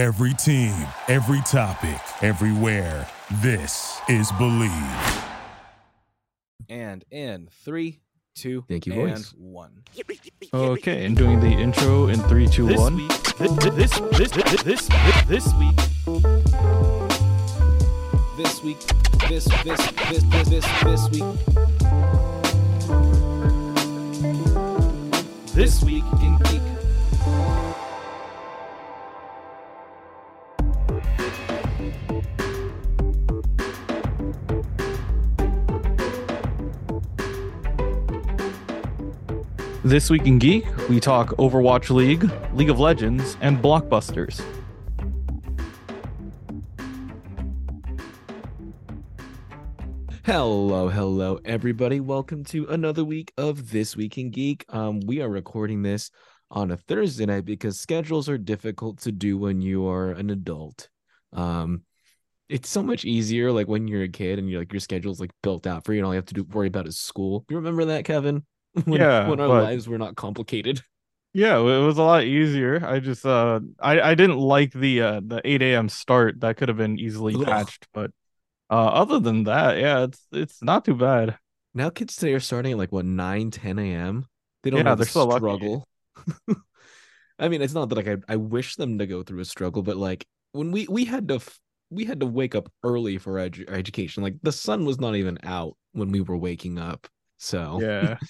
Every 0.00 0.32
team, 0.32 0.72
every 1.08 1.42
topic, 1.42 2.00
everywhere. 2.22 3.06
This 3.42 4.00
is 4.08 4.32
Believe. 4.38 4.72
And 6.70 7.04
in 7.10 7.50
three, 7.66 8.00
two, 8.34 8.64
Thank 8.66 8.86
you, 8.86 8.94
and 8.94 9.16
voice. 9.18 9.34
one. 9.36 9.82
Okay, 10.54 11.04
and 11.04 11.14
doing 11.14 11.38
the 11.40 11.48
intro 11.48 12.06
in 12.08 12.18
three, 12.20 12.46
two, 12.48 12.68
This 12.68 12.80
one. 12.80 12.96
week, 12.96 13.08
this 13.36 13.52
this 13.52 14.00
this 14.16 14.30
this 14.62 14.88
this, 14.88 14.88
this 15.28 15.54
week, 15.58 15.76
This 18.38 18.62
week, 18.62 18.78
this 19.28 19.44
this 19.44 19.86
this 20.08 20.22
this 20.22 20.48
this 20.48 20.64
this 20.82 21.10
week, 21.10 21.24
this 25.54 25.84
week 25.84 26.04
in 26.22 26.38
This 39.90 40.08
week 40.08 40.24
in 40.24 40.38
Geek, 40.38 40.64
we 40.88 41.00
talk 41.00 41.30
Overwatch 41.30 41.90
League, 41.90 42.30
League 42.54 42.70
of 42.70 42.78
Legends, 42.78 43.36
and 43.40 43.58
blockbusters. 43.58 44.40
Hello, 50.24 50.88
hello, 50.88 51.40
everybody. 51.44 51.98
Welcome 51.98 52.44
to 52.44 52.68
another 52.68 53.02
week 53.04 53.32
of 53.36 53.72
This 53.72 53.96
Week 53.96 54.16
in 54.16 54.30
Geek. 54.30 54.64
Um, 54.68 55.00
we 55.06 55.22
are 55.22 55.28
recording 55.28 55.82
this 55.82 56.12
on 56.52 56.70
a 56.70 56.76
Thursday 56.76 57.26
night 57.26 57.44
because 57.44 57.80
schedules 57.80 58.28
are 58.28 58.38
difficult 58.38 59.00
to 59.00 59.10
do 59.10 59.38
when 59.38 59.60
you 59.60 59.88
are 59.88 60.12
an 60.12 60.30
adult. 60.30 60.88
Um, 61.32 61.82
it's 62.48 62.68
so 62.68 62.84
much 62.84 63.04
easier 63.04 63.50
like 63.50 63.66
when 63.66 63.88
you're 63.88 64.04
a 64.04 64.08
kid 64.08 64.38
and 64.38 64.48
you're 64.48 64.60
like 64.60 64.72
your 64.72 64.78
schedule's 64.78 65.18
like 65.18 65.32
built 65.42 65.66
out 65.66 65.84
for 65.84 65.92
you 65.92 65.98
and 65.98 66.06
all 66.06 66.12
you 66.12 66.18
have 66.18 66.26
to 66.26 66.34
do 66.34 66.44
worry 66.44 66.68
about 66.68 66.86
is 66.86 66.96
school. 66.96 67.44
You 67.50 67.56
remember 67.56 67.86
that, 67.86 68.04
Kevin? 68.04 68.44
when, 68.84 69.00
Yeah, 69.00 69.28
when 69.28 69.40
our 69.40 69.48
but- 69.48 69.64
lives 69.64 69.88
were 69.88 69.98
not 69.98 70.16
complicated. 70.16 70.82
Yeah, 71.32 71.58
it 71.58 71.62
was 71.62 71.96
a 71.96 72.02
lot 72.02 72.24
easier. 72.24 72.84
I 72.84 72.98
just 72.98 73.24
uh 73.24 73.60
I, 73.78 74.00
I 74.00 74.14
didn't 74.16 74.38
like 74.38 74.72
the 74.72 75.00
uh 75.00 75.20
the 75.24 75.40
8 75.44 75.62
a.m. 75.62 75.88
start. 75.88 76.40
That 76.40 76.56
could 76.56 76.68
have 76.68 76.76
been 76.76 76.98
easily 76.98 77.36
Ugh. 77.36 77.44
patched, 77.44 77.86
but 77.92 78.10
uh 78.68 78.86
other 78.86 79.20
than 79.20 79.44
that, 79.44 79.78
yeah, 79.78 80.02
it's 80.04 80.26
it's 80.32 80.60
not 80.60 80.84
too 80.84 80.96
bad. 80.96 81.38
Now 81.72 81.88
kids 81.88 82.16
today 82.16 82.34
are 82.34 82.40
starting 82.40 82.72
at 82.72 82.78
like 82.78 82.90
what 82.90 83.04
9, 83.04 83.52
10 83.52 83.78
a.m. 83.78 84.26
They 84.64 84.70
don't 84.70 84.84
Yeah, 84.84 84.96
they're 84.96 85.06
so 85.06 85.30
struggle. 85.30 85.86
I 87.38 87.48
mean, 87.48 87.62
it's 87.62 87.74
not 87.74 87.88
that 87.88 87.94
like 87.94 88.08
I, 88.08 88.16
I 88.28 88.34
wish 88.36 88.74
them 88.76 88.98
to 88.98 89.06
go 89.06 89.22
through 89.22 89.40
a 89.40 89.44
struggle, 89.44 89.82
but 89.82 89.96
like 89.96 90.26
when 90.50 90.72
we 90.72 90.86
we 90.90 91.04
had 91.04 91.28
to 91.28 91.36
f- 91.36 91.60
we 91.90 92.04
had 92.04 92.18
to 92.20 92.26
wake 92.26 92.56
up 92.56 92.70
early 92.82 93.18
for 93.18 93.34
edu- 93.34 93.68
education. 93.70 94.24
Like 94.24 94.34
the 94.42 94.50
sun 94.52 94.84
was 94.84 94.98
not 94.98 95.14
even 95.14 95.38
out 95.44 95.76
when 95.92 96.10
we 96.10 96.20
were 96.22 96.36
waking 96.36 96.78
up. 96.78 97.06
So 97.38 97.78
Yeah. 97.80 98.18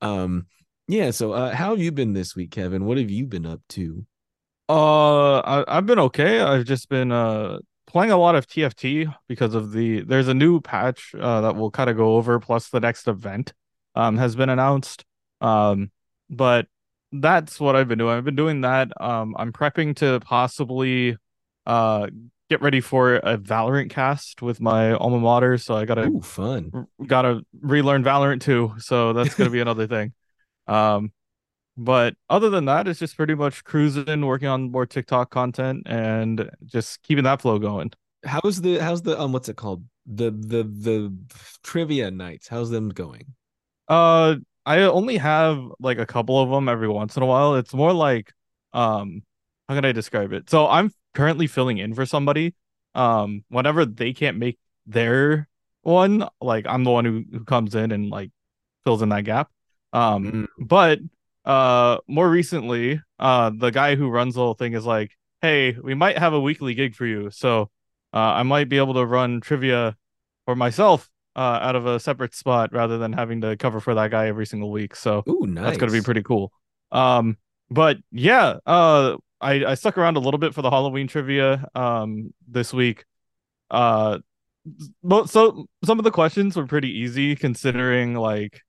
um 0.00 0.46
yeah. 0.88 1.12
So 1.12 1.32
uh, 1.32 1.54
how 1.54 1.70
have 1.70 1.80
you 1.80 1.92
been 1.92 2.14
this 2.14 2.34
week, 2.34 2.50
Kevin? 2.50 2.84
What 2.84 2.98
have 2.98 3.10
you 3.10 3.26
been 3.26 3.46
up 3.46 3.60
to? 3.70 4.04
Uh, 4.68 5.38
I, 5.38 5.76
I've 5.76 5.86
been 5.86 5.98
okay. 6.00 6.40
I've 6.40 6.64
just 6.64 6.88
been 6.88 7.12
uh 7.12 7.58
playing 7.86 8.12
a 8.12 8.16
lot 8.16 8.34
of 8.34 8.46
TFT 8.46 9.12
because 9.28 9.54
of 9.54 9.72
the 9.72 10.02
there's 10.02 10.28
a 10.28 10.34
new 10.34 10.60
patch 10.60 11.14
uh 11.18 11.40
that 11.42 11.56
we'll 11.56 11.70
kind 11.70 11.90
of 11.90 11.96
go 11.96 12.16
over 12.16 12.38
plus 12.38 12.68
the 12.68 12.78
next 12.78 13.08
event 13.08 13.52
um 13.94 14.16
has 14.16 14.36
been 14.36 14.48
announced. 14.48 15.04
Um, 15.40 15.90
but 16.28 16.66
that's 17.12 17.58
what 17.58 17.74
I've 17.74 17.88
been 17.88 17.98
doing. 17.98 18.16
I've 18.16 18.24
been 18.24 18.36
doing 18.36 18.60
that. 18.60 18.90
Um, 19.00 19.34
I'm 19.38 19.52
prepping 19.52 19.96
to 19.96 20.20
possibly 20.20 21.16
uh 21.66 22.08
get 22.50 22.60
ready 22.60 22.80
for 22.80 23.16
a 23.16 23.38
Valorant 23.38 23.90
cast 23.90 24.42
with 24.42 24.60
my 24.60 24.92
alma 24.92 25.20
mater, 25.20 25.56
so 25.58 25.76
I 25.76 25.84
gotta 25.86 26.10
Ooh, 26.10 26.20
fun. 26.20 26.72
gotta 27.06 27.42
relearn 27.60 28.04
Valorant 28.04 28.40
too. 28.40 28.74
So 28.78 29.12
that's 29.12 29.34
gonna 29.34 29.50
be 29.50 29.60
another 29.60 29.86
thing. 29.86 30.12
Um, 30.66 31.12
but 31.76 32.14
other 32.28 32.50
than 32.50 32.66
that, 32.66 32.88
it's 32.88 33.00
just 33.00 33.16
pretty 33.16 33.34
much 33.34 33.64
cruising, 33.64 34.26
working 34.26 34.48
on 34.48 34.70
more 34.70 34.86
TikTok 34.86 35.30
content, 35.30 35.84
and 35.86 36.50
just 36.66 37.02
keeping 37.02 37.24
that 37.24 37.40
flow 37.40 37.58
going. 37.58 37.92
How's 38.24 38.60
the 38.60 38.78
how's 38.78 39.02
the 39.02 39.18
um 39.18 39.32
what's 39.32 39.48
it 39.48 39.56
called? 39.56 39.84
The 40.06 40.30
the 40.30 40.64
the 40.64 41.14
trivia 41.62 42.10
nights. 42.10 42.48
How's 42.48 42.70
them 42.70 42.90
going? 42.90 43.34
Uh, 43.88 44.36
I 44.66 44.82
only 44.82 45.16
have 45.16 45.58
like 45.80 45.98
a 45.98 46.06
couple 46.06 46.38
of 46.40 46.50
them 46.50 46.68
every 46.68 46.88
once 46.88 47.16
in 47.16 47.22
a 47.22 47.26
while. 47.26 47.56
It's 47.56 47.74
more 47.74 47.92
like, 47.92 48.32
um, 48.72 49.22
how 49.68 49.74
can 49.74 49.84
I 49.84 49.92
describe 49.92 50.32
it? 50.32 50.50
So 50.50 50.66
I'm 50.68 50.92
currently 51.14 51.46
filling 51.46 51.78
in 51.78 51.94
for 51.94 52.06
somebody. 52.06 52.54
Um, 52.94 53.44
whenever 53.48 53.84
they 53.84 54.12
can't 54.12 54.38
make 54.38 54.58
their 54.86 55.48
one, 55.82 56.28
like 56.40 56.66
I'm 56.66 56.84
the 56.84 56.90
one 56.90 57.04
who, 57.04 57.24
who 57.32 57.44
comes 57.44 57.74
in 57.74 57.92
and 57.92 58.10
like 58.10 58.30
fills 58.84 59.02
in 59.02 59.08
that 59.10 59.24
gap. 59.24 59.50
Um, 59.92 60.24
Mm. 60.32 60.46
but 60.66 60.98
uh, 61.44 61.98
more 62.06 62.28
recently, 62.28 63.00
uh, 63.18 63.50
the 63.54 63.70
guy 63.70 63.96
who 63.96 64.08
runs 64.08 64.34
the 64.34 64.40
whole 64.40 64.54
thing 64.54 64.74
is 64.74 64.86
like, 64.86 65.16
hey, 65.40 65.72
we 65.82 65.94
might 65.94 66.18
have 66.18 66.32
a 66.32 66.40
weekly 66.40 66.74
gig 66.74 66.94
for 66.94 67.06
you, 67.06 67.30
so 67.30 67.70
uh, 68.12 68.18
I 68.18 68.42
might 68.42 68.68
be 68.68 68.76
able 68.78 68.94
to 68.94 69.06
run 69.06 69.40
trivia 69.40 69.96
for 70.44 70.54
myself 70.54 71.08
uh, 71.36 71.58
out 71.62 71.76
of 71.76 71.86
a 71.86 71.98
separate 72.00 72.34
spot 72.34 72.72
rather 72.72 72.98
than 72.98 73.12
having 73.12 73.40
to 73.40 73.56
cover 73.56 73.80
for 73.80 73.94
that 73.94 74.10
guy 74.10 74.26
every 74.26 74.46
single 74.46 74.70
week. 74.70 74.94
So 74.96 75.24
Ooh, 75.28 75.46
nice. 75.46 75.64
that's 75.64 75.78
gonna 75.78 75.92
be 75.92 76.02
pretty 76.02 76.22
cool. 76.22 76.52
Um, 76.92 77.36
but 77.70 77.98
yeah, 78.10 78.56
uh, 78.66 79.16
I 79.40 79.64
I 79.64 79.74
stuck 79.74 79.98
around 79.98 80.16
a 80.16 80.20
little 80.20 80.38
bit 80.38 80.54
for 80.54 80.62
the 80.62 80.70
Halloween 80.70 81.08
trivia 81.08 81.66
um 81.74 82.32
this 82.48 82.72
week. 82.72 83.04
Uh, 83.70 84.18
so 85.26 85.66
some 85.84 85.98
of 85.98 86.04
the 86.04 86.10
questions 86.10 86.56
were 86.56 86.66
pretty 86.66 86.90
easy 86.90 87.36
considering 87.36 88.14
like 88.14 88.60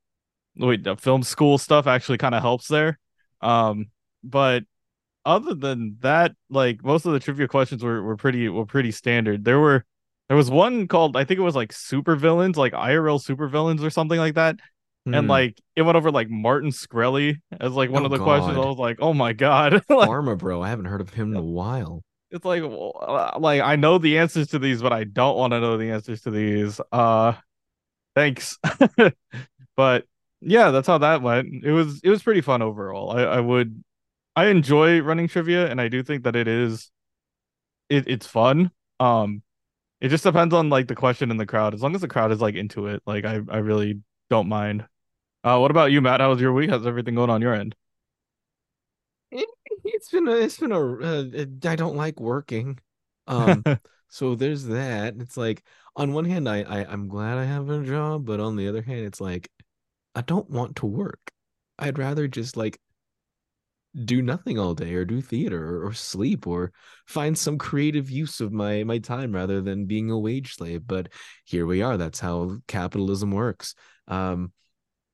wait 0.55 0.83
the 0.83 0.95
film 0.95 1.23
school 1.23 1.57
stuff 1.57 1.87
actually 1.87 2.17
kind 2.17 2.35
of 2.35 2.41
helps 2.41 2.67
there. 2.67 2.99
Um, 3.41 3.87
but 4.23 4.63
other 5.25 5.53
than 5.53 5.97
that, 6.01 6.33
like 6.49 6.83
most 6.83 7.05
of 7.05 7.13
the 7.13 7.19
trivia 7.19 7.47
questions 7.47 7.83
were 7.83 8.01
were 8.01 8.17
pretty 8.17 8.49
were 8.49 8.65
pretty 8.65 8.91
standard. 8.91 9.43
There 9.45 9.59
were 9.59 9.85
there 10.29 10.37
was 10.37 10.49
one 10.49 10.87
called 10.87 11.17
I 11.17 11.25
think 11.25 11.39
it 11.39 11.43
was 11.43 11.55
like 11.55 11.73
super 11.73 12.15
villains, 12.15 12.57
like 12.57 12.73
IRL 12.73 13.21
super 13.21 13.47
villains 13.47 13.83
or 13.83 13.89
something 13.89 14.19
like 14.19 14.35
that 14.35 14.59
and 15.06 15.16
Hmm. 15.16 15.28
like 15.29 15.59
it 15.75 15.81
went 15.81 15.95
over 15.97 16.12
like 16.12 16.29
Martin 16.29 16.69
Shkreli 16.72 17.38
as 17.59 17.73
like 17.73 17.89
one 17.89 18.03
Oh, 18.03 18.06
of 18.06 18.12
the 18.12 18.19
questions. 18.19 18.56
I 18.57 18.59
was 18.59 18.78
like, 18.78 18.97
oh 19.01 19.13
my 19.13 19.34
god, 19.34 19.73
like, 19.89 20.09
Pharma 20.09 20.38
bro. 20.38 20.62
I 20.62 20.69
haven't 20.69 20.85
heard 20.85 21.01
of 21.01 21.09
him 21.12 21.31
in 21.31 21.38
a 21.38 21.41
while. 21.41 22.03
it's 22.29 22.45
like 22.45 22.63
uh, 22.63 23.38
like 23.40 23.61
I 23.61 23.75
know 23.75 23.97
the 23.97 24.17
answers 24.19 24.47
to 24.50 24.59
these, 24.59 24.81
but 24.81 24.94
I 24.94 25.03
don't 25.06 25.38
want 25.38 25.51
to 25.53 25.59
know 25.59 25.78
the 25.78 25.91
answers 25.91 26.22
to 26.22 26.31
these. 26.31 26.79
Uh, 26.91 27.34
thanks, 28.16 28.57
but 29.75 30.06
yeah, 30.41 30.72
that's 30.72 30.88
how 30.88 30.97
that 31.00 31.22
went. 31.22 31.63
It 31.63 31.72
was 31.72 32.01
it 32.03 32.09
was 32.09 32.23
pretty 32.23 32.41
fun 32.41 32.61
overall. 32.61 33.11
I 33.11 33.23
I 33.23 33.40
would 33.40 33.84
I 34.35 34.47
enjoy 34.47 35.01
running 35.01 35.28
trivia, 35.28 35.69
and 35.69 35.79
I 35.81 35.88
do 35.88 36.03
think 36.03 36.23
that 36.23 36.35
it 36.35 36.47
is 36.47 36.91
it 37.90 38.06
it's 38.07 38.28
fun. 38.28 38.72
Um, 39.00 39.41
it 40.00 40.09
just 40.09 40.23
depends 40.23 40.53
on 40.53 40.69
like 40.69 40.88
the 40.88 40.95
question 40.95 41.31
in 41.31 41.38
the 41.38 41.45
crowd. 41.45 41.73
As 41.73 41.81
long 41.81 41.95
as 41.95 42.01
the 42.01 42.07
crowd 42.07 42.31
is 42.31 42.41
like 42.41 42.56
into 42.56 42.88
it, 42.88 43.01
like 43.06 43.25
I 43.25 43.40
I 43.50 43.57
really 43.57 44.00
don't 44.31 44.47
mind. 44.47 44.85
Uh, 45.43 45.59
what 45.59 45.71
about 45.71 45.91
you, 45.91 45.99
Matt? 46.01 46.21
How 46.21 46.29
was 46.29 46.39
your 46.39 46.53
week? 46.53 46.69
How's 46.69 46.87
everything 46.87 47.15
going 47.15 47.29
on 47.29 47.41
your 47.41 47.53
end? 47.53 47.75
It's 49.83 50.09
been 50.09 50.27
a, 50.27 50.31
it's 50.31 50.57
been 50.57 50.71
a, 50.71 50.79
uh, 50.79 51.23
I 51.69 51.75
don't 51.75 51.97
like 51.97 52.19
working. 52.19 52.79
Um, 53.27 53.63
so 54.07 54.35
there's 54.35 54.65
that. 54.65 55.15
It's 55.19 55.35
like 55.35 55.63
on 55.97 56.13
one 56.13 56.25
hand, 56.25 56.47
I, 56.47 56.61
I 56.61 56.85
I'm 56.85 57.09
glad 57.09 57.37
I 57.37 57.43
have 57.43 57.69
a 57.69 57.83
job, 57.83 58.25
but 58.25 58.39
on 58.39 58.55
the 58.55 58.69
other 58.69 58.81
hand, 58.81 59.01
it's 59.01 59.19
like 59.19 59.51
I 60.15 60.21
don't 60.21 60.49
want 60.49 60.77
to 60.77 60.85
work. 60.85 61.19
I'd 61.77 61.99
rather 61.99 62.27
just 62.27 62.55
like 62.55 62.79
do 64.05 64.21
nothing 64.21 64.57
all 64.57 64.73
day 64.73 64.93
or 64.93 65.03
do 65.03 65.21
theater 65.21 65.61
or, 65.75 65.87
or 65.87 65.93
sleep 65.93 66.47
or 66.47 66.71
find 67.05 67.37
some 67.37 67.57
creative 67.57 68.09
use 68.09 68.39
of 68.39 68.53
my 68.53 68.84
my 68.85 68.97
time 68.99 69.34
rather 69.34 69.61
than 69.61 69.85
being 69.85 70.09
a 70.09 70.17
wage 70.17 70.55
slave. 70.55 70.87
But 70.87 71.09
here 71.43 71.66
we 71.66 71.81
are. 71.81 71.97
That's 71.97 72.19
how 72.19 72.59
capitalism 72.67 73.31
works. 73.31 73.75
Um, 74.11 74.52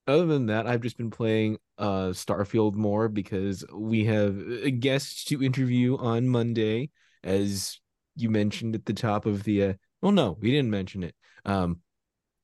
other 0.07 0.25
than 0.25 0.47
that, 0.47 0.67
I've 0.67 0.81
just 0.81 0.97
been 0.97 1.11
playing 1.11 1.57
uh 1.77 2.09
Starfield 2.09 2.73
more 2.73 3.07
because 3.07 3.63
we 3.73 4.05
have 4.05 4.37
a 4.63 4.71
guest 4.71 5.27
to 5.27 5.43
interview 5.43 5.95
on 5.97 6.27
Monday, 6.27 6.89
as 7.23 7.79
you 8.15 8.29
mentioned 8.29 8.73
at 8.73 8.85
the 8.85 8.93
top 8.93 9.25
of 9.27 9.43
the 9.43 9.63
uh 9.63 9.73
well 10.01 10.11
no, 10.11 10.37
we 10.41 10.49
didn't 10.49 10.71
mention 10.71 11.03
it. 11.03 11.15
Um 11.45 11.81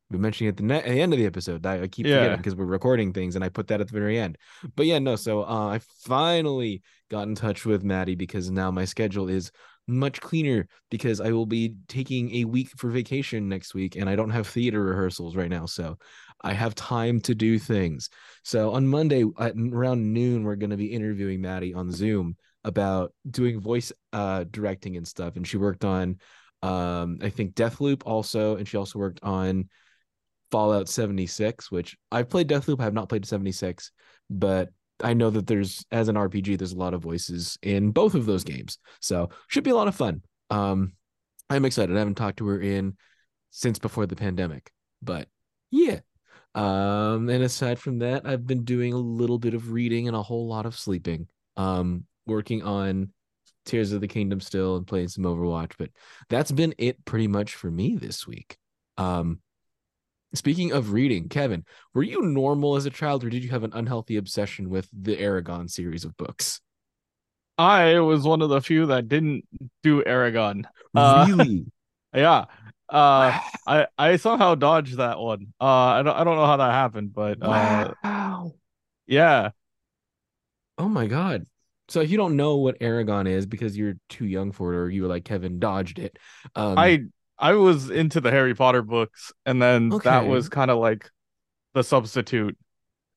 we 0.09 0.19
mentioned 0.19 0.47
it 0.47 0.49
at 0.51 0.57
the, 0.57 0.63
ne- 0.63 0.77
at 0.77 0.85
the 0.85 1.01
end 1.01 1.13
of 1.13 1.17
the 1.19 1.25
episode. 1.25 1.65
I, 1.65 1.83
I 1.83 1.87
keep 1.87 2.05
Yeah. 2.05 2.15
forgetting 2.15 2.37
because 2.37 2.55
we're 2.55 2.65
recording 2.65 3.13
things 3.13 3.35
and 3.35 3.43
I 3.43 3.49
put 3.49 3.67
that 3.69 3.81
at 3.81 3.87
the 3.87 3.93
very 3.99 4.19
end. 4.19 4.37
But 4.75 4.85
yeah, 4.85 4.99
no, 4.99 5.15
so 5.15 5.43
uh 5.43 5.69
I 5.69 5.79
finally 6.05 6.83
got 7.09 7.27
in 7.27 7.35
touch 7.35 7.65
with 7.65 7.83
Maddie 7.83 8.15
because 8.15 8.51
now 8.51 8.69
my 8.71 8.85
schedule 8.85 9.29
is 9.29 9.51
much 9.87 10.21
cleaner 10.21 10.67
because 10.91 11.19
I 11.19 11.31
will 11.31 11.45
be 11.45 11.75
taking 11.87 12.35
a 12.35 12.45
week 12.45 12.69
for 12.77 12.89
vacation 12.89 13.49
next 13.49 13.73
week 13.73 13.95
and 13.95 14.09
I 14.09 14.15
don't 14.15 14.29
have 14.29 14.47
theater 14.47 14.83
rehearsals 14.83 15.35
right 15.35 15.49
now. 15.49 15.65
So 15.65 15.97
I 16.43 16.53
have 16.53 16.75
time 16.75 17.19
to 17.21 17.35
do 17.35 17.57
things. 17.59 18.09
So 18.43 18.73
on 18.73 18.87
Monday 18.87 19.23
at 19.39 19.55
around 19.55 20.13
noon, 20.13 20.43
we're 20.43 20.55
going 20.57 20.69
to 20.71 20.77
be 20.77 20.93
interviewing 20.93 21.41
Maddie 21.41 21.73
on 21.73 21.91
Zoom. 21.91 22.35
about 22.65 23.11
doing 23.29 23.59
voice 23.59 23.91
uh 24.13 24.45
directing 24.49 24.95
and 24.95 25.05
stuff 25.05 25.35
and 25.35 25.45
she 25.45 25.57
worked 25.57 25.83
on 25.83 26.17
um 26.61 27.17
I 27.21 27.29
think 27.29 27.55
Deathloop 27.55 28.03
also 28.05 28.55
and 28.55 28.65
she 28.65 28.77
also 28.77 28.99
worked 28.99 29.19
on 29.21 29.67
Fallout 30.51 30.87
76 30.87 31.71
which 31.71 31.97
I've 32.11 32.29
played 32.29 32.47
Deathloop 32.47 32.79
I 32.79 32.85
have 32.85 32.93
not 32.93 33.09
played 33.09 33.25
76 33.25 33.91
but 34.29 34.69
I 35.03 35.13
know 35.13 35.29
that 35.31 35.45
there's 35.47 35.83
as 35.91 36.07
an 36.07 36.15
RPG 36.15 36.57
there's 36.57 36.71
a 36.71 36.77
lot 36.77 36.93
of 36.93 37.01
voices 37.01 37.57
in 37.61 37.91
both 37.91 38.15
of 38.15 38.25
those 38.25 38.45
games 38.45 38.77
so 39.01 39.29
should 39.49 39.65
be 39.65 39.71
a 39.71 39.75
lot 39.75 39.89
of 39.89 39.95
fun 39.95 40.21
um 40.49 40.93
I'm 41.49 41.65
excited 41.65 41.95
I 41.95 41.99
haven't 41.99 42.15
talked 42.15 42.37
to 42.37 42.47
her 42.47 42.61
in 42.61 42.95
since 43.49 43.77
before 43.79 44.05
the 44.05 44.15
pandemic 44.15 44.71
but 45.01 45.27
yeah 45.69 45.99
um 46.55 47.29
and 47.29 47.43
aside 47.43 47.79
from 47.79 47.99
that 47.99 48.25
I've 48.25 48.45
been 48.45 48.63
doing 48.63 48.93
a 48.93 48.97
little 48.97 49.39
bit 49.39 49.53
of 49.53 49.71
reading 49.71 50.07
and 50.07 50.15
a 50.15 50.21
whole 50.21 50.47
lot 50.47 50.65
of 50.65 50.77
sleeping 50.77 51.27
um 51.57 52.05
working 52.25 52.63
on 52.63 53.11
Tears 53.65 53.91
of 53.91 54.01
the 54.01 54.07
Kingdom 54.07 54.41
still 54.41 54.75
and 54.75 54.85
playing 54.85 55.07
some 55.07 55.23
Overwatch, 55.23 55.73
but 55.77 55.89
that's 56.29 56.51
been 56.51 56.75
it 56.77 57.03
pretty 57.05 57.27
much 57.27 57.55
for 57.55 57.71
me 57.71 57.95
this 57.95 58.27
week. 58.27 58.57
Um 58.97 59.39
speaking 60.33 60.71
of 60.73 60.91
reading, 60.91 61.29
Kevin, 61.29 61.63
were 61.93 62.03
you 62.03 62.21
normal 62.21 62.75
as 62.75 62.85
a 62.85 62.89
child 62.89 63.23
or 63.23 63.29
did 63.29 63.43
you 63.43 63.51
have 63.51 63.63
an 63.63 63.73
unhealthy 63.73 64.17
obsession 64.17 64.69
with 64.69 64.89
the 64.91 65.15
Eragon 65.15 65.69
series 65.69 66.05
of 66.05 66.17
books? 66.17 66.59
I 67.57 67.99
was 67.99 68.23
one 68.23 68.41
of 68.41 68.49
the 68.49 68.61
few 68.61 68.87
that 68.87 69.07
didn't 69.07 69.45
do 69.83 70.03
Eragon. 70.03 70.65
Uh, 70.95 71.25
really? 71.27 71.65
Yeah. 72.15 72.45
Uh, 72.93 73.39
I 73.65 73.87
I 73.97 74.15
somehow 74.17 74.55
dodged 74.55 74.97
that 74.97 75.19
one. 75.19 75.53
Uh, 75.59 75.65
I 75.65 76.03
don't 76.03 76.15
I 76.15 76.23
don't 76.23 76.35
know 76.35 76.45
how 76.45 76.57
that 76.57 76.71
happened, 76.71 77.13
but 77.13 77.39
uh, 77.41 77.91
wow. 78.03 78.53
yeah. 79.07 79.49
Oh 80.77 80.87
my 80.87 81.07
god. 81.07 81.45
So 81.89 82.01
if 82.01 82.11
you 82.11 82.17
don't 82.17 82.35
know 82.35 82.57
what 82.57 82.79
Eragon 82.79 83.27
is 83.27 83.45
because 83.45 83.77
you're 83.77 83.95
too 84.09 84.25
young 84.25 84.51
for 84.51 84.73
it 84.73 84.77
or 84.77 84.89
you 84.89 85.03
were 85.03 85.07
like 85.07 85.25
Kevin 85.25 85.59
dodged 85.59 85.99
it. 85.99 86.17
Um 86.55 86.77
I 86.77 87.05
I 87.37 87.53
was 87.53 87.89
into 87.89 88.21
the 88.21 88.31
Harry 88.31 88.53
Potter 88.53 88.81
books, 88.81 89.33
and 89.45 89.61
then 89.61 89.89
that 90.03 90.27
was 90.27 90.49
kind 90.49 90.71
of 90.71 90.77
like 90.77 91.09
the 91.73 91.83
substitute. 91.83 92.57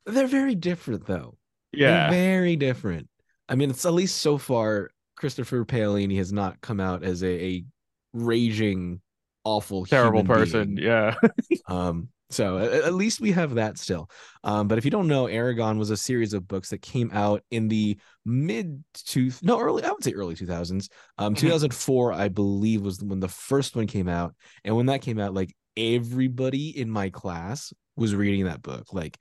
they're 0.07 0.27
very 0.27 0.55
different 0.55 1.07
though. 1.07 1.37
Yeah, 1.73 2.11
They're 2.11 2.19
very 2.19 2.57
different. 2.57 3.09
I 3.49 3.55
mean, 3.55 3.71
it's 3.71 3.85
at 3.85 3.93
least 3.93 4.17
so 4.23 4.39
far 4.39 4.91
Christopher 5.17 5.65
Paolini 5.65 6.17
has 6.17 6.33
not 6.33 6.61
come 6.61 6.81
out 6.81 7.05
as 7.05 7.23
a, 7.23 7.45
a 7.45 7.65
raging, 8.13 9.01
awful, 9.47 9.87
Terrible 9.87 10.21
human 10.21 10.37
person. 10.37 10.75
being. 10.75 10.87
Yeah. 10.89 11.15
Um, 11.69 12.09
so 12.29 12.59
at, 12.59 12.95
least 12.95 13.21
we 13.21 13.31
have 13.33 13.55
that 13.55 13.79
still. 13.79 14.11
Um, 14.43 14.67
but 14.67 14.79
if 14.79 14.85
you 14.85 14.91
don't 14.91 15.07
know, 15.07 15.27
Eragon 15.27 15.79
was 15.79 15.91
a 15.91 15.97
series 15.97 16.33
of 16.33 16.49
books 16.49 16.71
that 16.71 16.83
came 16.83 17.11
out 17.13 17.43
in 17.53 17.69
the 17.69 17.97
mid 18.25 18.83
to 19.07 19.31
no 19.43 19.61
early, 19.61 19.85
I 19.85 19.91
would 19.93 20.03
say 20.03 20.13
early 20.13 20.35
2000s. 20.35 20.89
Um, 21.19 21.35
Mhm. 21.35 21.39
2004, 21.39 22.13
I 22.13 22.29
believe, 22.29 22.83
was 22.83 23.01
when 23.03 23.21
the 23.21 23.29
first 23.29 23.77
one 23.77 23.87
came 23.87 24.09
out. 24.09 24.35
And 24.65 24.75
when 24.77 24.87
that 24.87 25.03
came 25.03 25.21
out, 25.21 25.35
like 25.35 25.55
everybody 25.77 26.77
in 26.77 26.91
my 26.91 27.11
class 27.11 27.73
was 27.97 28.15
reading 28.15 28.47
that 28.47 28.63
book. 28.63 28.93
Like 28.93 29.17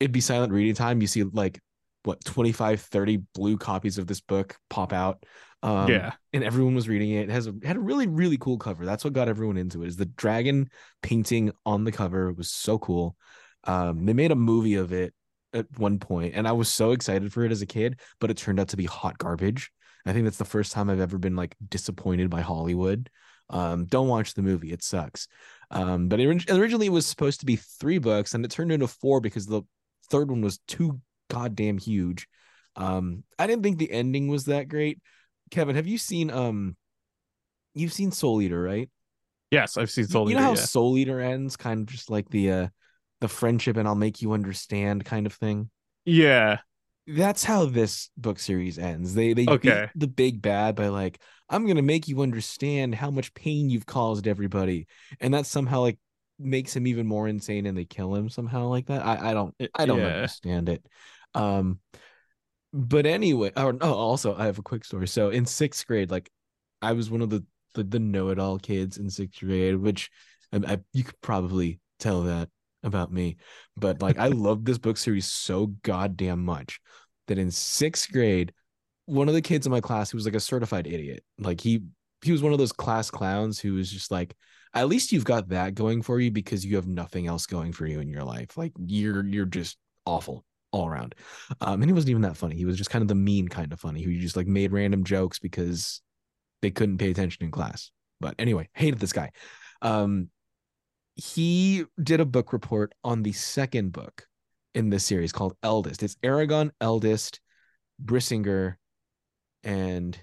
it'd 0.00 0.12
be 0.12 0.20
silent 0.20 0.52
reading 0.52 0.74
time. 0.74 1.00
You 1.00 1.06
see 1.06 1.22
like 1.24 1.60
what 2.04 2.24
25, 2.24 2.80
30 2.80 3.18
blue 3.34 3.56
copies 3.56 3.98
of 3.98 4.06
this 4.06 4.20
book 4.20 4.56
pop 4.70 4.92
out. 4.92 5.24
Um, 5.62 5.88
yeah. 5.88 6.12
and 6.32 6.44
everyone 6.44 6.74
was 6.74 6.88
reading 6.88 7.10
it. 7.10 7.28
It 7.28 7.30
has 7.30 7.48
a 7.48 7.54
had 7.64 7.76
a 7.76 7.80
really 7.80 8.06
really 8.06 8.36
cool 8.38 8.58
cover. 8.58 8.86
That's 8.86 9.04
what 9.04 9.12
got 9.12 9.28
everyone 9.28 9.56
into 9.56 9.82
it. 9.82 9.88
Is 9.88 9.96
the 9.96 10.06
dragon 10.06 10.70
painting 11.02 11.52
on 11.66 11.84
the 11.84 11.92
cover 11.92 12.32
was 12.32 12.50
so 12.50 12.78
cool. 12.78 13.16
Um, 13.64 14.06
they 14.06 14.12
made 14.12 14.30
a 14.30 14.36
movie 14.36 14.76
of 14.76 14.92
it 14.92 15.14
at 15.52 15.66
one 15.78 15.98
point, 15.98 16.34
and 16.36 16.46
I 16.46 16.52
was 16.52 16.72
so 16.72 16.92
excited 16.92 17.32
for 17.32 17.44
it 17.44 17.52
as 17.52 17.62
a 17.62 17.66
kid, 17.66 18.00
but 18.20 18.30
it 18.30 18.36
turned 18.36 18.60
out 18.60 18.68
to 18.68 18.76
be 18.76 18.84
hot 18.84 19.18
garbage. 19.18 19.70
I 20.06 20.12
think 20.12 20.24
that's 20.24 20.38
the 20.38 20.44
first 20.44 20.72
time 20.72 20.88
I've 20.88 21.00
ever 21.00 21.18
been 21.18 21.36
like 21.36 21.56
disappointed 21.68 22.30
by 22.30 22.40
Hollywood. 22.40 23.10
Um, 23.50 23.86
don't 23.86 24.08
watch 24.08 24.34
the 24.34 24.42
movie; 24.42 24.72
it 24.72 24.82
sucks. 24.82 25.26
Um, 25.70 26.08
but 26.08 26.20
orig- 26.20 26.50
originally 26.50 26.86
it 26.86 26.92
was 26.92 27.06
supposed 27.06 27.40
to 27.40 27.46
be 27.46 27.56
three 27.56 27.98
books, 27.98 28.34
and 28.34 28.44
it 28.44 28.50
turned 28.50 28.72
into 28.72 28.86
four 28.86 29.20
because 29.20 29.46
the 29.46 29.62
third 30.10 30.30
one 30.30 30.40
was 30.40 30.58
too 30.68 31.00
goddamn 31.28 31.78
huge. 31.78 32.28
Um, 32.76 33.24
I 33.38 33.46
didn't 33.46 33.64
think 33.64 33.78
the 33.78 33.90
ending 33.90 34.28
was 34.28 34.44
that 34.44 34.68
great. 34.68 35.00
Kevin, 35.50 35.76
have 35.76 35.86
you 35.86 35.98
seen 35.98 36.30
um 36.30 36.76
you've 37.74 37.92
seen 37.92 38.10
Soul 38.10 38.42
Eater, 38.42 38.60
right? 38.62 38.90
Yes, 39.50 39.76
I've 39.76 39.90
seen 39.90 40.06
You- 40.06 40.08
Soul 40.08 40.30
you 40.30 40.34
know 40.34 40.40
Eater, 40.40 40.42
how 40.42 40.54
yeah. 40.54 40.66
Soul 40.66 40.96
Eater 40.98 41.20
ends, 41.20 41.56
kind 41.56 41.80
of 41.80 41.86
just 41.86 42.10
like 42.10 42.28
the 42.30 42.50
uh 42.52 42.68
the 43.20 43.28
friendship 43.28 43.76
and 43.76 43.88
I'll 43.88 43.94
make 43.96 44.22
you 44.22 44.32
understand 44.32 45.04
kind 45.04 45.26
of 45.26 45.34
thing. 45.34 45.70
Yeah. 46.04 46.58
That's 47.06 47.42
how 47.42 47.64
this 47.64 48.10
book 48.18 48.38
series 48.38 48.78
ends. 48.78 49.14
They 49.14 49.32
they 49.32 49.48
Okay. 49.48 49.58
beat 49.62 49.88
the 49.94 50.06
big 50.06 50.42
bad 50.42 50.74
by 50.76 50.88
like, 50.88 51.18
I'm 51.48 51.66
gonna 51.66 51.80
make 51.82 52.06
you 52.06 52.20
understand 52.20 52.94
how 52.94 53.10
much 53.10 53.32
pain 53.32 53.70
you've 53.70 53.86
caused 53.86 54.26
everybody. 54.28 54.86
And 55.20 55.32
that 55.32 55.46
somehow 55.46 55.80
like 55.80 55.98
makes 56.38 56.76
him 56.76 56.86
even 56.86 57.06
more 57.06 57.26
insane 57.26 57.64
and 57.64 57.76
they 57.76 57.86
kill 57.86 58.14
him 58.14 58.28
somehow 58.28 58.66
like 58.66 58.86
that. 58.86 59.04
I, 59.04 59.30
I 59.30 59.34
don't 59.34 59.54
I 59.74 59.86
don't 59.86 60.04
yeah. 60.04 60.04
understand 60.04 60.68
it. 60.68 60.84
Um 61.34 61.80
but 62.72 63.06
anyway, 63.06 63.52
oh, 63.56 63.76
oh 63.80 63.94
also 63.94 64.36
I 64.36 64.46
have 64.46 64.58
a 64.58 64.62
quick 64.62 64.84
story. 64.84 65.08
So 65.08 65.30
in 65.30 65.46
sixth 65.46 65.86
grade, 65.86 66.10
like 66.10 66.30
I 66.82 66.92
was 66.92 67.10
one 67.10 67.22
of 67.22 67.30
the 67.30 67.44
the, 67.74 67.84
the 67.84 67.98
know-it-all 67.98 68.58
kids 68.58 68.98
in 68.98 69.10
sixth 69.10 69.40
grade, 69.40 69.76
which 69.76 70.10
I, 70.52 70.60
I 70.74 70.78
you 70.92 71.04
could 71.04 71.20
probably 71.20 71.80
tell 71.98 72.22
that 72.22 72.48
about 72.82 73.12
me. 73.12 73.36
But 73.76 74.02
like 74.02 74.18
I 74.18 74.26
loved 74.28 74.66
this 74.66 74.78
book 74.78 74.96
series 74.96 75.26
so 75.26 75.66
goddamn 75.82 76.44
much 76.44 76.80
that 77.26 77.38
in 77.38 77.50
sixth 77.50 78.12
grade, 78.12 78.52
one 79.06 79.28
of 79.28 79.34
the 79.34 79.42
kids 79.42 79.66
in 79.66 79.72
my 79.72 79.80
class 79.80 80.10
who 80.10 80.16
was 80.16 80.26
like 80.26 80.34
a 80.34 80.40
certified 80.40 80.86
idiot, 80.86 81.24
like 81.38 81.60
he 81.60 81.82
he 82.22 82.32
was 82.32 82.42
one 82.42 82.52
of 82.52 82.58
those 82.58 82.72
class 82.72 83.10
clowns 83.10 83.60
who 83.60 83.74
was 83.74 83.90
just 83.90 84.10
like, 84.10 84.34
at 84.74 84.88
least 84.88 85.12
you've 85.12 85.24
got 85.24 85.48
that 85.48 85.74
going 85.74 86.02
for 86.02 86.20
you 86.20 86.30
because 86.30 86.66
you 86.66 86.76
have 86.76 86.88
nothing 86.88 87.26
else 87.26 87.46
going 87.46 87.72
for 87.72 87.86
you 87.86 88.00
in 88.00 88.08
your 88.08 88.24
life. 88.24 88.56
Like 88.58 88.72
you're 88.78 89.24
you're 89.24 89.46
just 89.46 89.78
awful 90.04 90.44
all 90.72 90.88
around. 90.88 91.14
Um, 91.60 91.80
and 91.82 91.86
he 91.86 91.92
wasn't 91.92 92.10
even 92.10 92.22
that 92.22 92.36
funny. 92.36 92.56
He 92.56 92.64
was 92.64 92.76
just 92.76 92.90
kind 92.90 93.02
of 93.02 93.08
the 93.08 93.14
mean 93.14 93.48
kind 93.48 93.72
of 93.72 93.80
funny 93.80 94.02
who 94.02 94.16
just 94.18 94.36
like 94.36 94.46
made 94.46 94.72
random 94.72 95.04
jokes 95.04 95.38
because 95.38 96.00
they 96.62 96.70
couldn't 96.70 96.98
pay 96.98 97.10
attention 97.10 97.44
in 97.44 97.50
class. 97.50 97.90
But 98.20 98.34
anyway, 98.38 98.68
hated 98.74 98.98
this 98.98 99.12
guy. 99.12 99.30
Um, 99.82 100.28
he 101.14 101.84
did 102.02 102.20
a 102.20 102.26
book 102.26 102.52
report 102.52 102.92
on 103.04 103.22
the 103.22 103.32
second 103.32 103.92
book 103.92 104.26
in 104.74 104.90
this 104.90 105.04
series 105.04 105.32
called 105.32 105.56
Eldest. 105.62 106.02
It's 106.02 106.16
Eragon, 106.16 106.70
Eldest, 106.80 107.40
Brisingr, 108.04 108.76
and 109.64 110.18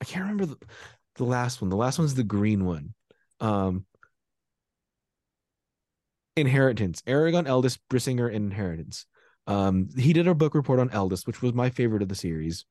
I 0.00 0.04
can't 0.04 0.22
remember 0.24 0.46
the, 0.46 0.56
the 1.16 1.24
last 1.24 1.62
one. 1.62 1.70
The 1.70 1.76
last 1.76 1.98
one's 1.98 2.14
the 2.14 2.24
green 2.24 2.64
one. 2.64 2.94
Um, 3.40 3.86
Inheritance. 6.36 7.02
Eragon, 7.02 7.46
Eldest, 7.46 7.80
Brisingr, 7.88 8.26
and 8.26 8.46
Inheritance. 8.46 9.06
Um, 9.46 9.88
he 9.96 10.12
did 10.12 10.26
a 10.26 10.34
book 10.34 10.54
report 10.54 10.80
on 10.80 10.90
Eldest, 10.90 11.26
which 11.26 11.42
was 11.42 11.52
my 11.54 11.70
favorite 11.70 12.02
of 12.02 12.08
the 12.08 12.14
series. 12.14 12.64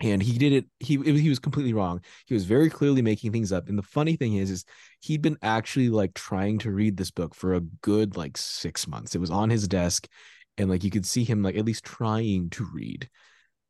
And 0.00 0.22
he 0.22 0.36
did 0.38 0.52
it. 0.52 0.66
He 0.80 0.94
it- 0.96 1.20
he 1.20 1.28
was 1.30 1.38
completely 1.38 1.72
wrong. 1.72 2.02
He 2.26 2.34
was 2.34 2.44
very 2.44 2.68
clearly 2.68 3.00
making 3.02 3.32
things 3.32 3.52
up. 3.52 3.68
And 3.68 3.78
the 3.78 3.82
funny 3.82 4.16
thing 4.16 4.34
is, 4.34 4.50
is 4.50 4.64
he'd 5.00 5.22
been 5.22 5.38
actually 5.42 5.88
like 5.88 6.12
trying 6.14 6.58
to 6.60 6.70
read 6.70 6.96
this 6.96 7.10
book 7.10 7.34
for 7.34 7.54
a 7.54 7.60
good 7.60 8.16
like 8.16 8.36
six 8.36 8.86
months. 8.86 9.14
It 9.14 9.20
was 9.20 9.30
on 9.30 9.48
his 9.50 9.66
desk, 9.68 10.06
and 10.58 10.68
like 10.68 10.84
you 10.84 10.90
could 10.90 11.06
see 11.06 11.24
him 11.24 11.42
like 11.42 11.56
at 11.56 11.64
least 11.64 11.84
trying 11.84 12.50
to 12.50 12.66
read, 12.74 13.08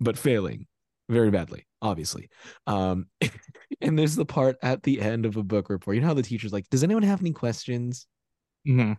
but 0.01 0.19
failing 0.19 0.67
very 1.09 1.31
badly, 1.31 1.67
obviously. 1.83 2.29
Um, 2.67 3.07
and 3.81 3.99
there's 3.99 4.17
the 4.17 4.27
part 4.27 4.57
at 4.63 4.83
the 4.83 5.01
end 5.01 5.27
of 5.27 5.37
a 5.37 5.45
book 5.45 5.71
report. 5.71 5.95
You 5.97 6.01
know 6.03 6.09
how 6.09 6.15
the 6.15 6.23
teacher's 6.23 6.53
like, 6.53 6.69
"Does 6.71 6.85
anyone 6.85 7.05
have 7.05 7.21
any 7.21 7.33
questions?" 7.33 8.07
Mhm. 8.67 8.97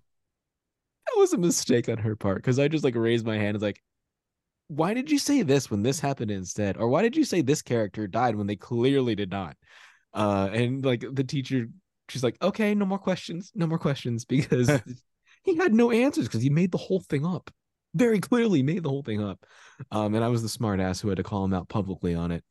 That 1.08 1.20
was 1.20 1.34
a 1.34 1.38
mistake 1.38 1.90
on 1.90 1.98
her 1.98 2.16
part 2.16 2.38
because 2.38 2.60
I 2.60 2.68
just 2.68 2.84
like 2.84 2.96
raised 2.96 3.26
my 3.26 3.36
hand 3.36 3.50
and 3.50 3.56
was 3.56 3.64
like, 3.64 3.82
why 4.68 4.94
did 4.94 5.10
you 5.10 5.18
say 5.18 5.42
this 5.44 5.72
when 5.72 5.82
this 5.84 6.00
happened 6.00 6.32
instead? 6.32 6.78
Or 6.78 6.90
why 6.90 7.02
did 7.02 7.16
you 7.16 7.24
say 7.24 7.42
this 7.42 7.62
character 7.62 8.08
died 8.08 8.36
when 8.36 8.48
they 8.48 8.56
clearly 8.56 9.16
did 9.16 9.32
not? 9.32 9.56
Uh, 10.14 10.50
and 10.52 10.84
like 10.84 11.06
the 11.12 11.24
teacher, 11.24 11.68
she's 12.10 12.24
like, 12.24 12.38
okay, 12.42 12.76
no 12.76 12.86
more 12.86 13.00
questions, 13.00 13.52
no 13.56 13.68
more 13.68 13.80
questions 13.80 14.26
because 14.26 14.70
he 15.44 15.56
had 15.56 15.74
no 15.74 15.92
answers 15.92 16.26
because 16.26 16.42
he 16.42 16.50
made 16.50 16.72
the 16.72 16.78
whole 16.78 17.02
thing 17.02 17.26
up. 17.26 17.50
Very 17.96 18.20
clearly 18.20 18.62
made 18.62 18.84
the 18.84 18.90
whole 18.90 19.04
thing 19.04 19.24
up. 19.24 19.46
Um, 19.92 20.14
and 20.14 20.24
I 20.24 20.28
was 20.28 20.42
the 20.42 20.50
smart 20.50 20.80
ass 20.80 21.00
who 21.00 21.10
had 21.10 21.18
to 21.18 21.24
call 21.24 21.46
him 21.46 21.54
out 21.54 21.70
publicly 21.70 22.14
on 22.14 22.32
it. 22.32 22.44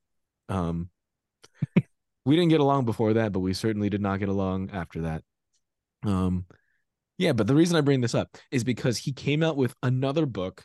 Um, 0.49 0.89
we 2.25 2.35
didn't 2.37 2.51
get 2.51 2.61
along 2.61 2.87
before 2.87 3.15
that, 3.15 3.33
but 3.33 3.41
we 3.41 3.53
certainly 3.53 3.91
did 3.91 4.01
not 4.01 4.19
get 4.19 4.29
along 4.29 4.71
after 4.73 5.03
that. 5.03 5.23
Um, 6.05 6.47
yeah, 7.19 7.33
but 7.33 7.47
the 7.47 7.55
reason 7.55 7.77
I 7.77 7.81
bring 7.81 8.01
this 8.01 8.15
up 8.15 8.37
is 8.51 8.65
because 8.65 8.99
he 8.99 9.13
came 9.13 9.43
out 9.43 9.57
with 9.57 9.75
another 9.83 10.27
book 10.27 10.65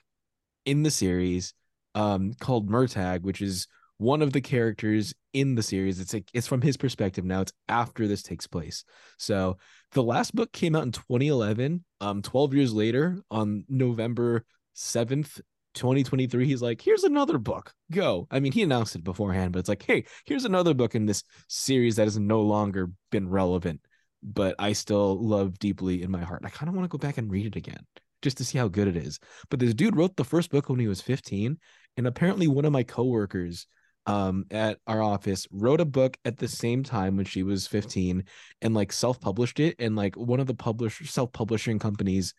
in 0.66 0.84
the 0.84 0.92
series 0.92 1.54
um 1.96 2.34
called 2.40 2.70
Murtagh, 2.70 3.22
which 3.22 3.42
is 3.42 3.68
one 3.98 4.24
of 4.24 4.34
the 4.34 4.42
characters 4.42 5.14
in 5.34 5.54
the 5.54 5.62
series. 5.62 6.00
It's 6.00 6.14
like 6.14 6.30
it's 6.34 6.48
from 6.48 6.62
his 6.62 6.76
perspective 6.76 7.24
now. 7.24 7.42
It's 7.42 7.54
after 7.68 8.08
this 8.08 8.24
takes 8.24 8.48
place. 8.48 8.84
So 9.18 9.58
the 9.92 10.04
last 10.04 10.34
book 10.34 10.52
came 10.52 10.76
out 10.76 10.84
in 10.84 10.92
2011. 10.92 11.86
Um, 12.02 12.24
12 12.24 12.54
years 12.56 12.74
later, 12.74 13.22
on 13.30 13.64
November 13.70 14.44
7th, 14.76 15.40
2023 15.74 16.46
he's 16.46 16.62
like 16.62 16.82
here's 16.82 17.06
another 17.06 17.38
book 17.38 17.74
go 17.92 18.28
i 18.30 18.42
mean 18.42 18.52
he 18.52 18.62
announced 18.62 18.94
it 18.94 19.06
beforehand 19.06 19.54
but 19.54 19.60
it's 19.60 19.70
like 19.70 19.82
hey 19.84 20.04
here's 20.26 20.44
another 20.44 20.74
book 20.74 20.96
in 20.96 21.06
this 21.06 21.24
series 21.48 21.96
that 21.96 22.04
has 22.04 22.20
no 22.20 22.42
longer 22.42 22.92
been 23.10 23.30
relevant 23.30 23.80
but 24.24 24.56
i 24.60 24.74
still 24.74 25.22
love 25.22 25.58
deeply 25.60 26.04
in 26.04 26.12
my 26.12 26.22
heart 26.22 26.42
i 26.46 26.50
kind 26.50 26.70
of 26.70 26.76
want 26.76 26.84
to 26.84 26.96
go 26.96 26.98
back 26.98 27.18
and 27.18 27.32
read 27.32 27.46
it 27.46 27.56
again 27.56 27.86
just 28.22 28.38
to 28.38 28.46
see 28.46 28.58
how 28.58 28.68
good 28.68 28.88
it 28.88 28.96
is. 28.96 29.20
But 29.50 29.60
this 29.60 29.74
dude 29.74 29.96
wrote 29.96 30.16
the 30.16 30.24
first 30.24 30.52
book 30.52 30.70
when 30.70 30.80
he 30.80 30.88
was 30.88 31.02
15 31.02 31.58
and 31.98 32.08
apparently 32.08 32.48
one 32.48 32.66
of 32.66 32.72
my 32.72 32.84
coworkers 32.84 33.68
um 34.08 34.46
at 34.50 34.80
our 34.88 35.02
office 35.02 35.46
wrote 35.52 35.80
a 35.80 35.86
book 35.86 36.18
at 36.26 36.38
the 36.38 36.48
same 36.48 36.82
time 36.82 37.18
when 37.18 37.26
she 37.26 37.44
was 37.44 37.68
15 37.68 38.24
and 38.64 38.74
like 38.74 38.92
self-published 38.92 39.60
it 39.60 39.76
and 39.78 39.96
like 39.96 40.16
one 40.16 40.40
of 40.40 40.48
the 40.48 40.56
publish 40.56 41.08
self-publishing 41.12 41.78
companies 41.78 42.34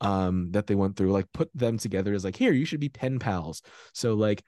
um 0.00 0.50
that 0.50 0.66
they 0.66 0.74
went 0.74 0.96
through 0.96 1.12
like 1.12 1.26
put 1.32 1.48
them 1.54 1.78
together 1.78 2.14
as 2.14 2.24
like 2.24 2.34
here 2.34 2.52
you 2.52 2.64
should 2.64 2.80
be 2.80 2.88
pen 2.88 3.20
pals. 3.20 3.62
So 3.92 4.14
like 4.14 4.42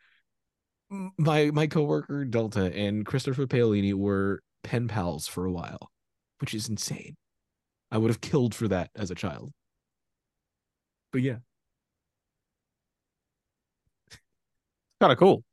my 1.18 1.50
my 1.52 1.66
coworker 1.66 2.24
delta 2.24 2.72
and 2.74 3.04
christopher 3.04 3.46
paolini 3.46 3.92
were 3.92 4.40
pen 4.62 4.86
pals 4.86 5.26
for 5.26 5.44
a 5.44 5.52
while 5.52 5.90
which 6.40 6.54
is 6.54 6.68
insane. 6.68 7.16
I 7.90 7.98
would 7.98 8.10
have 8.10 8.20
killed 8.20 8.54
for 8.54 8.68
that 8.68 8.90
as 8.96 9.10
a 9.10 9.14
child. 9.14 9.50
But 11.12 11.22
yeah. 11.22 11.36
Kind 15.00 15.12
of 15.12 15.18
cool. 15.18 15.44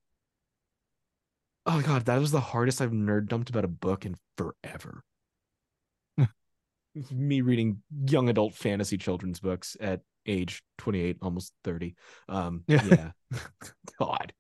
oh 1.66 1.82
god 1.82 2.06
that 2.06 2.20
was 2.20 2.32
the 2.32 2.40
hardest 2.40 2.82
i've 2.82 2.92
nerd 2.92 3.28
dumped 3.28 3.50
about 3.50 3.66
a 3.66 3.70
book 3.70 4.06
in 4.06 4.16
forever. 4.38 5.02
Me 7.12 7.42
reading 7.42 7.82
young 8.08 8.30
adult 8.30 8.54
fantasy 8.54 8.98
children's 8.98 9.40
books 9.40 9.76
at 9.82 10.02
age 10.26 10.62
28 10.78 11.18
almost 11.22 11.54
30 11.64 11.96
um 12.30 12.64
Yeah. 12.68 12.86
yeah, 12.86 13.40
god. 14.00 14.34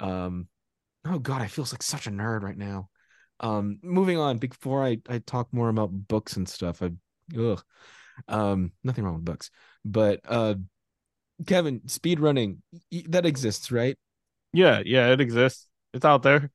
Um 0.00 0.48
oh 1.04 1.18
god 1.18 1.42
i 1.42 1.46
feel 1.46 1.66
like 1.70 1.82
such 1.82 2.06
a 2.06 2.10
nerd 2.10 2.42
right 2.42 2.56
now 2.56 2.88
um 3.42 3.78
moving 3.82 4.18
on 4.18 4.38
before 4.38 4.84
i 4.84 4.96
i 5.08 5.18
talk 5.18 5.48
more 5.52 5.68
about 5.68 5.90
books 6.08 6.36
and 6.36 6.48
stuff 6.48 6.82
i 6.82 6.90
ugh 7.38 7.62
um 8.28 8.72
nothing 8.84 9.04
wrong 9.04 9.14
with 9.14 9.24
books 9.24 9.50
but 9.84 10.20
uh 10.28 10.54
kevin 11.46 11.86
speed 11.88 12.20
running 12.20 12.62
that 13.08 13.26
exists 13.26 13.70
right 13.72 13.96
Yeah, 14.52 14.82
yeah, 14.84 15.08
it 15.12 15.20
exists. 15.20 15.66
It's 15.94 16.04
out 16.04 16.22
there. 16.22 16.50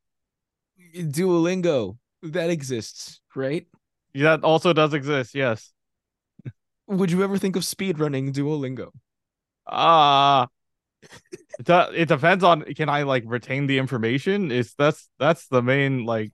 duolingo 0.95 1.97
that 2.21 2.49
exists 2.49 3.19
right 3.35 3.67
Yeah, 4.13 4.37
that 4.37 4.43
also 4.43 4.73
does 4.73 4.93
exist. 4.93 5.35
Yes. 5.35 5.73
would 6.87 7.11
you 7.11 7.23
ever 7.23 7.37
think 7.37 7.55
of 7.55 7.65
speed 7.65 7.99
running 7.99 8.31
duolingo 8.33 8.91
Ah. 9.65 10.47
it, 11.59 11.69
it 11.95 12.07
depends 12.07 12.43
on 12.43 12.61
can 12.75 12.89
I 12.89 13.03
like 13.03 13.23
retain 13.25 13.67
the 13.67 13.77
information? 13.77 14.51
Is 14.51 14.73
that's 14.75 15.09
that's 15.19 15.47
the 15.47 15.61
main 15.61 16.05
like 16.05 16.31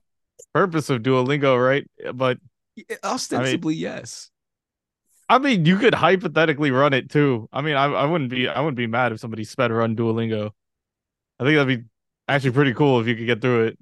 purpose 0.52 0.90
of 0.90 1.02
Duolingo, 1.02 1.56
right? 1.62 1.88
But 2.14 2.38
ostensibly 3.04 3.74
yes 3.74 4.30
I 5.28 5.38
mean, 5.38 5.64
you 5.64 5.78
could 5.78 5.94
hypothetically 5.94 6.70
run 6.70 6.92
it 6.92 7.10
too. 7.10 7.48
I 7.52 7.62
mean, 7.62 7.76
I 7.76 7.84
I 7.86 8.04
wouldn't 8.04 8.30
be 8.30 8.48
I 8.48 8.60
wouldn't 8.60 8.76
be 8.76 8.86
mad 8.86 9.12
if 9.12 9.20
somebody 9.20 9.44
sped 9.44 9.72
run 9.72 9.96
Duolingo. 9.96 10.50
I 11.40 11.44
think 11.44 11.56
that'd 11.56 11.80
be 11.80 11.84
actually 12.28 12.52
pretty 12.52 12.74
cool 12.74 13.00
if 13.00 13.06
you 13.06 13.16
could 13.16 13.26
get 13.26 13.40
through 13.40 13.68
it. 13.68 13.78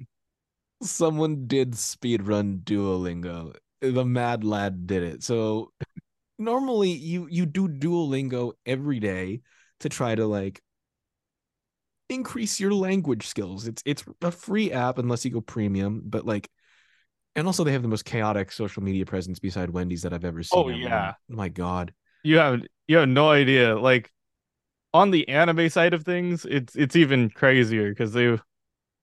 someone 0.83 1.47
did 1.47 1.73
speedrun 1.73 2.63
Duolingo. 2.63 3.55
The 3.81 4.05
mad 4.05 4.45
lad 4.45 4.87
did 4.87 5.03
it. 5.03 5.23
So 5.23 5.73
normally 6.39 6.91
you 6.93 7.27
you 7.31 7.47
do 7.47 7.69
Duolingo 7.69 8.53
every 8.67 9.01
day 9.01 9.43
to 9.81 9.89
try 9.89 10.15
to 10.15 10.27
like 10.27 10.63
increase 12.15 12.61
your 12.61 12.73
language 12.73 13.27
skills. 13.27 13.67
It's 13.67 13.83
it's 13.85 14.05
a 14.23 14.31
free 14.31 14.73
app 14.73 14.99
unless 14.99 15.25
you 15.25 15.31
go 15.31 15.41
premium, 15.41 16.03
but 16.05 16.27
like 16.27 16.49
and 17.35 17.47
also 17.47 17.65
they 17.65 17.73
have 17.73 17.83
the 17.83 17.89
most 17.89 18.05
chaotic 18.05 18.53
social 18.53 18.83
media 18.83 19.07
presence 19.07 19.39
beside 19.39 19.71
Wendy's 19.71 20.03
that 20.03 20.13
I've 20.13 20.25
ever 20.25 20.43
seen. 20.43 20.59
Oh, 20.59 20.69
everyone. 20.69 20.91
yeah. 20.91 21.15
My 21.29 21.49
god. 21.49 21.93
You 22.23 22.39
have 22.39 22.61
you 22.87 22.99
have 22.99 23.09
no 23.09 23.31
idea. 23.31 23.79
Like 23.79 24.11
on 24.95 25.11
the 25.11 25.29
anime 25.29 25.69
side 25.69 25.95
of 25.95 26.05
things, 26.05 26.45
it's 26.45 26.77
it's 26.77 26.97
even 26.97 27.31
crazier 27.31 27.89
because 27.89 28.13
they 28.13 28.39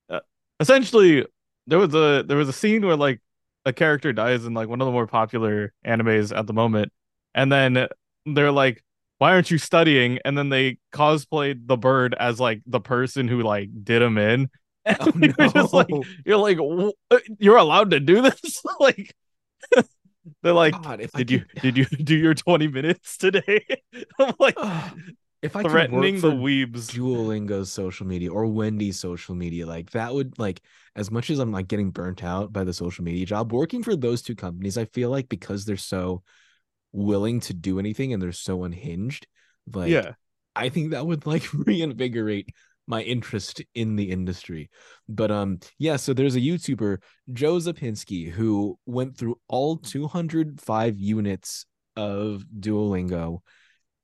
uh, 0.09 0.19
essentially 0.59 1.25
there 1.67 1.79
was 1.79 1.93
a 1.93 2.23
there 2.27 2.37
was 2.37 2.49
a 2.49 2.53
scene 2.53 2.85
where 2.85 2.95
like 2.95 3.21
a 3.65 3.73
character 3.73 4.13
dies 4.13 4.45
in 4.45 4.53
like 4.53 4.69
one 4.69 4.81
of 4.81 4.85
the 4.85 4.91
more 4.91 5.07
popular 5.07 5.73
animes 5.85 6.35
at 6.35 6.47
the 6.47 6.53
moment, 6.53 6.91
and 7.33 7.51
then 7.51 7.87
they're 8.25 8.51
like, 8.51 8.83
"Why 9.19 9.33
aren't 9.33 9.51
you 9.51 9.57
studying?" 9.57 10.19
And 10.25 10.37
then 10.37 10.49
they 10.49 10.79
cosplayed 10.91 11.67
the 11.67 11.77
bird 11.77 12.15
as 12.19 12.39
like 12.39 12.61
the 12.65 12.81
person 12.81 13.27
who 13.27 13.41
like 13.41 13.69
did 13.83 14.01
him 14.01 14.17
in. 14.17 14.49
And 14.85 14.97
Oh, 15.01 15.11
you're 15.15 15.49
just 15.49 15.73
like 15.73 15.89
you're 16.25 16.37
like 16.37 16.57
uh, 17.11 17.19
you're 17.37 17.57
allowed 17.57 17.91
to 17.91 17.99
do 17.99 18.21
this 18.23 18.63
like 18.79 19.13
they're 20.41 20.53
like 20.53 20.81
God, 20.81 21.05
did 21.15 21.29
you 21.29 21.43
did 21.61 21.77
you 21.77 21.85
do 21.85 22.15
your 22.15 22.33
20 22.33 22.69
minutes 22.69 23.17
today 23.17 23.65
i'm 24.19 24.33
like 24.39 24.55
if 25.41 25.55
I 25.55 25.63
threatening 25.63 26.19
the 26.19 26.31
weebs 26.31 26.91
Duolingo's 26.91 27.71
social 27.71 28.05
media 28.05 28.31
or 28.31 28.45
Wendy's 28.47 28.99
social 28.99 29.35
media. 29.35 29.65
Like 29.65 29.91
that 29.91 30.13
would 30.13 30.37
like 30.37 30.61
as 30.95 31.09
much 31.09 31.29
as 31.29 31.39
I'm 31.39 31.51
like 31.51 31.67
getting 31.67 31.91
burnt 31.91 32.23
out 32.23 32.51
by 32.51 32.63
the 32.63 32.73
social 32.73 33.03
media 33.03 33.25
job, 33.25 33.53
working 33.53 33.83
for 33.83 33.95
those 33.95 34.21
two 34.21 34.35
companies, 34.35 34.77
I 34.77 34.85
feel 34.85 35.09
like 35.09 35.29
because 35.29 35.65
they're 35.65 35.77
so 35.77 36.23
willing 36.91 37.39
to 37.41 37.53
do 37.53 37.79
anything 37.79 38.13
and 38.13 38.21
they're 38.21 38.31
so 38.31 38.63
unhinged, 38.63 39.27
like 39.73 39.89
yeah 39.89 40.13
I 40.55 40.69
think 40.69 40.91
that 40.91 41.05
would 41.05 41.25
like 41.25 41.43
reinvigorate 41.53 42.49
my 42.87 43.01
interest 43.03 43.61
in 43.75 43.95
the 43.95 44.11
industry. 44.11 44.69
But 45.07 45.31
um 45.31 45.59
yeah, 45.77 45.95
so 45.95 46.13
there's 46.13 46.35
a 46.35 46.41
YouTuber, 46.41 46.97
Joe 47.31 47.57
Zapinski, 47.57 48.29
who 48.29 48.77
went 48.85 49.17
through 49.17 49.39
all 49.47 49.77
205 49.77 50.99
units 50.99 51.65
of 51.95 52.43
Duolingo 52.59 53.39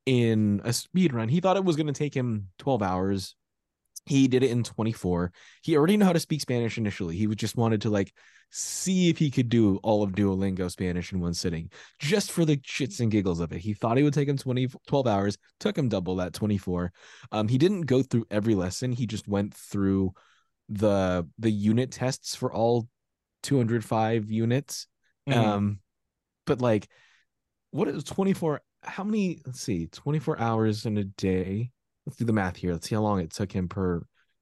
in 0.05 0.61
a 0.63 0.71
speed 0.71 1.13
run. 1.13 1.29
He 1.29 1.39
thought 1.39 1.57
it 1.57 1.65
was 1.65 1.75
going 1.75 1.87
to 1.87 1.93
take 1.93 2.13
him 2.13 2.49
12 2.59 2.83
hours. 2.83 3.35
He 4.05 4.27
did 4.27 4.43
it 4.43 4.51
in 4.51 4.63
24. 4.63 5.31
He 5.63 5.75
already 5.75 5.97
knew 5.97 6.05
how 6.05 6.13
to 6.13 6.19
speak 6.19 6.41
Spanish 6.41 6.77
initially. 6.77 7.17
He 7.17 7.27
just 7.27 7.57
wanted 7.57 7.81
to 7.81 7.89
like 7.89 8.13
see 8.51 9.09
if 9.09 9.17
he 9.17 9.31
could 9.31 9.50
do 9.50 9.77
all 9.83 10.03
of 10.03 10.12
Duolingo 10.12 10.69
Spanish 10.69 11.12
in 11.12 11.19
one 11.19 11.33
sitting, 11.33 11.71
just 12.00 12.31
for 12.31 12.45
the 12.45 12.57
shits 12.57 13.00
and 13.00 13.12
giggles 13.12 13.39
of 13.39 13.51
it. 13.51 13.59
He 13.59 13.74
thought 13.74 13.97
it 13.97 14.03
would 14.03 14.13
take 14.13 14.29
him 14.29 14.38
20, 14.38 14.67
12 14.88 15.07
hours, 15.07 15.38
took 15.59 15.77
him 15.77 15.89
double 15.89 16.17
that 16.17 16.33
24. 16.33 16.91
Um, 17.31 17.47
he 17.47 17.57
didn't 17.57 17.81
go 17.81 18.03
through 18.03 18.25
every 18.29 18.55
lesson. 18.55 18.91
He 18.91 19.07
just 19.07 19.27
went 19.27 19.53
through 19.53 20.13
the 20.69 21.27
the 21.38 21.51
unit 21.51 21.91
tests 21.91 22.35
for 22.35 22.51
all 22.51 22.88
205 23.43 24.31
units. 24.31 24.88
Mhm. 25.27 25.35
Um, 25.35 25.79
but 26.45 26.62
like, 26.62 26.88
what 27.71 27.88
is 27.88 28.03
24? 28.03 28.62
How 28.83 29.03
many? 29.03 29.41
Let's 29.45 29.62
see, 29.62 29.88
24 29.88 30.39
hours 30.39 30.85
in 30.85 30.97
a 30.97 31.03
day. 31.03 31.71
Let's 32.05 32.17
do 32.17 32.25
the 32.25 32.33
math 32.33 32.57
here. 32.57 32.71
Let's 32.71 32.88
see 32.88 32.95
how 32.95 33.01
long 33.01 33.19
it 33.19 33.31
took 33.31 33.51
him 33.51 33.67
per 33.67 34.01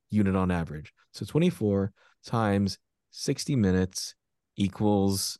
unit 0.09 0.35
on 0.35 0.51
average. 0.51 0.93
So 1.11 1.25
24 1.25 1.91
times 2.25 2.77
60 3.11 3.55
minutes 3.55 4.15
equals 4.57 5.39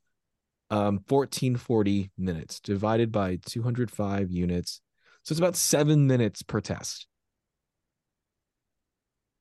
um 0.70 1.00
1440 1.08 2.12
minutes 2.18 2.60
divided 2.60 3.12
by 3.12 3.38
205 3.46 4.32
units. 4.32 4.82
So 5.24 5.34
it's 5.34 5.40
about 5.40 5.56
seven 5.56 6.08
minutes 6.08 6.42
per 6.42 6.62
test. 6.62 7.08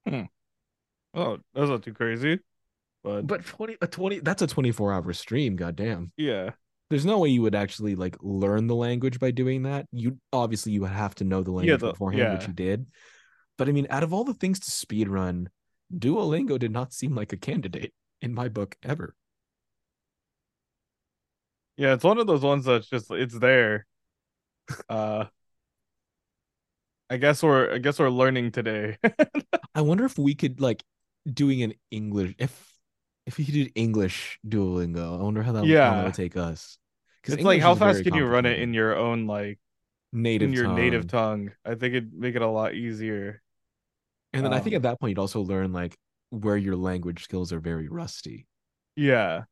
Hmm. 0.06 0.22
oh 1.14 1.38
that's 1.54 1.70
not 1.70 1.84
too 1.84 1.94
crazy 1.94 2.40
but, 3.04 3.26
But 3.26 3.44
20 3.44 3.76
a 3.80 3.86
20 3.86 4.20
that's 4.20 4.42
a 4.42 4.46
24 4.46 4.92
hour 4.92 5.12
stream, 5.12 5.56
goddamn. 5.56 6.12
yeah 6.16 6.50
there's 6.92 7.06
no 7.06 7.18
way 7.18 7.30
you 7.30 7.40
would 7.40 7.54
actually 7.54 7.94
like 7.96 8.16
learn 8.20 8.66
the 8.66 8.74
language 8.74 9.18
by 9.18 9.30
doing 9.30 9.62
that. 9.62 9.86
You 9.92 10.18
obviously 10.30 10.72
you 10.72 10.82
would 10.82 10.90
have 10.90 11.14
to 11.16 11.24
know 11.24 11.42
the 11.42 11.50
language 11.50 11.80
the- 11.80 11.92
beforehand, 11.92 12.34
which 12.38 12.46
you 12.46 12.52
did. 12.52 12.86
But 13.56 13.68
I 13.68 13.72
mean, 13.72 13.86
out 13.88 14.02
of 14.02 14.12
all 14.12 14.24
the 14.24 14.34
things 14.34 14.60
to 14.60 14.70
speed 14.70 15.08
run, 15.08 15.48
Duolingo 15.92 16.58
did 16.58 16.70
not 16.70 16.92
seem 16.92 17.14
like 17.14 17.32
a 17.32 17.36
candidate 17.38 17.94
in 18.20 18.34
my 18.34 18.48
book 18.48 18.76
ever. 18.82 19.14
yeah 21.78 21.94
it's 21.94 22.04
one 22.04 22.18
of 22.18 22.26
those 22.26 22.42
ones 22.42 22.66
that's 22.66 22.88
just 22.88 23.10
it's 23.10 23.38
there 23.38 23.86
uh 24.90 25.24
i 27.08 27.16
guess 27.16 27.42
we're 27.42 27.72
i 27.74 27.78
guess 27.78 27.98
we're 27.98 28.10
learning 28.10 28.50
today 28.52 28.96
I 29.74 29.80
wonder 29.80 30.04
if 30.04 30.18
we 30.18 30.34
could 30.34 30.60
like 30.60 30.84
doing 31.26 31.62
an 31.62 31.72
English 31.90 32.34
if 32.38 32.52
if 33.26 33.38
we 33.38 33.44
did 33.44 33.72
English 33.74 34.38
Duolingo. 34.46 35.18
I 35.18 35.22
wonder 35.22 35.42
how 35.42 35.52
that, 35.52 35.60
how 35.60 35.64
that 35.64 35.68
Yeah. 35.72 36.04
would 36.04 36.14
take 36.14 36.36
us. 36.36 36.76
It's 37.24 37.36
English 37.38 37.44
like 37.44 37.62
how 37.62 37.74
fast 37.74 38.02
can 38.04 38.14
you 38.14 38.26
run 38.26 38.46
it 38.46 38.58
in 38.58 38.74
your 38.74 38.96
own 38.96 39.26
like 39.26 39.58
native 40.12 40.48
in 40.48 40.52
your 40.54 40.64
tongue. 40.66 40.74
native 40.76 41.06
tongue 41.06 41.50
i 41.64 41.70
think 41.74 41.94
it'd 41.94 42.12
make 42.12 42.34
it 42.34 42.42
a 42.42 42.46
lot 42.48 42.74
easier 42.74 43.40
And 44.32 44.44
then 44.44 44.52
I 44.52 44.60
think 44.60 44.74
Um, 44.74 44.76
at 44.78 44.82
that 44.82 45.00
point 45.00 45.10
you'd 45.10 45.18
also 45.18 45.40
learn 45.42 45.72
like 45.72 45.96
where 46.30 46.56
your 46.56 46.76
language 46.76 47.24
skills 47.24 47.52
are 47.52 47.60
very 47.60 47.88
rusty. 47.88 48.46
yeah 48.96 49.44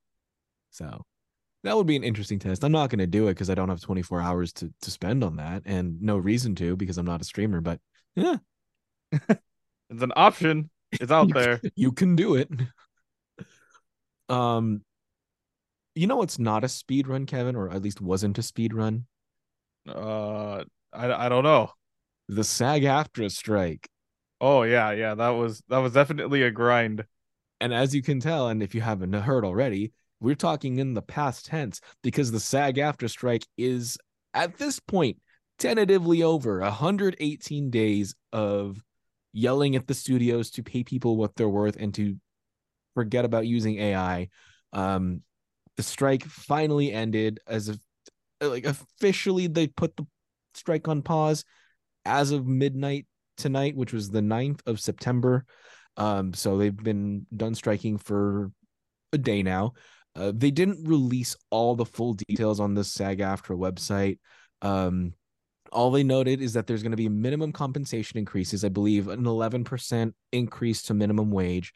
So 0.71 1.05
that 1.65 1.77
would 1.77 1.87
be 1.87 1.97
an 1.97 2.05
interesting 2.05 2.39
test. 2.39 2.65
I'm 2.65 2.73
not 2.73 2.89
going 2.91 3.01
to 3.01 3.07
do 3.07 3.29
it 3.29 3.33
because 3.35 3.51
I 3.51 3.55
don't 3.55 3.69
have 3.69 3.81
24 3.83 4.21
hours 4.23 4.53
to 4.55 4.73
to 4.81 4.91
spend 4.91 5.23
on 5.23 5.37
that, 5.37 5.63
and 5.67 6.01
no 6.01 6.17
reason 6.17 6.55
to 6.57 6.77
because 6.77 6.97
I'm 6.99 7.05
not 7.07 7.21
a 7.21 7.25
streamer. 7.25 7.61
But 7.61 7.81
yeah, 8.17 8.37
It's 9.93 10.03
an 10.03 10.13
option. 10.17 10.71
It's 10.93 11.13
out 11.13 11.29
You- 11.35 11.35
there. 11.35 11.61
You 11.77 11.93
can 11.93 12.17
do 12.17 12.35
it. 12.37 12.49
Um, 14.29 14.83
you 16.01 16.07
know 16.07 16.17
what's 16.17 16.39
not 16.39 16.65
a 16.65 16.69
speed 16.69 17.07
run, 17.07 17.27
Kevin, 17.27 17.55
or 17.55 17.71
at 17.71 17.83
least 17.83 18.01
wasn't 18.01 18.39
a 18.39 18.43
speed 18.43 18.73
run? 18.73 19.05
Uh, 19.87 20.65
I 20.93 21.27
I 21.27 21.29
don't 21.29 21.45
know. 21.45 21.73
The 22.29 22.45
SAG-AFTRA 22.45 23.31
strike. 23.31 23.89
Oh 24.41 24.63
yeah, 24.63 24.93
yeah. 24.93 25.15
That 25.15 25.31
was 25.31 25.63
that 25.69 25.79
was 25.79 25.93
definitely 25.93 26.43
a 26.43 26.51
grind. 26.51 27.05
And 27.61 27.75
as 27.75 27.95
you 27.95 28.03
can 28.03 28.19
tell, 28.19 28.49
and 28.49 28.63
if 28.63 28.75
you 28.75 28.81
haven't 28.81 29.13
heard 29.13 29.45
already, 29.45 29.93
we're 30.21 30.37
talking 30.37 30.79
in 30.79 30.95
the 30.95 31.03
past 31.03 31.45
tense 31.45 31.83
because 32.03 32.33
the 32.33 32.41
SAG-AFTRA 32.41 33.11
strike 33.11 33.47
is 33.59 33.99
at 34.33 34.57
this 34.57 34.81
point 34.81 35.19
tentatively 35.59 36.23
over 36.23 36.61
118 36.61 37.71
days 37.71 38.15
of 38.33 38.83
yelling 39.35 39.77
at 39.77 39.87
the 39.87 39.93
studios 39.93 40.51
to 40.53 40.63
pay 40.63 40.83
people 40.83 41.19
what 41.19 41.37
they're 41.37 41.47
worth 41.47 41.77
and 41.77 41.93
to 41.95 42.17
forget 42.95 43.27
about 43.27 43.47
using 43.47 43.79
AI. 43.79 44.29
Um, 44.73 45.21
the 45.81 45.85
strike 45.85 46.27
finally 46.27 46.93
ended 46.93 47.41
as 47.47 47.69
of 47.71 47.81
like 48.43 48.67
officially 48.67 49.47
they 49.47 49.67
put 49.67 49.97
the 49.97 50.07
strike 50.53 50.89
on 50.89 51.01
pause 51.01 51.43
as 52.05 52.33
of 52.33 52.47
midnight 52.47 53.07
tonight, 53.39 53.75
which 53.77 53.95
was 53.95 54.11
the 54.11 54.21
9th 54.21 54.61
of 54.67 54.79
September. 54.79 55.47
Um, 55.97 56.35
so 56.35 56.59
they've 56.59 56.77
been 56.77 57.27
done 57.35 57.55
striking 57.55 57.97
for 57.97 58.51
a 59.15 59.17
day 59.17 59.43
now. 59.43 59.73
Uh, 60.15 60.33
they 60.35 60.51
didn't 60.51 60.87
release 60.87 61.35
all 61.49 61.75
the 61.75 61.87
full 61.87 62.13
details 62.13 62.61
on 62.61 62.75
the 62.75 62.85
SAG-AFTRA 62.85 63.57
website. 63.57 64.19
Um, 64.61 65.15
all 65.73 65.91
they 65.91 66.05
noted 66.05 66.43
is 66.43 66.53
that 66.53 66.67
there's 66.67 66.83
going 66.83 66.91
to 66.91 66.97
be 66.97 67.09
minimum 67.09 67.53
compensation 67.53 68.19
increases. 68.19 68.67
I 68.67 68.69
believe 68.69 69.09
an 69.09 69.25
11% 69.25 70.13
increase 70.33 70.83
to 70.83 70.95
minimum 70.95 71.31
wage. 71.31 71.73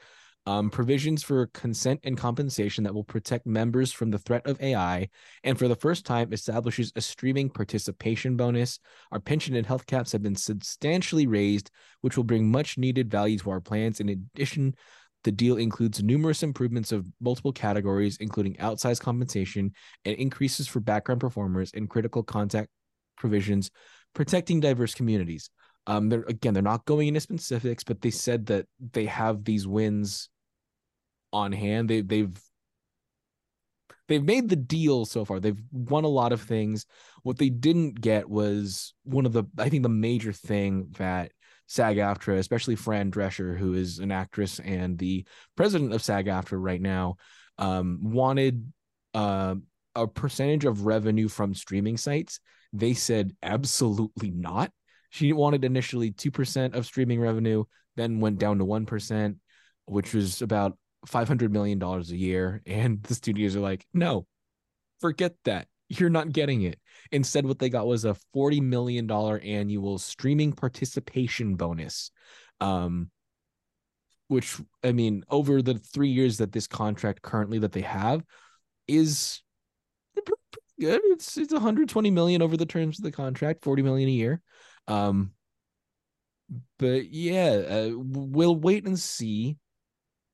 Um, 0.47 0.69
provisions 0.69 1.23
for 1.23 1.47
consent 1.49 2.01
and 2.05 2.19
compensation 2.19 2.85
that 2.85 2.95
will 2.95 3.05
protect 3.05 3.47
members 3.47 3.93
from 3.93 4.11
the 4.11 4.19
threat 4.19 4.47
of 4.47 4.61
AI, 4.61 5.09
and 5.43 5.59
for 5.59 5.69
the 5.69 5.77
first 5.77 6.05
time 6.05 6.35
establishes 6.35 6.93
a 6.97 7.01
streaming 7.01 7.49
participation 7.49 8.37
bonus. 8.37 8.79
Our 9.11 9.21
pension 9.21 9.57
and 9.57 9.65
health 9.65 9.87
caps 9.87 10.13
have 10.13 10.23
been 10.23 10.37
substantially 10.37 11.27
raised, 11.27 11.71
which 12.03 12.19
will 12.19 12.25
bring 12.25 12.51
much 12.51 12.77
needed 12.77 13.11
value 13.11 13.39
to 13.39 13.51
our 13.51 13.61
plans. 13.61 14.01
In 14.01 14.11
addition, 14.11 14.75
the 15.23 15.33
deal 15.33 15.57
includes 15.57 16.03
numerous 16.03 16.43
improvements 16.43 16.93
of 16.93 17.07
multiple 17.23 17.53
categories, 17.53 18.19
including 18.21 18.57
outsized 18.57 19.01
compensation 19.01 19.73
and 20.05 20.15
increases 20.17 20.69
for 20.69 20.81
background 20.81 21.23
performers 21.23 21.71
and 21.73 21.89
critical 21.89 22.23
contact 22.23 22.69
provisions, 23.17 23.71
protecting 24.15 24.61
diverse 24.61 24.95
communities. 24.95 25.49
Um, 25.87 26.11
they're 26.11 26.25
again, 26.29 26.53
they're 26.53 26.63
not 26.63 26.85
going 26.85 27.09
into 27.09 27.21
specifics, 27.21 27.85
but 27.85 28.03
they 28.03 28.11
said 28.11 28.47
that 28.47 28.67
they 28.93 29.07
have 29.07 29.45
these 29.45 29.67
wins 29.67 30.29
on 31.35 31.53
hand. 31.53 31.91
They 31.91 32.01
they've 32.01 32.41
they've 34.09 34.23
made 34.25 34.49
the 34.49 34.57
deal 34.57 35.05
so 35.05 35.25
far. 35.25 35.41
They've 35.41 35.61
won 35.73 36.05
a 36.05 36.09
lot 36.09 36.33
of 36.33 36.41
things. 36.41 36.87
What 37.23 37.39
they 37.39 37.51
didn't 37.51 38.01
get 38.01 38.29
was 38.29 38.95
one 39.03 39.27
of 39.27 39.33
the 39.33 39.45
I 39.59 39.69
think 39.69 39.83
the 39.83 39.89
major 39.89 40.33
thing 40.33 40.95
that 40.99 41.33
SAG 41.67 41.97
AFTRA, 41.97 42.39
especially 42.39 42.77
Fran 42.77 43.11
Drescher, 43.11 43.59
who 43.59 43.75
is 43.75 43.99
an 43.99 44.13
actress 44.13 44.61
and 44.61 44.99
the 44.99 45.27
president 45.57 45.93
of 45.93 46.03
SAG 46.03 46.27
AFTRA 46.27 46.59
right 46.61 46.81
now, 46.81 47.17
um, 47.59 47.99
wanted 48.03 48.73
uh, 49.15 49.55
a 49.95 50.07
percentage 50.07 50.65
of 50.65 50.87
revenue 50.87 51.29
from 51.29 51.55
streaming 51.55 51.97
sites. 51.97 52.41
They 52.73 52.95
said 52.95 53.35
absolutely 53.43 54.31
not. 54.31 54.71
She 55.11 55.33
wanted 55.33 55.65
initially 55.65 56.11
2% 56.11 56.75
of 56.75 56.87
streaming 56.87 57.21
revenue, 57.21 57.65
then 57.97 58.21
went 58.21 58.39
down 58.39 58.59
to 58.59 58.65
1%, 58.65 59.37
which 59.87 60.13
was 60.13 60.43
about 60.43 60.77
$500 61.07 61.51
million 61.51 61.83
a 61.83 62.01
year. 62.03 62.63
And 62.67 63.03
the 63.03 63.15
studios 63.15 63.57
are 63.57 63.61
like, 63.61 63.87
no, 63.93 64.27
forget 65.01 65.35
that. 65.45 65.69
You're 65.89 66.11
not 66.11 66.33
getting 66.33 66.63
it. 66.63 66.79
Instead, 67.13 67.47
what 67.47 67.59
they 67.59 67.69
got 67.69 67.87
was 67.87 68.05
a 68.05 68.17
$40 68.35 68.63
million 68.63 69.11
annual 69.11 69.99
streaming 69.99 70.53
participation 70.53 71.57
bonus. 71.57 72.11
Um, 72.61 73.11
which 74.29 74.59
I 74.83 74.93
mean, 74.93 75.25
over 75.29 75.61
the 75.61 75.75
three 75.75 76.09
years 76.09 76.39
that 76.39 76.53
this 76.53 76.67
contract 76.67 77.23
currently 77.23 77.59
that 77.59 77.73
they 77.73 77.83
have 77.83 78.25
is 78.89 79.43
good. 80.81 81.01
It's 81.05 81.37
it's 81.37 81.53
120 81.53 82.11
million 82.11 82.43
over 82.43 82.57
the 82.57 82.67
terms 82.67 82.99
of 82.99 83.05
the 83.05 83.13
contract, 83.13 83.65
40 83.65 83.83
million 83.83 84.09
a 84.09 84.13
year. 84.13 84.41
Um, 84.89 85.33
but 86.79 87.11
yeah, 87.11 87.51
uh, 87.69 87.91
we'll 87.95 88.57
wait 88.57 88.87
and 88.87 88.99
see 88.99 89.57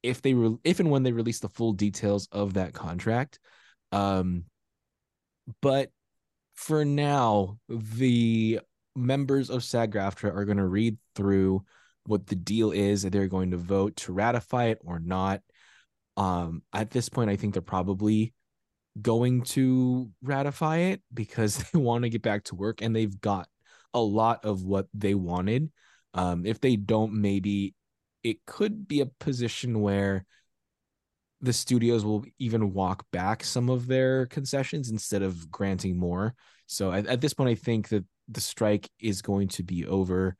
if 0.02 0.22
they 0.22 0.34
re- 0.34 0.58
if 0.64 0.80
and 0.80 0.90
when 0.90 1.02
they 1.02 1.12
release 1.12 1.40
the 1.40 1.48
full 1.48 1.72
details 1.72 2.28
of 2.32 2.54
that 2.54 2.72
contract. 2.72 3.38
Um, 3.92 4.44
but 5.60 5.90
for 6.54 6.84
now, 6.84 7.58
the 7.68 8.60
members 8.94 9.50
of 9.50 9.64
SAG-AFTRA 9.64 10.34
are 10.34 10.44
going 10.44 10.58
to 10.58 10.66
read 10.66 10.98
through 11.14 11.64
what 12.06 12.26
the 12.26 12.36
deal 12.36 12.72
is. 12.72 13.02
They're 13.02 13.28
going 13.28 13.52
to 13.52 13.56
vote 13.56 13.96
to 13.96 14.12
ratify 14.12 14.66
it 14.66 14.78
or 14.84 14.98
not. 14.98 15.42
Um, 16.16 16.62
at 16.72 16.90
this 16.90 17.08
point, 17.08 17.30
I 17.30 17.36
think 17.36 17.54
they're 17.54 17.62
probably 17.62 18.34
going 19.00 19.42
to 19.42 20.10
ratify 20.22 20.78
it 20.78 21.02
because 21.12 21.56
they 21.72 21.78
want 21.78 22.04
to 22.04 22.10
get 22.10 22.22
back 22.22 22.44
to 22.44 22.54
work 22.54 22.82
and 22.82 22.94
they've 22.94 23.20
got 23.20 23.48
a 23.94 24.00
lot 24.00 24.44
of 24.44 24.62
what 24.64 24.86
they 24.94 25.14
wanted. 25.14 25.70
Um, 26.14 26.44
if 26.44 26.60
they 26.60 26.76
don't, 26.76 27.14
maybe 27.14 27.74
it 28.22 28.44
could 28.46 28.86
be 28.86 29.00
a 29.00 29.06
position 29.06 29.80
where 29.80 30.24
the 31.40 31.52
studios 31.52 32.04
will 32.04 32.24
even 32.38 32.74
walk 32.74 33.06
back 33.10 33.42
some 33.42 33.70
of 33.70 33.86
their 33.86 34.26
concessions 34.26 34.90
instead 34.90 35.22
of 35.22 35.50
granting 35.50 35.98
more. 35.98 36.34
So 36.66 36.92
at, 36.92 37.06
at 37.06 37.20
this 37.20 37.32
point, 37.32 37.50
I 37.50 37.54
think 37.54 37.88
that 37.88 38.04
the 38.28 38.40
strike 38.40 38.88
is 38.98 39.22
going 39.22 39.48
to 39.48 39.62
be 39.62 39.86
over 39.86 40.36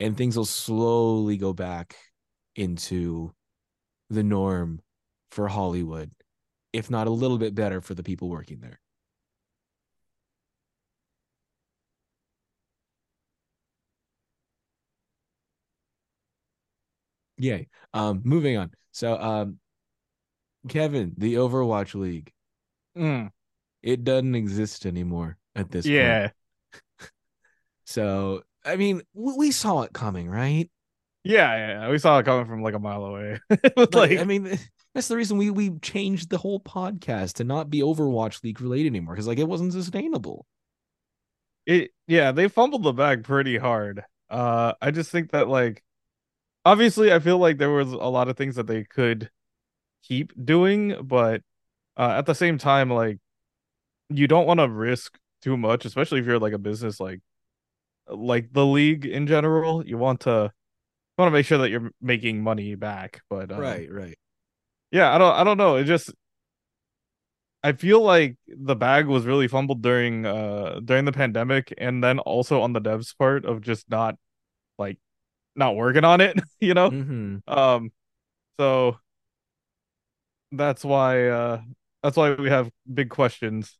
and 0.00 0.16
things 0.16 0.36
will 0.36 0.44
slowly 0.44 1.36
go 1.36 1.52
back 1.52 1.96
into 2.54 3.32
the 4.10 4.22
norm 4.22 4.80
for 5.30 5.48
Hollywood, 5.48 6.10
if 6.72 6.90
not 6.90 7.06
a 7.08 7.10
little 7.10 7.38
bit 7.38 7.54
better 7.54 7.80
for 7.80 7.94
the 7.94 8.02
people 8.02 8.28
working 8.28 8.60
there. 8.60 8.80
Yay. 17.38 17.68
Um, 17.94 18.20
moving 18.24 18.56
on. 18.56 18.70
So, 18.92 19.16
um, 19.18 19.58
Kevin, 20.68 21.14
the 21.16 21.34
Overwatch 21.34 21.94
League, 21.94 22.32
Mm, 22.96 23.30
it 23.82 24.02
doesn't 24.04 24.34
exist 24.34 24.84
anymore 24.86 25.36
at 25.54 25.70
this 25.70 25.86
point. 25.86 25.96
yeah, 25.96 26.30
So, 27.84 28.42
I 28.64 28.76
mean, 28.76 29.02
we, 29.14 29.32
we 29.36 29.50
saw 29.50 29.82
it 29.82 29.92
coming, 29.92 30.28
right? 30.28 30.70
yeah, 31.24 31.82
yeah. 31.82 31.90
We 31.90 31.98
saw 31.98 32.18
it 32.18 32.24
coming 32.24 32.46
from 32.46 32.62
like 32.62 32.74
a 32.74 32.78
mile 32.78 33.04
away. 33.04 33.38
Like, 33.76 33.94
like, 33.94 34.18
I 34.18 34.24
mean, 34.24 34.58
that's 34.94 35.08
the 35.08 35.16
reason 35.16 35.36
we 35.38 35.50
we 35.50 35.78
changed 35.78 36.30
the 36.30 36.38
whole 36.38 36.60
podcast 36.60 37.34
to 37.34 37.44
not 37.44 37.70
be 37.70 37.80
Overwatch 37.80 38.42
League 38.42 38.60
related 38.60 38.88
anymore 38.88 39.14
because 39.14 39.26
like 39.28 39.38
it 39.38 39.48
wasn't 39.48 39.72
sustainable. 39.72 40.46
it 41.66 41.90
yeah 42.06 42.32
they 42.32 42.48
fumbled 42.48 42.82
the 42.82 42.92
bag 42.92 43.24
pretty 43.24 43.58
hard 43.58 44.02
uh 44.30 44.72
i 44.80 44.90
just 44.90 45.10
think 45.10 45.30
that 45.32 45.48
like 45.48 45.82
obviously 46.68 47.12
i 47.12 47.18
feel 47.18 47.38
like 47.38 47.56
there 47.56 47.70
was 47.70 47.92
a 47.92 47.96
lot 47.96 48.28
of 48.28 48.36
things 48.36 48.56
that 48.56 48.66
they 48.66 48.84
could 48.84 49.30
keep 50.02 50.32
doing 50.44 50.96
but 51.02 51.40
uh 51.96 52.14
at 52.18 52.26
the 52.26 52.34
same 52.34 52.58
time 52.58 52.90
like 52.90 53.18
you 54.10 54.28
don't 54.28 54.46
want 54.46 54.60
to 54.60 54.68
risk 54.68 55.18
too 55.40 55.56
much 55.56 55.86
especially 55.86 56.20
if 56.20 56.26
you're 56.26 56.38
like 56.38 56.52
a 56.52 56.58
business 56.58 57.00
like 57.00 57.20
like 58.08 58.52
the 58.52 58.66
league 58.66 59.06
in 59.06 59.26
general 59.26 59.84
you 59.86 59.96
want 59.96 60.20
to 60.20 60.52
want 61.16 61.28
to 61.28 61.30
make 61.30 61.46
sure 61.46 61.58
that 61.58 61.70
you're 61.70 61.90
making 62.02 62.42
money 62.42 62.74
back 62.74 63.22
but 63.30 63.50
um, 63.50 63.58
right. 63.58 63.90
yeah 64.90 65.14
i 65.14 65.18
don't 65.18 65.34
i 65.34 65.42
don't 65.44 65.58
know 65.58 65.76
it 65.76 65.84
just 65.84 66.12
I 67.60 67.72
feel 67.72 68.00
like 68.00 68.36
the 68.46 68.76
bag 68.76 69.06
was 69.06 69.26
really 69.26 69.48
fumbled 69.48 69.82
during 69.82 70.24
uh 70.24 70.78
during 70.84 71.04
the 71.06 71.12
pandemic 71.12 71.74
and 71.76 72.04
then 72.04 72.20
also 72.20 72.60
on 72.60 72.72
the 72.72 72.80
devs 72.80 73.18
part 73.18 73.44
of 73.44 73.62
just 73.62 73.90
not 73.90 74.14
like 74.78 74.98
not 75.58 75.76
working 75.76 76.04
on 76.04 76.20
it, 76.20 76.38
you 76.60 76.74
know? 76.74 76.90
hmm 76.90 77.36
Um 77.46 77.92
so 78.58 78.98
that's 80.52 80.84
why 80.84 81.28
uh 81.28 81.60
that's 82.02 82.16
why 82.16 82.34
we 82.34 82.48
have 82.48 82.70
big 82.92 83.10
questions. 83.10 83.76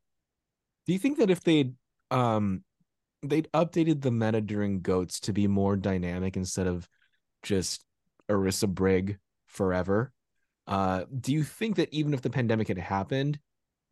Do 0.86 0.92
you 0.92 0.98
think 0.98 1.18
that 1.18 1.30
if 1.30 1.42
they'd 1.42 1.74
um 2.10 2.64
they'd 3.22 3.48
updated 3.52 4.02
the 4.02 4.10
meta 4.10 4.40
during 4.40 4.80
goats 4.80 5.20
to 5.20 5.32
be 5.32 5.46
more 5.46 5.76
dynamic 5.76 6.36
instead 6.36 6.66
of 6.66 6.88
just 7.42 7.84
Arissa 8.28 8.68
Brig 8.68 9.18
forever? 9.46 10.12
Uh, 10.66 11.04
do 11.18 11.32
you 11.32 11.42
think 11.42 11.76
that 11.76 11.92
even 11.92 12.12
if 12.12 12.20
the 12.20 12.30
pandemic 12.30 12.68
had 12.68 12.78
happened, 12.78 13.38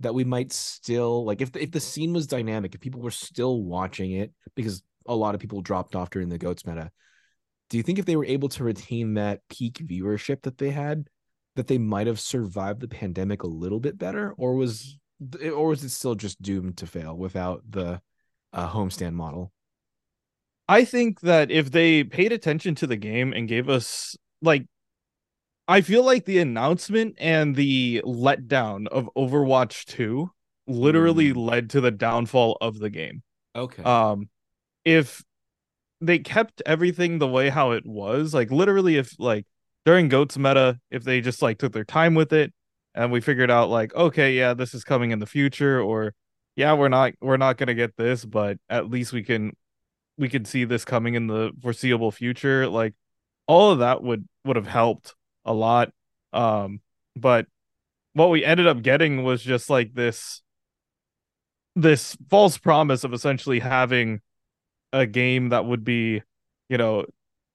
that 0.00 0.14
we 0.14 0.24
might 0.24 0.52
still 0.52 1.24
like 1.24 1.40
if 1.40 1.52
the, 1.52 1.62
if 1.62 1.70
the 1.70 1.80
scene 1.80 2.12
was 2.12 2.26
dynamic, 2.26 2.74
if 2.74 2.80
people 2.80 3.00
were 3.00 3.10
still 3.10 3.62
watching 3.62 4.12
it 4.12 4.32
because 4.54 4.82
a 5.06 5.14
lot 5.14 5.34
of 5.34 5.40
people 5.40 5.62
dropped 5.62 5.96
off 5.96 6.10
during 6.10 6.28
the 6.28 6.38
goats 6.38 6.66
meta, 6.66 6.90
do 7.68 7.76
you 7.76 7.82
think 7.82 7.98
if 7.98 8.04
they 8.04 8.16
were 8.16 8.24
able 8.24 8.48
to 8.50 8.64
retain 8.64 9.14
that 9.14 9.40
peak 9.48 9.74
viewership 9.74 10.42
that 10.42 10.58
they 10.58 10.70
had, 10.70 11.08
that 11.56 11.66
they 11.66 11.78
might 11.78 12.06
have 12.06 12.20
survived 12.20 12.80
the 12.80 12.88
pandemic 12.88 13.42
a 13.42 13.48
little 13.48 13.80
bit 13.80 13.98
better, 13.98 14.34
or 14.36 14.54
was 14.54 14.98
or 15.42 15.68
was 15.68 15.82
it 15.82 15.88
still 15.90 16.14
just 16.14 16.40
doomed 16.42 16.76
to 16.78 16.86
fail 16.86 17.16
without 17.16 17.62
the 17.68 18.00
uh, 18.52 18.68
homestand 18.68 19.14
model? 19.14 19.52
I 20.68 20.84
think 20.84 21.20
that 21.20 21.50
if 21.50 21.70
they 21.70 22.04
paid 22.04 22.32
attention 22.32 22.74
to 22.76 22.86
the 22.86 22.96
game 22.96 23.32
and 23.32 23.48
gave 23.48 23.68
us 23.68 24.16
like 24.42 24.66
I 25.68 25.80
feel 25.80 26.04
like 26.04 26.24
the 26.24 26.38
announcement 26.38 27.16
and 27.18 27.56
the 27.56 28.02
letdown 28.04 28.86
of 28.88 29.10
Overwatch 29.16 29.84
2 29.86 30.30
literally 30.68 31.32
Mm. 31.32 31.36
led 31.48 31.70
to 31.70 31.80
the 31.80 31.90
downfall 31.90 32.58
of 32.60 32.78
the 32.78 32.90
game. 32.90 33.22
Okay. 33.54 33.82
Um 33.82 34.28
if 34.84 35.24
they 36.00 36.18
kept 36.18 36.62
everything 36.66 37.18
the 37.18 37.28
way 37.28 37.48
how 37.48 37.72
it 37.72 37.86
was, 37.86 38.34
like 38.34 38.50
literally 38.50 38.96
if 38.96 39.18
like 39.18 39.46
during 39.84 40.08
Goats 40.08 40.36
meta, 40.36 40.78
if 40.90 41.04
they 41.04 41.20
just 41.20 41.42
like 41.42 41.58
took 41.58 41.72
their 41.72 41.84
time 41.84 42.14
with 42.14 42.32
it 42.32 42.52
and 42.94 43.12
we 43.12 43.20
figured 43.20 43.50
out 43.50 43.70
like, 43.70 43.94
okay, 43.94 44.32
yeah, 44.32 44.54
this 44.54 44.74
is 44.74 44.84
coming 44.84 45.10
in 45.10 45.18
the 45.18 45.26
future, 45.26 45.80
or 45.80 46.14
yeah, 46.56 46.72
we're 46.74 46.88
not 46.88 47.12
we're 47.20 47.36
not 47.36 47.56
gonna 47.56 47.74
get 47.74 47.96
this, 47.96 48.24
but 48.24 48.58
at 48.68 48.90
least 48.90 49.12
we 49.12 49.22
can 49.22 49.56
we 50.18 50.28
could 50.28 50.46
see 50.46 50.64
this 50.64 50.84
coming 50.84 51.14
in 51.14 51.26
the 51.26 51.52
foreseeable 51.62 52.10
future. 52.10 52.68
Like 52.68 52.94
all 53.46 53.70
of 53.70 53.78
that 53.80 54.02
would 54.02 54.26
would 54.44 54.56
have 54.56 54.66
helped 54.66 55.14
a 55.44 55.52
lot. 55.52 55.90
Um, 56.32 56.80
but 57.14 57.46
what 58.14 58.30
we 58.30 58.44
ended 58.44 58.66
up 58.66 58.82
getting 58.82 59.22
was 59.22 59.42
just 59.42 59.70
like 59.70 59.94
this 59.94 60.42
this 61.74 62.16
false 62.30 62.56
promise 62.56 63.04
of 63.04 63.12
essentially 63.12 63.60
having 63.60 64.20
a 64.96 65.06
game 65.06 65.50
that 65.50 65.64
would 65.66 65.84
be, 65.84 66.22
you 66.68 66.78
know, 66.78 67.04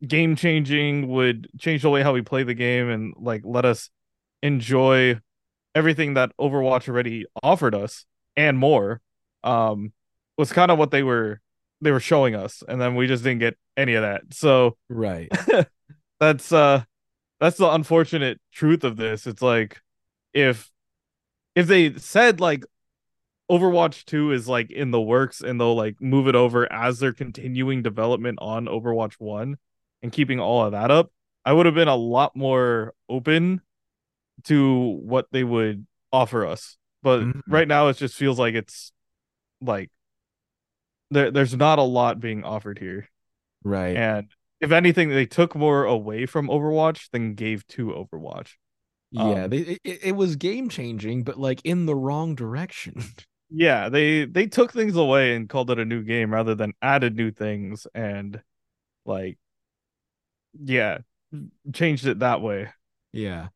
game 0.07 0.35
changing, 0.35 1.07
would 1.07 1.49
change 1.59 1.81
the 1.81 1.89
way 1.89 2.01
how 2.01 2.13
we 2.13 2.21
play 2.21 2.43
the 2.43 2.53
game 2.53 2.89
and 2.89 3.13
like 3.17 3.41
let 3.43 3.65
us 3.65 3.89
enjoy 4.41 5.19
everything 5.75 6.15
that 6.15 6.31
Overwatch 6.39 6.87
already 6.87 7.25
offered 7.43 7.75
us 7.75 8.05
and 8.35 8.57
more. 8.57 9.01
Um 9.43 9.93
was 10.37 10.51
kind 10.51 10.71
of 10.71 10.77
what 10.77 10.91
they 10.91 11.03
were 11.03 11.39
they 11.81 11.91
were 11.91 11.99
showing 11.99 12.35
us 12.35 12.63
and 12.67 12.79
then 12.79 12.95
we 12.95 13.07
just 13.07 13.23
didn't 13.23 13.39
get 13.39 13.57
any 13.75 13.95
of 13.95 14.03
that. 14.03 14.21
So 14.31 14.77
right. 14.89 15.29
that's 16.19 16.51
uh 16.51 16.83
that's 17.39 17.57
the 17.57 17.69
unfortunate 17.69 18.39
truth 18.53 18.83
of 18.83 18.97
this. 18.97 19.25
It's 19.25 19.41
like 19.41 19.81
if 20.33 20.71
if 21.55 21.67
they 21.67 21.93
said 21.97 22.39
like 22.39 22.63
Overwatch 23.51 24.05
2 24.05 24.31
is 24.31 24.47
like 24.47 24.71
in 24.71 24.91
the 24.91 25.01
works 25.01 25.41
and 25.41 25.59
they'll 25.59 25.75
like 25.75 25.99
move 26.01 26.27
it 26.29 26.35
over 26.35 26.71
as 26.71 26.99
they're 26.99 27.11
continuing 27.11 27.83
development 27.83 28.39
on 28.41 28.65
Overwatch 28.65 29.15
1 29.19 29.57
and 30.01 30.11
keeping 30.11 30.39
all 30.39 30.63
of 30.65 30.71
that 30.71 30.89
up, 30.89 31.11
I 31.43 31.51
would 31.51 31.65
have 31.65 31.75
been 31.75 31.89
a 31.89 31.95
lot 31.95 32.35
more 32.35 32.93
open 33.09 33.61
to 34.45 34.99
what 35.03 35.27
they 35.31 35.43
would 35.43 35.85
offer 36.13 36.45
us. 36.45 36.77
But 37.03 37.21
Mhm. 37.23 37.41
right 37.47 37.67
now 37.67 37.89
it 37.89 37.97
just 37.97 38.15
feels 38.15 38.39
like 38.39 38.55
it's 38.55 38.93
like 39.59 39.89
there 41.09 41.29
there's 41.29 41.55
not 41.55 41.77
a 41.77 41.83
lot 41.83 42.19
being 42.19 42.43
offered 42.43 42.79
here. 42.79 43.09
Right. 43.63 43.95
And 43.97 44.31
if 44.61 44.71
anything, 44.71 45.09
they 45.09 45.25
took 45.25 45.55
more 45.55 45.83
away 45.83 46.25
from 46.25 46.47
Overwatch 46.47 47.09
than 47.11 47.33
gave 47.35 47.67
to 47.67 47.87
Overwatch. 47.87 48.53
yeah, 49.11 49.43
um, 49.43 49.49
they, 49.49 49.79
it, 49.83 49.99
it 50.03 50.15
was 50.15 50.35
game 50.37 50.69
changing, 50.69 51.23
but 51.23 51.37
like 51.37 51.59
in 51.65 51.85
the 51.85 51.95
wrong 51.95 52.33
direction. 52.35 53.03
Yeah, 53.53 53.89
they 53.89 54.25
they 54.25 54.47
took 54.47 54.71
things 54.71 54.95
away 54.95 55.35
and 55.35 55.49
called 55.49 55.71
it 55.71 55.79
a 55.79 55.85
new 55.85 56.03
game 56.03 56.33
rather 56.33 56.55
than 56.55 56.73
added 56.81 57.15
new 57.17 57.31
things 57.31 57.85
and 57.93 58.41
like 59.05 59.37
yeah, 60.63 60.99
changed 61.73 62.07
it 62.07 62.19
that 62.19 62.41
way. 62.41 62.69
yeah. 63.13 63.49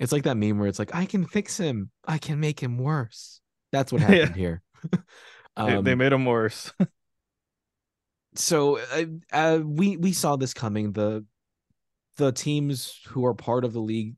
It's 0.00 0.12
like 0.12 0.24
that 0.24 0.36
meme 0.36 0.58
where 0.58 0.68
it's 0.68 0.78
like, 0.78 0.94
I 0.94 1.06
can 1.06 1.26
fix 1.26 1.58
him. 1.58 1.90
I 2.06 2.18
can 2.18 2.40
make 2.40 2.60
him 2.60 2.78
worse. 2.78 3.40
That's 3.72 3.92
what 3.92 4.02
Yeah. 4.08 4.28
happened 4.28 4.36
here. 4.36 4.62
They, 5.64 5.78
they 5.78 5.94
Um, 5.94 5.94
made 5.94 6.12
him 6.12 6.24
worse. 6.26 6.72
so 8.34 8.78
uh, 8.78 9.04
uh, 9.32 9.60
we 9.64 9.96
we 9.96 10.12
saw 10.12 10.36
this 10.36 10.54
coming. 10.54 10.92
The 10.92 11.24
the 12.16 12.32
teams 12.32 13.00
who 13.08 13.26
are 13.26 13.34
part 13.34 13.64
of 13.64 13.72
the 13.72 13.80
league, 13.80 14.16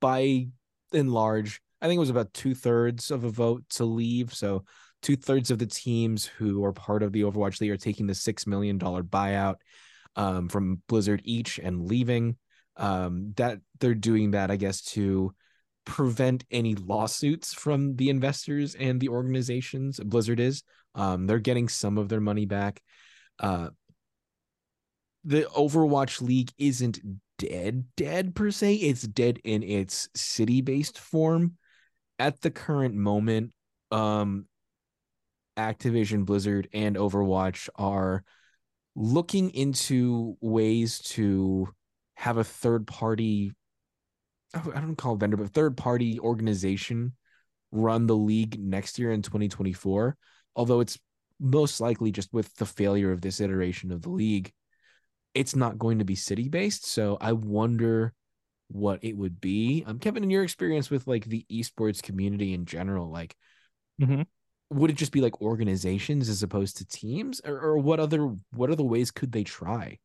by 0.00 0.48
and 0.92 1.12
large, 1.12 1.62
I 1.80 1.86
think 1.86 1.96
it 1.96 2.00
was 2.00 2.10
about 2.10 2.34
two 2.34 2.54
thirds 2.54 3.10
of 3.10 3.24
a 3.24 3.30
vote 3.30 3.64
to 3.70 3.84
leave. 3.84 4.34
So 4.34 4.64
two 5.02 5.16
thirds 5.16 5.50
of 5.50 5.58
the 5.58 5.66
teams 5.66 6.26
who 6.26 6.64
are 6.64 6.72
part 6.72 7.02
of 7.02 7.12
the 7.12 7.22
Overwatch 7.22 7.60
League 7.60 7.70
are 7.70 7.76
taking 7.76 8.06
the 8.06 8.14
six 8.14 8.46
million 8.46 8.78
dollar 8.78 9.02
buyout 9.02 9.56
um, 10.16 10.48
from 10.48 10.82
Blizzard 10.88 11.22
each 11.24 11.58
and 11.58 11.86
leaving. 11.88 12.36
Um, 12.76 13.32
that 13.36 13.58
they're 13.78 13.94
doing 13.94 14.32
that, 14.32 14.50
I 14.50 14.56
guess, 14.56 14.82
to 14.92 15.34
prevent 15.84 16.44
any 16.50 16.74
lawsuits 16.74 17.52
from 17.52 17.96
the 17.96 18.10
investors 18.10 18.74
and 18.74 19.00
the 19.00 19.08
organizations. 19.08 19.98
Blizzard 20.00 20.40
is. 20.40 20.62
Um, 20.94 21.26
they're 21.26 21.38
getting 21.38 21.68
some 21.68 21.98
of 21.98 22.08
their 22.08 22.20
money 22.20 22.46
back. 22.46 22.82
Uh, 23.38 23.70
the 25.24 25.42
Overwatch 25.56 26.20
League 26.22 26.52
isn't 26.58 27.00
dead, 27.38 27.84
dead 27.96 28.34
per 28.34 28.50
se. 28.50 28.74
It's 28.74 29.02
dead 29.02 29.40
in 29.44 29.62
its 29.62 30.08
city 30.14 30.60
based 30.60 30.98
form. 30.98 31.56
At 32.20 32.40
the 32.42 32.50
current 32.50 32.94
moment, 32.94 33.52
um, 33.90 34.46
Activision, 35.56 36.24
Blizzard, 36.24 36.68
and 36.72 36.94
Overwatch 36.94 37.68
are 37.74 38.22
looking 38.94 39.50
into 39.50 40.36
ways 40.40 41.00
to 41.00 41.68
have 42.14 42.36
a 42.36 42.44
third 42.44 42.86
party 42.86 43.52
I 44.54 44.80
don't 44.80 44.96
call 44.96 45.16
vendor, 45.16 45.36
but 45.36 45.50
third 45.50 45.76
party 45.76 46.18
organization 46.18 47.12
run 47.70 48.06
the 48.06 48.16
league 48.16 48.58
next 48.58 48.98
year 48.98 49.12
in 49.12 49.22
2024. 49.22 50.16
Although 50.56 50.80
it's 50.80 50.98
most 51.38 51.80
likely 51.80 52.10
just 52.10 52.32
with 52.32 52.52
the 52.56 52.66
failure 52.66 53.12
of 53.12 53.20
this 53.20 53.40
iteration 53.40 53.92
of 53.92 54.02
the 54.02 54.10
league, 54.10 54.52
it's 55.34 55.54
not 55.54 55.78
going 55.78 56.00
to 56.00 56.04
be 56.04 56.16
city 56.16 56.48
based. 56.48 56.86
So 56.86 57.16
I 57.20 57.32
wonder 57.32 58.12
what 58.70 59.02
it 59.02 59.16
would 59.16 59.40
be. 59.40 59.84
Um, 59.86 59.98
Kevin, 59.98 60.22
in 60.22 60.30
your 60.30 60.42
experience 60.42 60.90
with 60.90 61.06
like 61.06 61.24
the 61.24 61.44
esports 61.50 62.02
community 62.02 62.54
in 62.54 62.64
general, 62.64 63.10
like 63.10 63.36
Mhm. 64.00 64.26
would 64.70 64.90
it 64.90 64.96
just 64.96 65.12
be 65.12 65.20
like 65.20 65.40
organizations 65.42 66.28
as 66.28 66.42
opposed 66.42 66.76
to 66.78 66.86
teams, 66.86 67.40
or, 67.44 67.58
or 67.60 67.78
what 67.78 68.00
other 68.00 68.36
what 68.52 68.70
other 68.70 68.84
ways 68.84 69.10
could 69.10 69.32
they 69.32 69.44
try? 69.44 69.98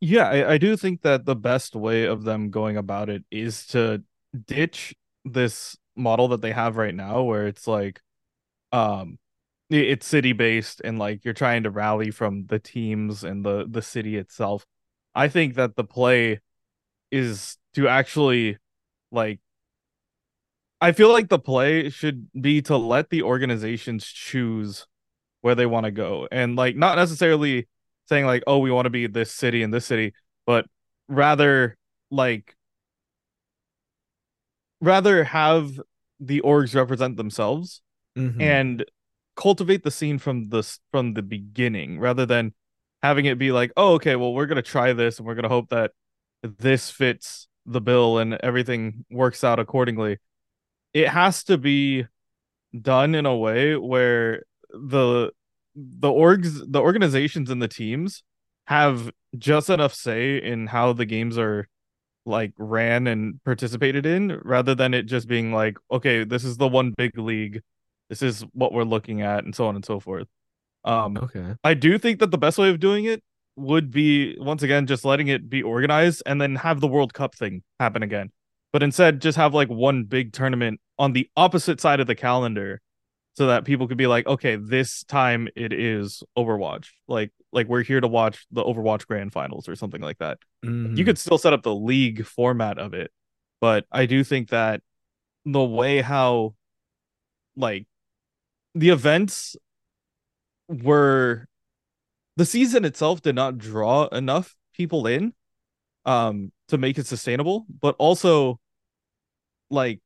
Yeah, 0.00 0.28
I, 0.28 0.52
I 0.52 0.58
do 0.58 0.76
think 0.76 1.02
that 1.02 1.24
the 1.24 1.36
best 1.36 1.74
way 1.74 2.04
of 2.04 2.24
them 2.24 2.50
going 2.50 2.76
about 2.76 3.10
it 3.10 3.24
is 3.30 3.66
to 3.68 4.02
ditch 4.46 4.94
this 5.24 5.76
model 5.96 6.28
that 6.28 6.40
they 6.40 6.52
have 6.52 6.76
right 6.76 6.94
now 6.94 7.22
where 7.22 7.48
it's 7.48 7.66
like 7.66 8.00
um 8.70 9.18
it's 9.70 10.06
city 10.06 10.32
based 10.32 10.80
and 10.82 10.98
like 10.98 11.24
you're 11.24 11.34
trying 11.34 11.64
to 11.64 11.70
rally 11.70 12.10
from 12.10 12.46
the 12.46 12.58
teams 12.58 13.24
and 13.24 13.44
the 13.44 13.66
the 13.68 13.82
city 13.82 14.16
itself. 14.16 14.64
I 15.14 15.28
think 15.28 15.54
that 15.56 15.76
the 15.76 15.84
play 15.84 16.40
is 17.10 17.56
to 17.74 17.88
actually 17.88 18.58
like 19.10 19.40
I 20.80 20.92
feel 20.92 21.12
like 21.12 21.28
the 21.28 21.38
play 21.40 21.90
should 21.90 22.28
be 22.40 22.62
to 22.62 22.76
let 22.76 23.10
the 23.10 23.22
organizations 23.22 24.06
choose 24.06 24.86
where 25.40 25.54
they 25.54 25.66
want 25.66 25.84
to 25.84 25.90
go 25.90 26.28
and 26.30 26.56
like 26.56 26.76
not 26.76 26.96
necessarily 26.96 27.68
saying 28.08 28.26
like 28.26 28.42
oh 28.46 28.58
we 28.58 28.70
want 28.70 28.86
to 28.86 28.90
be 28.90 29.06
this 29.06 29.32
city 29.32 29.62
and 29.62 29.72
this 29.72 29.86
city 29.86 30.12
but 30.46 30.66
rather 31.08 31.76
like 32.10 32.54
rather 34.80 35.24
have 35.24 35.80
the 36.20 36.40
orgs 36.42 36.74
represent 36.74 37.16
themselves 37.16 37.80
Mhm. 38.16 38.40
and 38.42 38.84
cultivate 39.36 39.84
the 39.84 39.90
scene 39.90 40.18
from 40.18 40.48
this 40.48 40.80
from 40.90 41.14
the 41.14 41.22
beginning 41.22 41.98
rather 42.00 42.26
than 42.26 42.52
having 43.02 43.24
it 43.26 43.38
be 43.38 43.52
like 43.52 43.72
oh 43.76 43.94
okay 43.94 44.16
well 44.16 44.34
we're 44.34 44.46
going 44.46 44.56
to 44.56 44.62
try 44.62 44.92
this 44.92 45.18
and 45.18 45.26
we're 45.26 45.34
going 45.34 45.44
to 45.44 45.48
hope 45.48 45.68
that 45.68 45.92
this 46.42 46.90
fits 46.90 47.48
the 47.66 47.80
bill 47.80 48.18
and 48.18 48.34
everything 48.42 49.04
works 49.10 49.44
out 49.44 49.58
accordingly 49.58 50.18
it 50.94 51.08
has 51.08 51.44
to 51.44 51.58
be 51.58 52.06
done 52.80 53.14
in 53.14 53.26
a 53.26 53.36
way 53.36 53.76
where 53.76 54.42
the 54.70 55.30
the 55.74 56.08
orgs 56.08 56.60
the 56.70 56.80
organizations 56.80 57.50
and 57.50 57.62
the 57.62 57.68
teams 57.68 58.22
have 58.66 59.10
just 59.36 59.70
enough 59.70 59.94
say 59.94 60.42
in 60.42 60.66
how 60.66 60.92
the 60.92 61.06
games 61.06 61.38
are 61.38 61.68
like 62.26 62.52
ran 62.58 63.06
and 63.06 63.42
participated 63.44 64.04
in 64.04 64.38
rather 64.44 64.74
than 64.74 64.92
it 64.92 65.04
just 65.04 65.28
being 65.28 65.52
like 65.52 65.78
okay 65.90 66.24
this 66.24 66.44
is 66.44 66.56
the 66.56 66.68
one 66.68 66.92
big 66.96 67.16
league 67.18 67.62
this 68.08 68.22
is 68.22 68.42
what 68.52 68.72
we're 68.72 68.82
looking 68.82 69.22
at 69.22 69.44
and 69.44 69.54
so 69.54 69.66
on 69.66 69.74
and 69.74 69.84
so 69.84 69.98
forth 69.98 70.26
um 70.84 71.16
okay. 71.16 71.54
I 71.64 71.74
do 71.74 71.98
think 71.98 72.18
that 72.20 72.30
the 72.30 72.38
best 72.38 72.58
way 72.58 72.70
of 72.70 72.80
doing 72.80 73.04
it 73.06 73.22
would 73.58 73.90
be 73.90 74.36
once 74.38 74.62
again 74.62 74.86
just 74.86 75.04
letting 75.04 75.28
it 75.28 75.48
be 75.50 75.62
organized 75.62 76.22
and 76.26 76.40
then 76.40 76.56
have 76.56 76.80
the 76.80 76.86
World 76.88 77.12
Cup 77.12 77.34
thing 77.34 77.62
happen 77.80 78.02
again. 78.02 78.30
But 78.72 78.82
instead 78.82 79.20
just 79.20 79.36
have 79.36 79.54
like 79.54 79.68
one 79.68 80.04
big 80.04 80.32
tournament 80.32 80.80
on 80.98 81.12
the 81.12 81.28
opposite 81.36 81.80
side 81.80 82.00
of 82.00 82.06
the 82.06 82.14
calendar 82.14 82.80
so 83.34 83.46
that 83.46 83.64
people 83.64 83.88
could 83.88 83.96
be 83.96 84.06
like, 84.06 84.26
okay, 84.26 84.56
this 84.56 85.04
time 85.04 85.48
it 85.56 85.72
is 85.72 86.22
Overwatch. 86.36 86.88
Like 87.06 87.32
like 87.52 87.66
we're 87.68 87.82
here 87.82 88.00
to 88.00 88.08
watch 88.08 88.46
the 88.50 88.62
Overwatch 88.62 89.06
Grand 89.06 89.32
Finals 89.32 89.68
or 89.68 89.74
something 89.76 90.02
like 90.02 90.18
that. 90.18 90.38
You 90.62 90.70
Mhm. 90.70 91.04
could 91.04 91.18
still 91.18 91.38
set 91.38 91.52
up 91.52 91.62
the 91.62 91.74
league 91.74 92.24
format 92.26 92.78
of 92.78 92.92
it, 92.94 93.10
but 93.60 93.86
I 93.90 94.06
do 94.06 94.22
think 94.22 94.50
that 94.50 94.82
the 95.46 95.64
way 95.64 96.02
how 96.02 96.54
like 97.56 97.86
the 98.74 98.90
events 98.90 99.56
were 100.68 101.47
the 102.38 102.46
season 102.46 102.84
itself 102.84 103.20
did 103.20 103.34
not 103.34 103.58
draw 103.58 104.06
enough 104.06 104.54
people 104.72 105.06
in 105.08 105.34
um 106.06 106.52
to 106.68 106.78
make 106.78 106.96
it 106.96 107.06
sustainable, 107.06 107.66
but 107.80 107.96
also 107.98 108.60
like 109.70 110.00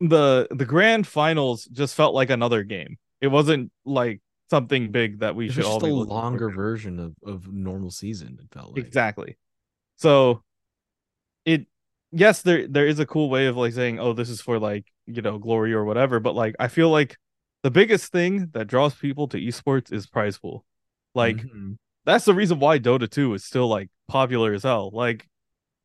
the 0.00 0.46
the 0.50 0.64
grand 0.64 1.06
finals 1.06 1.64
just 1.66 1.94
felt 1.94 2.14
like 2.14 2.30
another 2.30 2.62
game. 2.62 2.96
It 3.20 3.28
wasn't 3.28 3.72
like 3.84 4.20
something 4.50 4.92
big 4.92 5.18
that 5.20 5.34
we 5.34 5.48
It 5.48 5.52
should 5.52 5.64
all 5.64 5.80
just 5.80 5.82
a 5.82 5.86
be 5.86 5.92
looking 5.92 6.14
longer 6.14 6.48
to. 6.48 6.54
version 6.54 7.00
of, 7.00 7.14
of 7.24 7.52
normal 7.52 7.90
season. 7.90 8.38
It 8.40 8.52
felt 8.54 8.76
like 8.76 8.84
Exactly. 8.86 9.36
So 9.96 10.42
it 11.44 11.66
yes, 12.12 12.42
there 12.42 12.68
there 12.68 12.86
is 12.86 13.00
a 13.00 13.06
cool 13.06 13.30
way 13.30 13.46
of 13.46 13.56
like 13.56 13.72
saying, 13.72 13.98
oh, 13.98 14.12
this 14.12 14.30
is 14.30 14.40
for 14.40 14.58
like, 14.58 14.86
you 15.06 15.22
know, 15.22 15.38
glory 15.38 15.72
or 15.72 15.84
whatever, 15.84 16.20
but 16.20 16.34
like 16.34 16.54
I 16.60 16.68
feel 16.68 16.90
like 16.90 17.16
the 17.62 17.70
biggest 17.70 18.12
thing 18.12 18.50
that 18.52 18.66
draws 18.68 18.94
people 18.94 19.26
to 19.28 19.38
esports 19.40 19.92
is 19.92 20.06
prize 20.06 20.38
pool. 20.38 20.64
Like 21.14 21.36
Mhm. 21.36 21.76
that's 22.04 22.24
the 22.24 22.34
reason 22.34 22.58
why 22.58 22.78
Dota 22.78 23.08
2 23.08 23.34
is 23.34 23.44
still 23.44 23.68
like 23.68 23.88
popular 24.08 24.52
as 24.52 24.62
hell. 24.64 24.90
Like 24.92 25.26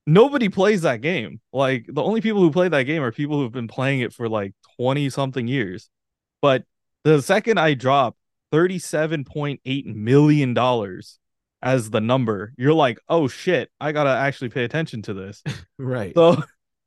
nobody 0.07 0.49
plays 0.49 0.81
that 0.81 1.01
game. 1.01 1.39
Like 1.53 1.85
the 1.87 2.01
only 2.03 2.21
people 2.21 2.41
who 2.41 2.51
play 2.51 2.67
that 2.69 2.83
game 2.83 3.01
are 3.03 3.11
people 3.11 3.37
who've 3.39 3.51
been 3.51 3.67
playing 3.67 3.99
it 4.01 4.13
for 4.13 4.27
like 4.27 4.53
20 4.77 5.09
something 5.09 5.47
years. 5.47 5.89
But 6.41 6.63
the 7.03 7.21
second 7.21 7.59
I 7.59 7.73
drop 7.75 8.15
37.8 8.51 9.85
million 9.85 10.53
dollars 10.53 11.19
as 11.61 11.89
the 11.89 11.99
number, 12.01 12.53
you're 12.57 12.73
like, 12.73 12.99
"Oh 13.09 13.27
shit, 13.27 13.69
I 13.79 13.91
got 13.91 14.05
to 14.05 14.09
actually 14.11 14.49
pay 14.49 14.63
attention 14.63 15.01
to 15.03 15.13
this." 15.13 15.43
right. 15.77 16.13
So, 16.15 16.41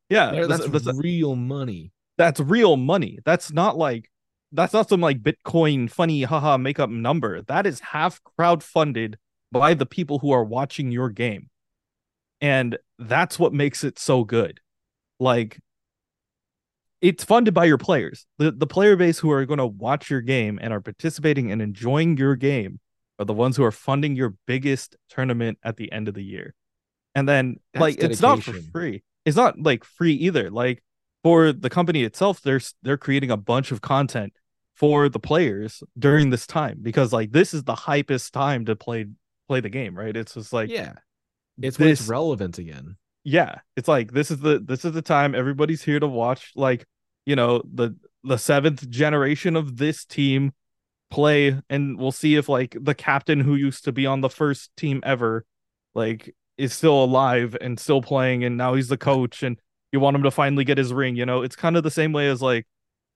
yeah, 0.09 0.31
There- 0.31 0.47
that's, 0.47 0.67
that's, 0.67 0.97
real 0.97 1.35
money. 1.35 1.91
that's 2.17 2.39
real 2.39 2.75
money. 2.77 3.19
That's 3.25 3.51
not 3.53 3.77
like 3.77 4.09
that's 4.53 4.73
not 4.73 4.87
some 4.87 5.01
like 5.01 5.21
Bitcoin 5.21 5.89
funny 5.89 6.23
haha 6.23 6.57
make 6.57 6.79
up 6.79 6.89
number. 6.89 7.41
That 7.41 7.65
is 7.65 7.79
half 7.79 8.21
crowdfunded 8.39 9.15
by 9.51 9.73
the 9.73 9.85
people 9.85 10.19
who 10.19 10.31
are 10.31 10.43
watching 10.43 10.91
your 10.91 11.09
game. 11.09 11.49
And 12.39 12.77
that's 12.99 13.39
what 13.39 13.53
makes 13.53 13.83
it 13.83 13.97
so 13.97 14.23
good. 14.23 14.59
Like 15.19 15.59
it's 17.01 17.23
funded 17.23 17.53
by 17.53 17.65
your 17.65 17.77
players. 17.77 18.25
The 18.37 18.51
the 18.51 18.67
player 18.67 18.95
base 18.95 19.19
who 19.19 19.31
are 19.31 19.45
going 19.45 19.57
to 19.57 19.65
watch 19.65 20.09
your 20.09 20.21
game 20.21 20.59
and 20.61 20.71
are 20.71 20.81
participating 20.81 21.51
and 21.51 21.61
enjoying 21.61 22.17
your 22.17 22.35
game 22.35 22.79
are 23.19 23.25
the 23.25 23.33
ones 23.33 23.57
who 23.57 23.63
are 23.63 23.71
funding 23.71 24.15
your 24.15 24.35
biggest 24.45 24.95
tournament 25.09 25.57
at 25.63 25.77
the 25.77 25.91
end 25.91 26.07
of 26.07 26.13
the 26.13 26.23
year. 26.23 26.53
And 27.15 27.27
then 27.27 27.57
That's 27.73 27.81
like 27.81 27.97
it's 27.97 28.21
not 28.21 28.43
for 28.43 28.53
free. 28.71 29.03
It's 29.25 29.37
not 29.37 29.59
like 29.59 29.83
free 29.83 30.13
either. 30.13 30.49
Like 30.49 30.83
for 31.23 31.53
the 31.53 31.69
company 31.69 32.03
itself, 32.03 32.41
they're 32.41 32.61
they're 32.83 32.97
creating 32.97 33.31
a 33.31 33.37
bunch 33.37 33.71
of 33.71 33.81
content 33.81 34.33
for 34.75 35.07
the 35.09 35.19
players 35.19 35.83
during 35.97 36.29
this 36.29 36.47
time 36.47 36.79
because 36.81 37.13
like 37.13 37.31
this 37.31 37.53
is 37.53 37.63
the 37.63 37.75
hypest 37.75 38.31
time 38.31 38.65
to 38.65 38.75
play 38.75 39.05
play 39.47 39.59
the 39.59 39.69
game, 39.69 39.97
right? 39.97 40.15
It's 40.15 40.33
just 40.33 40.53
like 40.53 40.69
yeah. 40.69 40.93
It's 41.61 41.77
when 41.77 41.89
it's 41.89 42.07
relevant 42.07 42.57
again. 42.57 42.97
yeah 43.23 43.59
it's 43.77 43.87
like 43.87 44.11
this 44.11 44.31
is 44.31 44.39
the 44.39 44.59
this 44.59 44.83
is 44.83 44.91
the 44.93 45.03
time 45.03 45.35
everybody's 45.35 45.83
here 45.83 45.99
to 45.99 46.07
watch 46.07 46.51
like 46.55 46.85
you 47.27 47.35
know 47.35 47.61
the 47.71 47.95
the 48.23 48.37
seventh 48.37 48.89
generation 48.89 49.55
of 49.55 49.77
this 49.77 50.03
team 50.03 50.51
play 51.11 51.55
and 51.69 51.99
we'll 51.99 52.11
see 52.11 52.35
if 52.35 52.49
like 52.49 52.75
the 52.81 52.95
captain 52.95 53.39
who 53.39 53.53
used 53.53 53.83
to 53.83 53.91
be 53.91 54.07
on 54.07 54.21
the 54.21 54.29
first 54.29 54.75
team 54.75 54.99
ever 55.05 55.45
like 55.93 56.33
is 56.57 56.73
still 56.73 57.03
alive 57.03 57.55
and 57.61 57.79
still 57.79 58.01
playing 58.01 58.43
and 58.43 58.57
now 58.57 58.73
he's 58.73 58.87
the 58.87 58.97
coach 58.97 59.43
and 59.43 59.59
you 59.91 59.99
want 59.99 60.15
him 60.15 60.23
to 60.23 60.31
finally 60.31 60.63
get 60.63 60.79
his 60.79 60.91
ring 60.91 61.15
you 61.15 61.25
know 61.25 61.43
it's 61.43 61.55
kind 61.55 61.77
of 61.77 61.83
the 61.83 61.91
same 61.91 62.13
way 62.13 62.27
as 62.29 62.41
like 62.41 62.65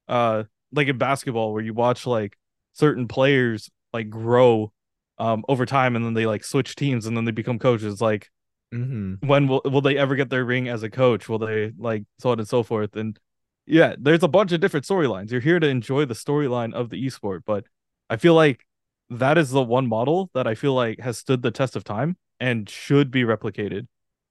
uh 0.07 0.43
like 0.71 0.87
in 0.87 0.97
basketball 0.97 1.53
where 1.53 1.63
you 1.63 1.73
watch 1.73 2.05
like 2.05 2.37
certain 2.73 3.07
players 3.07 3.69
like 3.93 4.09
grow 4.09 4.71
um 5.17 5.43
over 5.49 5.65
time 5.65 5.95
and 5.95 6.05
then 6.05 6.13
they 6.13 6.25
like 6.25 6.43
switch 6.43 6.75
teams 6.75 7.05
and 7.05 7.15
then 7.17 7.25
they 7.25 7.31
become 7.31 7.59
coaches 7.59 8.01
like 8.01 8.29
Mm-hmm. 8.73 9.25
when 9.25 9.47
will 9.47 9.61
will 9.63 9.79
they 9.79 9.97
ever 9.97 10.15
get 10.15 10.29
their 10.29 10.43
ring 10.43 10.67
as 10.67 10.83
a 10.83 10.89
coach? 10.89 11.29
Will 11.29 11.39
they 11.39 11.71
like 11.77 12.03
so 12.19 12.31
on 12.31 12.39
and 12.39 12.47
so 12.47 12.63
forth? 12.63 12.97
And 12.97 13.17
yeah, 13.65 13.95
there's 13.97 14.23
a 14.23 14.27
bunch 14.27 14.51
of 14.51 14.59
different 14.59 14.85
storylines. 14.85 15.31
You're 15.31 15.39
here 15.39 15.57
to 15.57 15.67
enjoy 15.67 16.03
the 16.03 16.13
storyline 16.13 16.73
of 16.73 16.89
the 16.89 17.01
esport, 17.05 17.43
but 17.45 17.63
I 18.09 18.17
feel 18.17 18.33
like 18.33 18.65
that 19.09 19.37
is 19.37 19.51
the 19.51 19.63
one 19.63 19.87
model 19.87 20.29
that 20.33 20.47
I 20.47 20.55
feel 20.55 20.73
like 20.73 20.99
has 20.99 21.17
stood 21.17 21.43
the 21.43 21.51
test 21.51 21.77
of 21.77 21.85
time 21.85 22.17
and 22.41 22.69
should 22.69 23.09
be 23.09 23.23
replicated. 23.23 23.87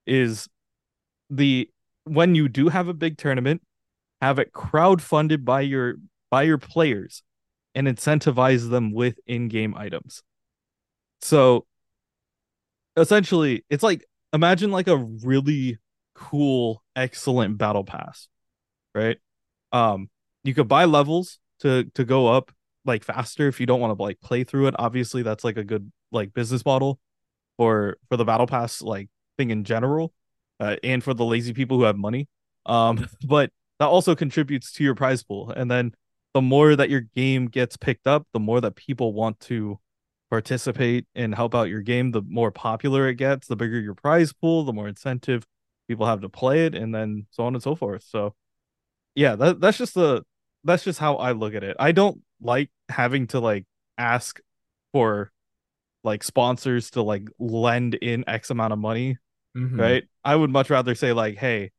Is 0.06 0.48
the 1.30 1.70
when 2.04 2.34
you 2.34 2.46
do 2.48 2.68
have 2.68 2.88
a 2.88 2.94
big 2.94 3.16
tournament, 3.16 3.62
have 4.20 4.38
it 4.38 4.52
crowd 4.52 5.00
funded 5.00 5.46
by 5.46 5.62
your 5.62 5.96
by 6.30 6.42
your 6.42 6.58
players 6.58 7.22
and 7.74 7.86
incentivize 7.86 8.70
them 8.70 8.92
with 8.92 9.18
in-game 9.26 9.74
items. 9.76 10.22
So 11.20 11.66
essentially, 12.96 13.64
it's 13.68 13.82
like 13.82 14.04
imagine 14.32 14.70
like 14.70 14.88
a 14.88 14.96
really 14.96 15.78
cool, 16.14 16.82
excellent 16.94 17.58
battle 17.58 17.84
pass, 17.84 18.28
right? 18.94 19.18
Um, 19.72 20.08
you 20.44 20.54
could 20.54 20.68
buy 20.68 20.84
levels 20.84 21.38
to 21.60 21.84
to 21.94 22.04
go 22.04 22.28
up 22.28 22.52
like 22.84 23.04
faster 23.04 23.48
if 23.48 23.60
you 23.60 23.66
don't 23.66 23.80
want 23.80 23.96
to 23.96 24.02
like 24.02 24.20
play 24.20 24.44
through 24.44 24.68
it. 24.68 24.74
Obviously, 24.78 25.22
that's 25.22 25.44
like 25.44 25.56
a 25.56 25.64
good 25.64 25.90
like 26.12 26.32
business 26.32 26.64
model 26.64 26.98
for 27.56 27.96
for 28.08 28.16
the 28.16 28.24
battle 28.24 28.46
pass 28.46 28.80
like 28.82 29.08
thing 29.36 29.50
in 29.50 29.64
general, 29.64 30.12
uh, 30.60 30.76
and 30.82 31.02
for 31.02 31.14
the 31.14 31.24
lazy 31.24 31.52
people 31.52 31.76
who 31.78 31.84
have 31.84 31.96
money. 31.96 32.28
Um, 32.64 33.06
but 33.26 33.50
that 33.78 33.86
also 33.86 34.14
contributes 34.14 34.72
to 34.74 34.84
your 34.84 34.94
prize 34.94 35.22
pool, 35.22 35.50
and 35.50 35.70
then 35.70 35.92
the 36.36 36.42
more 36.42 36.76
that 36.76 36.90
your 36.90 37.00
game 37.00 37.46
gets 37.46 37.78
picked 37.78 38.06
up, 38.06 38.26
the 38.34 38.38
more 38.38 38.60
that 38.60 38.76
people 38.76 39.14
want 39.14 39.40
to 39.40 39.78
participate 40.28 41.06
and 41.14 41.34
help 41.34 41.54
out 41.54 41.70
your 41.70 41.80
game, 41.80 42.10
the 42.10 42.20
more 42.28 42.50
popular 42.50 43.08
it 43.08 43.14
gets, 43.14 43.46
the 43.46 43.56
bigger 43.56 43.80
your 43.80 43.94
prize 43.94 44.34
pool, 44.34 44.62
the 44.62 44.72
more 44.74 44.86
incentive 44.86 45.46
people 45.88 46.04
have 46.04 46.20
to 46.20 46.28
play 46.28 46.66
it, 46.66 46.74
and 46.74 46.94
then 46.94 47.26
so 47.30 47.44
on 47.44 47.54
and 47.54 47.62
so 47.62 47.74
forth. 47.74 48.02
So 48.06 48.34
yeah, 49.14 49.34
that 49.36 49.62
that's 49.62 49.78
just 49.78 49.94
the 49.94 50.24
that's 50.62 50.84
just 50.84 50.98
how 50.98 51.16
I 51.16 51.32
look 51.32 51.54
at 51.54 51.64
it. 51.64 51.74
I 51.80 51.92
don't 51.92 52.20
like 52.42 52.68
having 52.90 53.28
to 53.28 53.40
like 53.40 53.64
ask 53.96 54.38
for 54.92 55.32
like 56.04 56.22
sponsors 56.22 56.90
to 56.90 57.02
like 57.02 57.30
lend 57.38 57.94
in 57.94 58.24
X 58.28 58.50
amount 58.50 58.74
of 58.74 58.78
money, 58.78 59.16
Mhm. 59.56 59.80
right? 59.80 60.04
I 60.22 60.36
would 60.36 60.50
much 60.50 60.68
rather 60.68 60.94
say 60.94 61.14
like, 61.14 61.38
hey, 61.38 61.70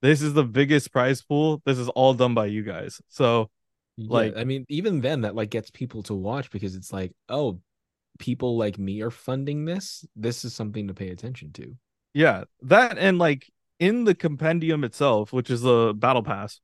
this 0.00 0.22
is 0.22 0.32
the 0.32 0.44
biggest 0.44 0.92
prize 0.92 1.20
pool. 1.20 1.60
This 1.66 1.76
is 1.76 1.90
all 1.90 2.14
done 2.14 2.32
by 2.32 2.46
you 2.46 2.62
guys. 2.62 3.02
So 3.08 3.50
Yeah, 3.98 4.06
Like- 4.10 4.36
I 4.36 4.44
mean, 4.44 4.64
even 4.68 5.00
then, 5.00 5.22
that 5.22 5.34
like 5.34 5.50
gets 5.50 5.70
people 5.70 6.02
to 6.04 6.14
watch 6.14 6.50
because 6.50 6.76
it's 6.76 6.92
like, 6.92 7.12
oh, 7.28 7.60
people 8.18 8.56
like 8.56 8.78
me 8.78 9.02
are 9.02 9.10
funding 9.10 9.64
this. 9.64 10.04
This 10.16 10.44
is 10.44 10.54
something 10.54 10.86
to 10.88 10.94
pay 10.94 11.08
attention 11.10 11.52
to. 11.54 11.76
Yeah, 12.14 12.44
that 12.62 12.96
and 12.98 13.18
like 13.18 13.50
in 13.80 14.04
the 14.04 14.14
compendium 14.14 14.84
itself, 14.84 15.32
which 15.32 15.50
is 15.50 15.62
the 15.62 15.92
battle 15.96 16.22
pass, 16.22 16.60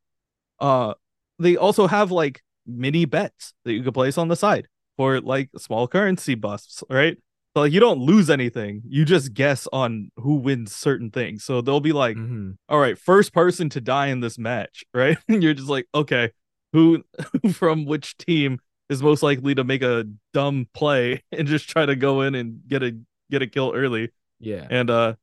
uh 0.60 0.94
they 1.38 1.56
also 1.56 1.86
have 1.88 2.10
like 2.12 2.42
mini 2.66 3.04
bets 3.04 3.52
that 3.64 3.72
you 3.72 3.82
could 3.82 3.94
place 3.94 4.16
on 4.16 4.28
the 4.28 4.36
side 4.36 4.68
for 4.96 5.20
like 5.20 5.50
small 5.58 5.88
currency 5.88 6.34
busts, 6.36 6.82
right? 6.88 7.18
So 7.56 7.62
like 7.62 7.72
you 7.72 7.80
don't 7.80 8.00
lose 8.00 8.30
anything. 8.30 8.82
You 8.88 9.04
just 9.04 9.34
guess 9.34 9.68
on 9.72 10.10
who 10.16 10.36
wins 10.36 10.74
certain 10.74 11.10
things. 11.10 11.44
So 11.44 11.60
they'll 11.60 11.80
be 11.80 11.92
like, 11.92 12.16
Mhm. 12.16 12.56
all 12.68 12.78
right, 12.80 12.96
first 12.98 13.32
person 13.32 13.68
to 13.70 13.80
die 13.80 14.06
in 14.08 14.20
this 14.20 14.38
match, 14.38 14.84
right? 14.94 15.18
And 15.28 15.42
you're 15.42 15.54
just 15.54 15.68
like, 15.68 15.86
okay, 15.94 16.30
who 16.74 17.02
from 17.54 17.87
which 17.87 18.18
team 18.18 18.58
is 18.90 19.02
most 19.02 19.22
likely 19.22 19.54
to 19.54 19.64
make 19.64 19.80
a 19.80 20.04
dumb 20.34 20.68
play 20.74 21.22
and 21.32 21.48
just 21.48 21.70
try 21.70 21.87
to 21.87 21.96
go 21.96 22.20
in 22.20 22.34
and 22.34 22.60
get 22.68 22.82
a 22.82 22.94
get 23.30 23.40
a 23.40 23.46
kill 23.46 23.72
early 23.74 24.10
Yeah. 24.40 24.66
and 24.68 24.90
uh 24.90 25.14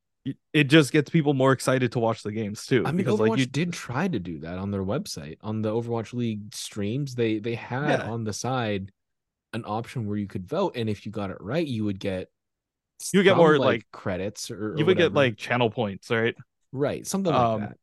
it 0.54 0.66
just 0.66 0.92
gets 0.92 1.10
people 1.10 1.34
more 1.34 1.52
excited 1.52 1.92
to 1.94 2.00
watch 2.00 2.22
the 2.24 2.32
games 2.32 2.66
too 2.68 2.84
I 2.86 2.92
mean, 2.92 2.98
because 2.98 3.20
Overwatch 3.20 3.30
like 3.30 3.40
you 3.40 3.46
did 3.48 3.74
try 3.74 4.08
to 4.08 4.20
do 4.20 4.40
that 4.40 4.58
on 4.60 4.70
their 4.72 4.84
website 4.84 5.38
on 5.42 5.62
the 5.62 5.70
Overwatch 5.72 6.14
League 6.14 6.54
streams. 6.54 7.16
They 7.16 7.40
they 7.40 7.56
had 7.56 8.00
Yeah. 8.02 8.10
on 8.12 8.24
the 8.24 8.34
side 8.34 8.92
an 9.54 9.64
option 9.66 10.06
where 10.08 10.18
you 10.18 10.28
could 10.28 10.48
vote, 10.48 10.76
and 10.78 10.90
if 10.90 11.06
you 11.06 11.12
got 11.12 11.30
it 11.32 11.38
right, 11.42 11.66
you 11.66 11.84
would 11.86 12.00
get 12.00 12.30
You 13.12 13.20
would 13.20 13.24
get 13.24 13.36
more, 13.36 13.58
like- 13.58 13.86
credits 13.92 14.52
or, 14.52 14.74
or 14.74 14.78
you 14.78 14.86
would 14.86 14.96
get 14.98 15.12
like 15.14 15.38
channel 15.38 15.70
points 15.72 16.10
right 16.12 16.36
right 16.72 17.06
something 17.08 17.34
like 17.34 17.42
um, 17.42 17.62
that. 17.62 17.78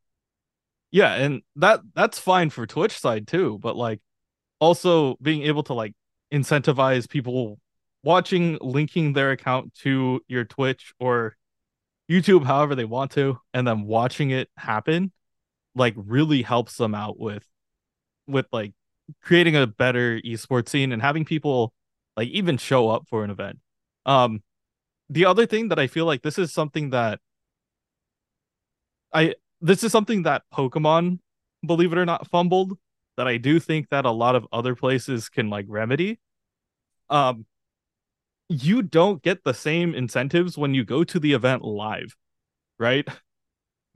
Yeah 0.91 1.15
and 1.15 1.43
that 1.57 1.81
that's 1.95 2.19
fine 2.19 2.51
for 2.51 2.67
twitch 2.67 2.99
side 2.99 3.27
too 3.27 3.59
but 3.61 3.77
like 3.77 4.01
also 4.61 5.17
being 5.21 5.43
able 5.43 5.63
to 5.63 5.75
like 5.75 5.95
incentivize 6.33 7.09
people 7.09 7.59
watching 8.03 8.59
linking 8.61 9.13
their 9.13 9.31
account 9.33 9.75
to 9.75 10.21
your 10.29 10.45
twitch 10.45 10.93
or 10.99 11.37
youtube 12.11 12.45
however 12.45 12.75
they 12.75 12.85
want 12.85 13.11
to 13.11 13.39
and 13.53 13.67
then 13.67 13.83
watching 13.83 14.31
it 14.31 14.49
happen 14.57 15.13
like 15.75 15.95
really 15.97 16.43
helps 16.43 16.77
them 16.77 16.95
out 16.95 17.19
with 17.19 17.45
with 18.27 18.47
like 18.53 18.73
creating 19.23 19.57
a 19.57 19.67
better 19.67 20.21
esports 20.21 20.69
scene 20.69 20.93
and 20.93 21.03
having 21.03 21.25
people 21.25 21.73
like 22.17 22.29
even 22.29 22.57
show 22.59 22.89
up 22.89 23.07
for 23.09 23.25
an 23.25 23.31
event. 23.31 23.59
Um, 24.07 24.43
the 25.09 25.25
other 25.25 25.47
thing 25.47 25.69
that 25.69 25.79
I 25.79 25.87
feel 25.87 26.05
like 26.05 26.23
this 26.23 26.39
is 26.39 26.53
something 26.53 26.91
that 26.91 27.21
I 29.13 29.35
this 29.61 29.85
is 29.85 29.93
something 29.93 30.23
that 30.23 30.43
Pokemon, 30.53 31.19
believe 31.67 31.93
it 31.93 31.99
or 31.99 32.07
not, 32.07 32.29
fumbled 32.31 32.79
that 33.17 33.27
I 33.27 33.37
do 33.37 33.59
think 33.59 33.89
that 33.91 34.05
a 34.05 34.11
lot 34.11 34.37
of 34.37 34.47
other 34.53 34.75
places 34.75 35.29
can 35.29 35.51
like 35.51 35.67
remedy. 35.69 36.19
Um, 37.11 37.47
you 38.49 38.83
don't 38.83 39.23
get 39.23 39.45
the 39.45 39.53
same 39.53 39.95
incentives 39.95 40.57
when 40.57 40.75
you 40.75 40.85
go 40.85 41.05
to 41.05 41.19
the 41.21 41.33
event 41.33 41.65
live, 41.65 42.17
right? 42.79 43.07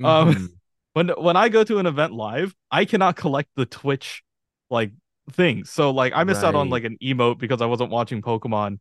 Um, 0.03 0.29
Mhm. 0.35 0.49
when 0.95 1.09
when 1.11 1.37
I 1.37 1.49
go 1.49 1.65
to 1.65 1.79
an 1.79 1.87
event 1.87 2.13
live, 2.13 2.55
I 2.71 2.85
cannot 2.85 3.17
collect 3.17 3.51
the 3.57 3.67
Twitch 3.67 4.23
like 4.71 4.93
things. 5.33 5.71
So 5.71 5.91
like 5.91 6.13
I 6.15 6.25
missed 6.25 6.45
out 6.45 6.55
on 6.55 6.71
like 6.71 6.85
an 6.85 6.99
emote 7.03 7.39
because 7.39 7.63
I 7.63 7.67
wasn't 7.67 7.91
watching 7.91 8.23
Pokemon. 8.23 8.79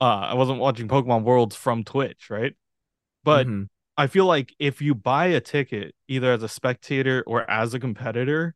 Uh, 0.00 0.04
I 0.04 0.34
wasn't 0.34 0.60
watching 0.60 0.88
Pokemon 0.88 1.24
Worlds 1.24 1.56
from 1.56 1.84
Twitch, 1.84 2.30
right? 2.30 2.54
But 3.24 3.46
Mhm. 3.48 3.68
I 3.96 4.06
feel 4.06 4.26
like 4.26 4.54
if 4.58 4.82
you 4.82 4.94
buy 4.94 5.26
a 5.26 5.40
ticket 5.40 5.94
either 6.08 6.32
as 6.32 6.42
a 6.42 6.48
spectator 6.48 7.22
or 7.26 7.48
as 7.48 7.74
a 7.74 7.80
competitor 7.80 8.54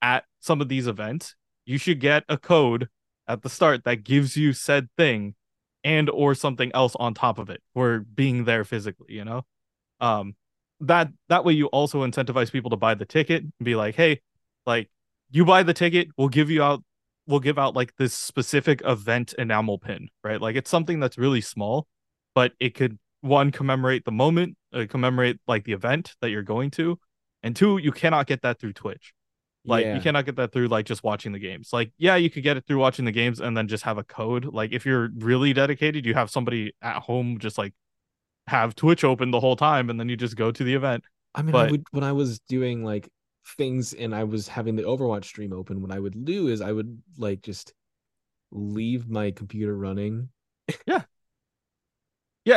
at 0.00 0.24
some 0.40 0.60
of 0.60 0.68
these 0.68 0.86
events, 0.86 1.34
you 1.66 1.78
should 1.78 2.00
get 2.00 2.24
a 2.28 2.38
code 2.38 2.88
at 3.26 3.42
the 3.42 3.50
start 3.50 3.84
that 3.84 4.04
gives 4.04 4.36
you 4.36 4.52
said 4.52 4.88
thing 4.96 5.34
and 5.84 6.08
or 6.10 6.34
something 6.34 6.70
else 6.74 6.96
on 6.96 7.12
top 7.14 7.38
of 7.38 7.50
it 7.50 7.62
for 7.74 8.00
being 8.00 8.44
there 8.44 8.64
physically, 8.64 9.14
you 9.14 9.24
know? 9.24 9.44
Um 10.00 10.34
that 10.80 11.08
that 11.28 11.44
way 11.44 11.52
you 11.52 11.66
also 11.66 12.06
incentivize 12.06 12.52
people 12.52 12.70
to 12.70 12.76
buy 12.76 12.94
the 12.94 13.04
ticket 13.04 13.42
and 13.42 13.52
be 13.64 13.74
like, 13.74 13.96
"Hey, 13.96 14.20
like 14.66 14.88
you 15.30 15.44
buy 15.44 15.64
the 15.64 15.74
ticket, 15.74 16.08
we'll 16.16 16.28
give 16.28 16.50
you 16.50 16.62
out 16.62 16.82
we'll 17.26 17.40
give 17.40 17.58
out 17.58 17.74
like 17.74 17.94
this 17.96 18.14
specific 18.14 18.80
event 18.84 19.34
enamel 19.38 19.78
pin, 19.78 20.08
right? 20.24 20.40
Like 20.40 20.56
it's 20.56 20.70
something 20.70 20.98
that's 21.00 21.18
really 21.18 21.40
small, 21.42 21.86
but 22.34 22.52
it 22.60 22.74
could 22.74 22.98
one 23.20 23.50
commemorate 23.50 24.04
the 24.04 24.12
moment, 24.12 24.56
uh, 24.72 24.86
commemorate 24.88 25.38
like 25.46 25.64
the 25.64 25.72
event 25.72 26.14
that 26.20 26.30
you're 26.30 26.42
going 26.42 26.70
to, 26.72 26.98
and 27.42 27.54
two, 27.54 27.78
you 27.78 27.92
cannot 27.92 28.26
get 28.26 28.42
that 28.42 28.58
through 28.58 28.72
Twitch. 28.72 29.14
Like 29.64 29.84
yeah. 29.84 29.94
you 29.94 30.00
cannot 30.00 30.24
get 30.24 30.36
that 30.36 30.52
through 30.52 30.68
like 30.68 30.86
just 30.86 31.04
watching 31.04 31.32
the 31.32 31.38
games. 31.38 31.70
Like 31.72 31.92
yeah, 31.98 32.16
you 32.16 32.30
could 32.30 32.42
get 32.42 32.56
it 32.56 32.64
through 32.66 32.78
watching 32.78 33.04
the 33.04 33.12
games 33.12 33.40
and 33.40 33.56
then 33.56 33.68
just 33.68 33.84
have 33.84 33.98
a 33.98 34.04
code. 34.04 34.46
Like 34.46 34.72
if 34.72 34.86
you're 34.86 35.10
really 35.18 35.52
dedicated, 35.52 36.06
you 36.06 36.14
have 36.14 36.30
somebody 36.30 36.72
at 36.80 36.96
home 37.02 37.38
just 37.38 37.58
like 37.58 37.74
have 38.46 38.74
Twitch 38.74 39.04
open 39.04 39.30
the 39.30 39.40
whole 39.40 39.56
time 39.56 39.90
and 39.90 40.00
then 40.00 40.08
you 40.08 40.16
just 40.16 40.36
go 40.36 40.50
to 40.50 40.64
the 40.64 40.74
event. 40.74 41.04
I 41.34 41.42
mean, 41.42 41.52
But- 41.52 41.68
I 41.68 41.70
would 41.72 41.84
when 41.90 42.04
I 42.04 42.12
was 42.12 42.38
doing 42.48 42.82
like 42.82 43.08
things 43.56 43.92
and 43.92 44.14
I 44.14 44.24
was 44.24 44.48
having 44.48 44.76
the 44.76 44.84
Overwatch 44.84 45.24
stream 45.24 45.52
open. 45.52 45.82
What 45.82 45.92
I 45.92 45.98
would 45.98 46.24
do 46.24 46.48
is 46.48 46.60
I 46.60 46.72
would 46.72 47.02
like 47.16 47.42
just 47.42 47.72
leave 48.50 49.08
my 49.08 49.30
computer 49.30 49.76
running. 49.76 50.30
Yeah, 50.86 51.02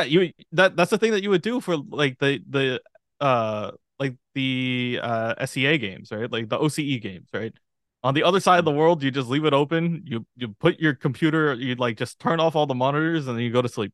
you 0.00 0.32
that 0.52 0.76
that's 0.76 0.90
the 0.90 0.98
thing 0.98 1.12
that 1.12 1.22
you 1.22 1.28
would 1.30 1.42
do 1.42 1.60
for 1.60 1.76
like 1.76 2.18
the 2.18 2.40
the 2.48 2.80
uh 3.20 3.72
like 3.98 4.16
the 4.34 4.98
uh 5.02 5.44
SEA 5.46 5.76
games, 5.78 6.10
right? 6.10 6.30
Like 6.30 6.48
the 6.48 6.58
OCE 6.58 7.00
games, 7.00 7.28
right? 7.32 7.52
On 8.02 8.14
the 8.14 8.22
other 8.22 8.40
side 8.40 8.58
of 8.58 8.64
the 8.64 8.72
world, 8.72 9.02
you 9.02 9.10
just 9.10 9.28
leave 9.28 9.44
it 9.44 9.52
open. 9.52 10.02
You 10.06 10.26
you 10.36 10.48
put 10.48 10.80
your 10.80 10.94
computer, 10.94 11.54
you 11.54 11.74
like 11.76 11.98
just 11.98 12.18
turn 12.18 12.40
off 12.40 12.56
all 12.56 12.66
the 12.66 12.74
monitors 12.74 13.28
and 13.28 13.36
then 13.36 13.44
you 13.44 13.52
go 13.52 13.62
to 13.62 13.68
sleep. 13.68 13.92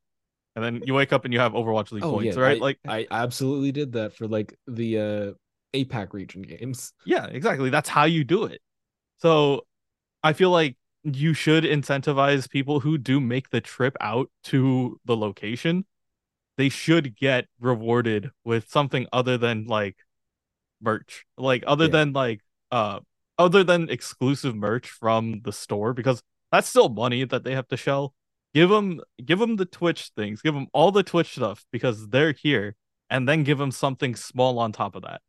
And 0.57 0.65
then 0.65 0.83
you 0.85 0.95
wake 0.95 1.13
up 1.13 1.25
and 1.25 1.35
you 1.35 1.41
have 1.41 1.53
Overwatch 1.53 1.93
League 1.93 2.05
Oh 2.05 2.13
points, 2.13 2.37
yeah, 2.37 2.43
right? 2.43 2.57
I, 2.57 2.61
like 2.61 2.79
I 2.87 3.07
absolutely 3.11 3.71
did 3.73 3.93
that 3.93 4.15
for 4.15 4.27
like 4.27 4.57
the 4.67 4.99
uh 4.99 5.33
APAC 5.75 6.13
region 6.13 6.43
games. 6.43 6.93
Yeah, 7.05 7.27
exactly. 7.27 7.71
That's 7.71 7.89
how 7.89 8.05
you 8.05 8.25
do 8.25 8.45
it. 8.45 8.61
So 9.19 9.67
I 10.23 10.33
feel 10.33 10.51
like 10.51 10.77
you 11.17 11.35
should 11.35 11.65
incentivize 11.65 12.49
people 12.51 12.81
who 12.81 12.99
do 12.99 13.21
make 13.21 13.51
the 13.51 13.61
trip 13.61 13.97
out 14.01 14.31
to 14.45 15.01
the 15.05 15.17
location. 15.17 15.85
They 16.57 16.69
should 16.69 17.17
get 17.17 17.47
rewarded 17.61 18.31
with 18.45 18.69
something 18.71 19.07
other 19.13 19.39
than 19.39 19.67
like 19.67 19.97
merch. 20.81 21.25
Like 21.37 21.65
other 21.67 21.85
Yeah. 21.85 21.91
than 21.91 22.13
like 22.13 22.41
uh 22.71 23.01
other 23.39 23.63
than 23.65 23.89
exclusive 23.91 24.55
merch 24.57 24.89
from 24.91 25.41
the 25.43 25.53
store 25.53 25.93
because 25.95 26.23
that's 26.51 26.69
still 26.69 26.89
money 26.89 27.25
that 27.25 27.45
they 27.45 27.55
have 27.55 27.69
to 27.69 27.77
shell. 27.77 28.15
Give 28.55 28.69
them 28.71 29.01
give 29.25 29.39
them 29.39 29.57
the 29.57 29.67
Twitch 29.67 30.11
things. 30.17 30.43
Give 30.43 30.55
them 30.55 30.67
all 30.73 30.91
the 30.91 31.03
Twitch 31.05 31.33
stuff 31.33 31.65
because 31.71 32.09
they're 32.09 32.33
here 32.33 32.75
and 33.11 33.29
then 33.29 33.45
give 33.45 33.59
them 33.59 33.71
something 33.71 34.17
small 34.17 34.59
on 34.59 34.73
top 34.73 34.97
of 34.97 35.03
that. 35.03 35.21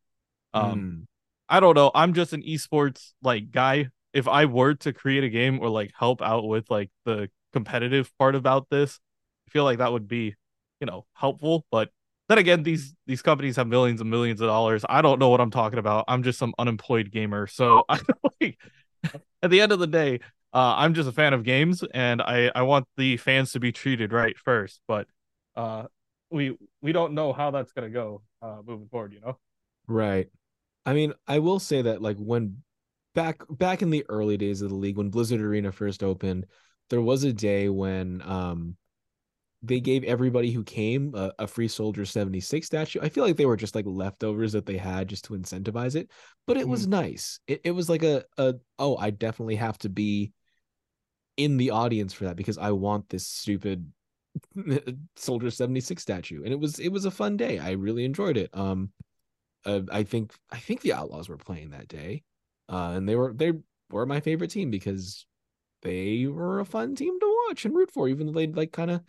Um 0.54 0.80
Mm. 0.80 1.06
I 1.52 1.60
don't 1.60 1.76
know. 1.76 1.92
I'm 1.96 2.14
just 2.14 2.34
an 2.34 2.44
esports 2.44 3.14
like 3.24 3.52
guy. 3.52 3.90
If 4.14 4.28
I 4.28 4.46
were 4.46 4.76
to 4.76 4.94
create 4.94 5.24
a 5.24 5.30
game 5.30 5.60
or 5.60 5.70
like 5.70 5.92
help 5.98 6.22
out 6.22 6.48
with 6.48 6.70
like 6.70 6.90
the 7.06 7.30
competitive 7.54 8.12
part 8.18 8.36
about 8.36 8.70
this, 8.70 9.00
I 9.48 9.52
feel 9.52 9.64
like 9.64 9.80
that 9.80 9.92
would 9.92 10.08
be, 10.08 10.36
you 10.80 10.88
know, 10.88 11.06
helpful. 11.14 11.66
But 11.72 11.90
then 12.28 12.38
again, 12.38 12.64
these 12.64 12.96
these 13.08 13.22
companies 13.22 13.56
have 13.56 13.68
millions 13.68 14.02
and 14.02 14.10
millions 14.10 14.42
of 14.42 14.48
dollars. 14.48 14.86
I 14.88 15.02
don't 15.02 15.20
know 15.20 15.30
what 15.30 15.42
I'm 15.42 15.52
talking 15.52 15.80
about. 15.80 16.06
I'm 16.08 16.24
just 16.24 16.40
some 16.40 16.54
unemployed 16.60 17.12
gamer. 17.12 17.48
So 17.48 17.84
I 17.90 18.00
like 18.40 18.58
at 19.44 19.50
the 19.50 19.62
end 19.62 19.72
of 19.72 19.80
the 19.80 19.88
day, 19.88 20.20
uh, 20.54 20.76
I'm 20.78 20.94
just 20.94 21.10
a 21.10 21.12
fan 21.12 21.34
of 21.34 21.44
games 21.44 21.84
and 21.94 22.22
I 22.22 22.52
I 22.54 22.64
want 22.64 22.88
the 22.98 23.18
fans 23.18 23.52
to 23.54 23.60
be 23.60 23.72
treated 23.72 24.14
right 24.14 24.38
first. 24.38 24.82
But 24.88 25.08
uh, 25.56 25.86
we 26.32 26.58
we 26.82 26.92
don't 26.92 27.14
know 27.14 27.34
how 27.34 27.52
that's 27.52 27.72
gonna 27.72 27.90
go 27.90 28.22
uh 28.42 28.58
moving 28.66 28.88
forward. 28.90 29.14
You 29.14 29.22
know. 29.22 29.38
Right. 29.88 30.30
I 30.86 30.94
mean, 30.94 31.14
I 31.28 31.40
will 31.40 31.60
say 31.60 31.82
that 31.82 32.02
like 32.02 32.18
when 32.18 32.64
back 33.16 33.42
back 33.50 33.82
in 33.82 33.90
the 33.90 34.06
early 34.10 34.38
days 34.38 34.62
of 34.62 34.70
the 34.70 34.76
league, 34.76 34.98
when 34.98 35.10
Blizzard 35.10 35.42
Arena 35.42 35.72
first 35.72 36.04
opened, 36.04 36.46
there 36.90 37.02
was 37.02 37.24
a 37.24 37.34
day 37.34 37.70
when 37.70 38.22
um 38.24 38.76
they 39.62 39.82
gave 39.82 40.06
everybody 40.06 40.52
who 40.52 40.64
came 40.64 41.14
a, 41.16 41.34
a 41.40 41.48
free 41.48 41.68
Soldier 41.68 42.06
76 42.06 42.66
statue. 42.66 43.00
I 43.02 43.10
feel 43.10 43.26
like 43.26 43.36
they 43.36 43.46
were 43.46 43.58
just 43.58 43.76
like 43.76 43.86
leftovers 43.86 44.54
that 44.54 44.66
they 44.66 44.78
had 44.78 45.10
just 45.10 45.26
to 45.26 45.34
incentivize 45.34 45.96
it, 45.96 46.10
but 46.48 46.58
it 46.58 46.68
was 46.68 46.88
nice. 46.88 47.40
It 47.48 47.62
it 47.66 47.72
was 47.72 47.90
like 47.90 48.04
a 48.04 48.24
a 48.38 48.56
oh, 48.78 48.96
I 48.98 49.10
definitely 49.10 49.56
have 49.56 49.78
to 49.80 49.90
be 49.90 50.32
in 51.36 51.58
the 51.58 51.72
audience 51.72 52.14
for 52.14 52.26
that 52.26 52.36
because 52.36 52.58
I 52.58 52.72
want 52.72 53.10
this 53.10 53.28
stupid 53.28 53.92
Soldier 55.16 55.52
76 55.52 56.02
statue. 56.02 56.44
And 56.44 56.54
it 56.54 56.60
was 56.60 56.80
it 56.80 56.90
was 56.90 57.06
a 57.06 57.12
fun 57.12 57.38
day. 57.38 57.60
I 57.60 57.72
really 57.72 58.06
enjoyed 58.06 58.38
it. 58.38 58.50
Um 58.54 58.92
uh, 59.66 59.82
I 59.92 60.04
think 60.04 60.34
I 60.50 60.58
think 60.58 60.82
the 60.82 60.94
Outlaws 60.94 61.28
were 61.28 61.38
playing 61.38 61.72
that 61.72 61.90
day, 61.90 62.24
uh, 62.70 62.94
and 62.96 63.08
they 63.08 63.16
were 63.16 63.34
they 63.34 63.54
were 63.90 64.06
my 64.06 64.20
favorite 64.20 64.52
team 64.52 64.70
because 64.70 65.26
they 65.82 66.28
were 66.28 66.60
a 66.60 66.66
fun 66.66 66.96
team 66.96 67.20
to 67.20 67.38
watch 67.48 67.66
and 67.66 67.76
root 67.76 67.92
for, 67.92 68.08
even 68.08 68.28
though 68.28 68.34
they 68.34 68.48
like 68.48 68.72
kind 68.72 68.92
of 68.92 69.02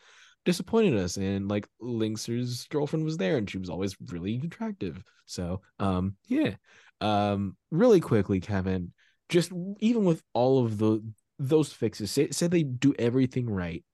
disappointed 0.45 0.97
us. 0.97 1.17
And 1.17 1.49
like 1.49 1.69
Linkzr's 1.83 2.67
girlfriend 2.69 3.05
was 3.05 3.17
there, 3.17 3.37
and 3.37 3.49
she 3.49 3.59
was 3.59 3.71
always 3.71 3.97
really 4.09 4.41
attractive. 4.45 5.03
So 5.27 5.61
um 5.79 6.17
yeah, 6.29 6.55
um 7.01 7.57
really 7.71 8.01
quickly, 8.01 8.41
Kevin, 8.41 8.93
just 9.29 9.53
even 9.79 10.05
with 10.05 10.23
all 10.33 10.65
of 10.65 10.79
the 10.79 11.03
those 11.39 11.73
fixes, 11.73 12.11
say 12.11 12.31
say 12.31 12.47
they 12.47 12.63
do 12.63 12.95
everything 12.99 13.49
right, 13.49 13.85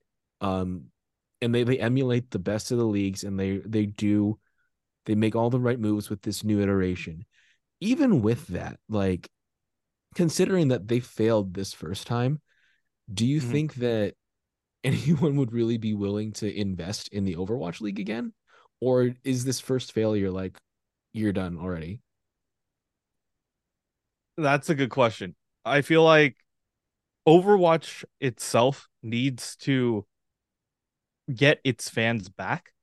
um, 0.41 0.85
and 1.41 1.53
they 1.55 1.63
they 1.63 1.79
emulate 1.79 2.29
the 2.31 2.39
best 2.39 2.71
of 2.71 2.77
the 2.77 2.85
leagues, 2.85 3.23
and 3.23 3.39
they 3.39 3.57
they 3.57 3.85
do 3.85 4.37
they 5.05 5.15
make 5.15 5.35
all 5.35 5.49
the 5.49 5.59
right 5.59 5.79
moves 5.79 6.09
with 6.09 6.21
this 6.21 6.43
new 6.43 6.61
iteration. 6.61 7.25
Even 7.79 8.21
with 8.21 8.47
that, 8.47 8.79
like 8.89 9.29
considering 10.17 10.69
that 10.69 10.87
they 10.87 10.99
failed 10.99 11.53
this 11.53 11.73
first 11.73 12.07
time, 12.07 12.41
do 13.13 13.23
you 13.25 13.39
Mhm. 13.39 13.51
think 13.51 13.75
that 13.75 14.15
anyone 14.83 15.35
would 15.37 15.53
really 15.53 15.77
be 15.77 15.93
willing 15.93 16.33
to 16.33 16.51
invest 16.51 17.07
in 17.09 17.23
the 17.23 17.35
Overwatch 17.35 17.81
League 17.81 17.99
again? 17.99 18.33
Or 18.81 19.15
is 19.23 19.45
this 19.45 19.59
first 19.59 19.91
failure 19.91 20.31
like 20.31 20.57
you're 21.13 21.33
done 21.33 21.57
already? 21.59 22.01
That's 24.37 24.69
a 24.69 24.75
good 24.75 24.89
question. 24.89 25.35
I 25.65 25.81
feel 25.81 26.03
like 26.03 26.35
Overwatch 27.27 28.03
itself 28.19 28.87
needs 29.03 29.55
to 29.57 30.05
get 31.33 31.59
its 31.63 31.89
fans 31.89 32.27
back 32.29 32.73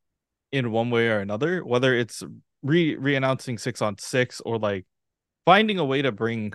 in 0.52 0.70
one 0.70 0.90
way 0.90 1.08
or 1.08 1.18
another, 1.18 1.64
whether 1.64 1.94
it's 1.94 2.22
re 2.62 2.94
re-announcing 2.94 3.58
six 3.58 3.82
on 3.82 3.98
six 3.98 4.40
or 4.40 4.56
like 4.58 4.86
finding 5.44 5.78
a 5.78 5.84
way 5.84 6.00
to 6.02 6.12
bring 6.12 6.52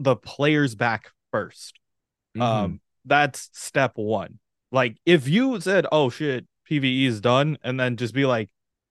the 0.00 0.16
players 0.16 0.74
back 0.74 1.10
1st 1.32 1.72
Mm-hmm. 2.36 2.42
Um, 2.42 2.80
that's 3.04 3.50
step 3.52 3.92
one. 3.96 4.38
Like 4.70 4.98
if 5.04 5.26
you 5.28 5.60
said, 5.60 5.84
"Oh 5.90 6.10
shit, 6.10 6.46
PVE 6.70 7.06
is 7.06 7.20
done," 7.20 7.58
and 7.64 7.78
then 7.80 7.96
just 7.96 8.14
be 8.14 8.24
like, 8.24 8.50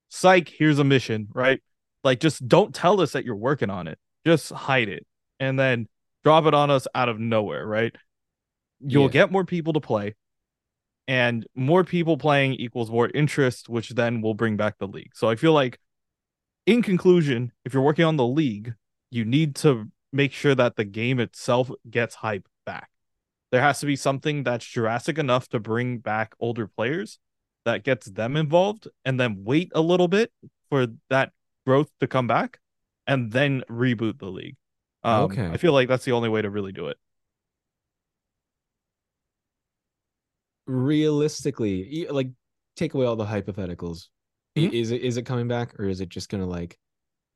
"Psych, 0.10 0.50
here's 0.50 0.78
a 0.78 0.84
mission," 0.84 1.30
right? 1.34 1.62
Like 2.04 2.20
just 2.20 2.46
don't 2.46 2.76
tell 2.76 3.00
us 3.00 3.14
that 3.14 3.24
you're 3.24 3.38
working 3.38 3.70
on 3.70 3.88
it. 3.88 3.98
Just 4.26 4.52
hide 4.52 4.90
it, 4.90 5.06
and 5.40 5.58
then 5.58 5.88
drop 6.26 6.46
it 6.48 6.54
on 6.54 6.70
us 6.70 6.86
out 6.94 7.08
of 7.08 7.18
nowhere, 7.18 7.66
right? 7.66 7.96
You'll 8.82 9.04
Yeah. 9.06 9.10
get 9.12 9.32
more 9.32 9.46
people 9.46 9.72
to 9.72 9.80
play, 9.80 10.16
and 11.08 11.48
more 11.56 11.86
people 11.86 12.18
playing 12.18 12.56
equals 12.56 12.92
more 12.92 13.10
interest, 13.14 13.70
which 13.70 13.92
then 13.92 14.22
will 14.22 14.34
bring 14.34 14.58
back 14.58 14.80
the 14.80 14.88
league. 14.88 15.12
So 15.16 15.30
I 15.30 15.36
feel 15.36 15.54
like, 15.54 15.80
in 16.66 16.82
conclusion, 16.82 17.54
if 17.64 17.74
you're 17.74 17.84
working 17.84 18.04
on 18.04 18.18
the 18.18 18.28
league, 18.28 18.74
you 19.12 19.24
need 19.24 19.56
to 19.58 19.90
make 20.12 20.32
sure 20.34 20.56
that 20.56 20.76
the 20.76 20.86
game 20.86 21.20
itself 21.20 21.70
gets 21.90 22.16
hype 22.16 22.48
back. 22.66 22.90
There 23.52 23.62
has 23.62 23.80
to 23.80 23.86
be 23.86 23.96
something 23.96 24.44
that's 24.44 24.66
Jurassic 24.66 25.18
enough 25.18 25.48
to 25.50 25.60
bring 25.60 25.98
back 26.00 26.34
older 26.40 26.68
players 26.68 27.20
that 27.66 27.84
gets 27.84 28.08
them 28.08 28.36
involved 28.38 28.88
and 29.06 29.20
then 29.20 29.44
wait 29.44 29.72
a 29.74 29.82
little 29.82 30.08
bit 30.08 30.32
for 30.70 30.88
that 31.10 31.32
growth 31.66 31.90
to 32.00 32.08
come 32.08 32.28
back 32.28 32.60
and 33.08 33.32
then 33.32 33.64
reboot 33.70 34.20
the 34.20 34.30
league. 34.30 34.56
Um, 35.04 35.24
Okay. 35.26 35.48
I 35.48 35.58
feel 35.58 35.74
like 35.74 35.88
that's 35.88 36.06
the 36.06 36.12
only 36.12 36.30
way 36.30 36.42
to 36.42 36.50
really 36.50 36.72
do 36.72 36.88
it. 36.88 36.98
realistically 40.66 42.06
like 42.10 42.30
take 42.76 42.94
away 42.94 43.06
all 43.06 43.16
the 43.16 43.26
hypotheticals 43.26 44.08
I- 44.56 44.62
Mhm. 44.62 44.74
is 44.74 44.92
it 44.92 45.02
is 45.02 45.18
it 45.18 45.24
coming 45.24 45.48
back 45.48 45.80
or 45.80 45.86
is 45.86 46.00
it 46.02 46.10
just 46.10 46.30
gonna 46.30 46.46
like 46.46 46.78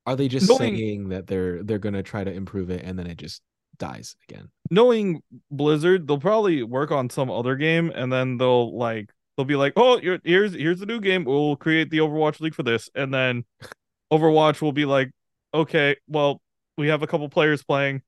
are 0.05 0.15
they 0.15 0.27
just 0.27 0.49
Knowing- 0.49 0.75
saying 0.75 1.09
that 1.09 1.27
they're 1.27 1.63
they're 1.63 1.79
gonna 1.79 2.03
try 2.03 2.23
to 2.23 2.31
improve 2.31 2.69
it 2.69 2.83
and 2.83 2.97
then 2.97 3.07
it 3.07 3.17
just 3.17 3.41
dies 3.77 4.15
again 4.29 4.49
Knowing 4.73 5.21
Blizzard, 5.51 6.07
they'll 6.07 6.19
probably 6.19 6.63
work 6.63 6.91
on 6.91 7.09
some 7.09 7.29
other 7.29 7.55
game 7.55 7.91
and 7.93 8.11
then 8.11 8.37
they'll 8.37 8.75
like 8.75 9.11
they'll 9.37 9.45
be 9.45 9.55
like, 9.55 9.73
"Oh, 9.75 9.99
you're, 9.99 10.19
here's 10.23 10.53
here's 10.53 10.79
the 10.79 10.85
new 10.85 10.99
game. 10.99 11.25
We'll 11.25 11.55
create 11.55 11.89
the 11.89 11.99
Overwatch 11.99 12.39
League 12.39 12.55
for 12.55 12.63
this." 12.63 12.89
And 12.95 13.13
then 13.13 13.45
Overwatch 14.11 14.61
will 14.61 14.71
be 14.71 14.85
like, 14.85 15.11
"Okay, 15.53 15.95
well, 16.07 16.41
we 16.77 16.87
have 16.87 17.03
a 17.03 17.07
couple 17.07 17.29
players 17.29 17.63
playing. 17.63 18.01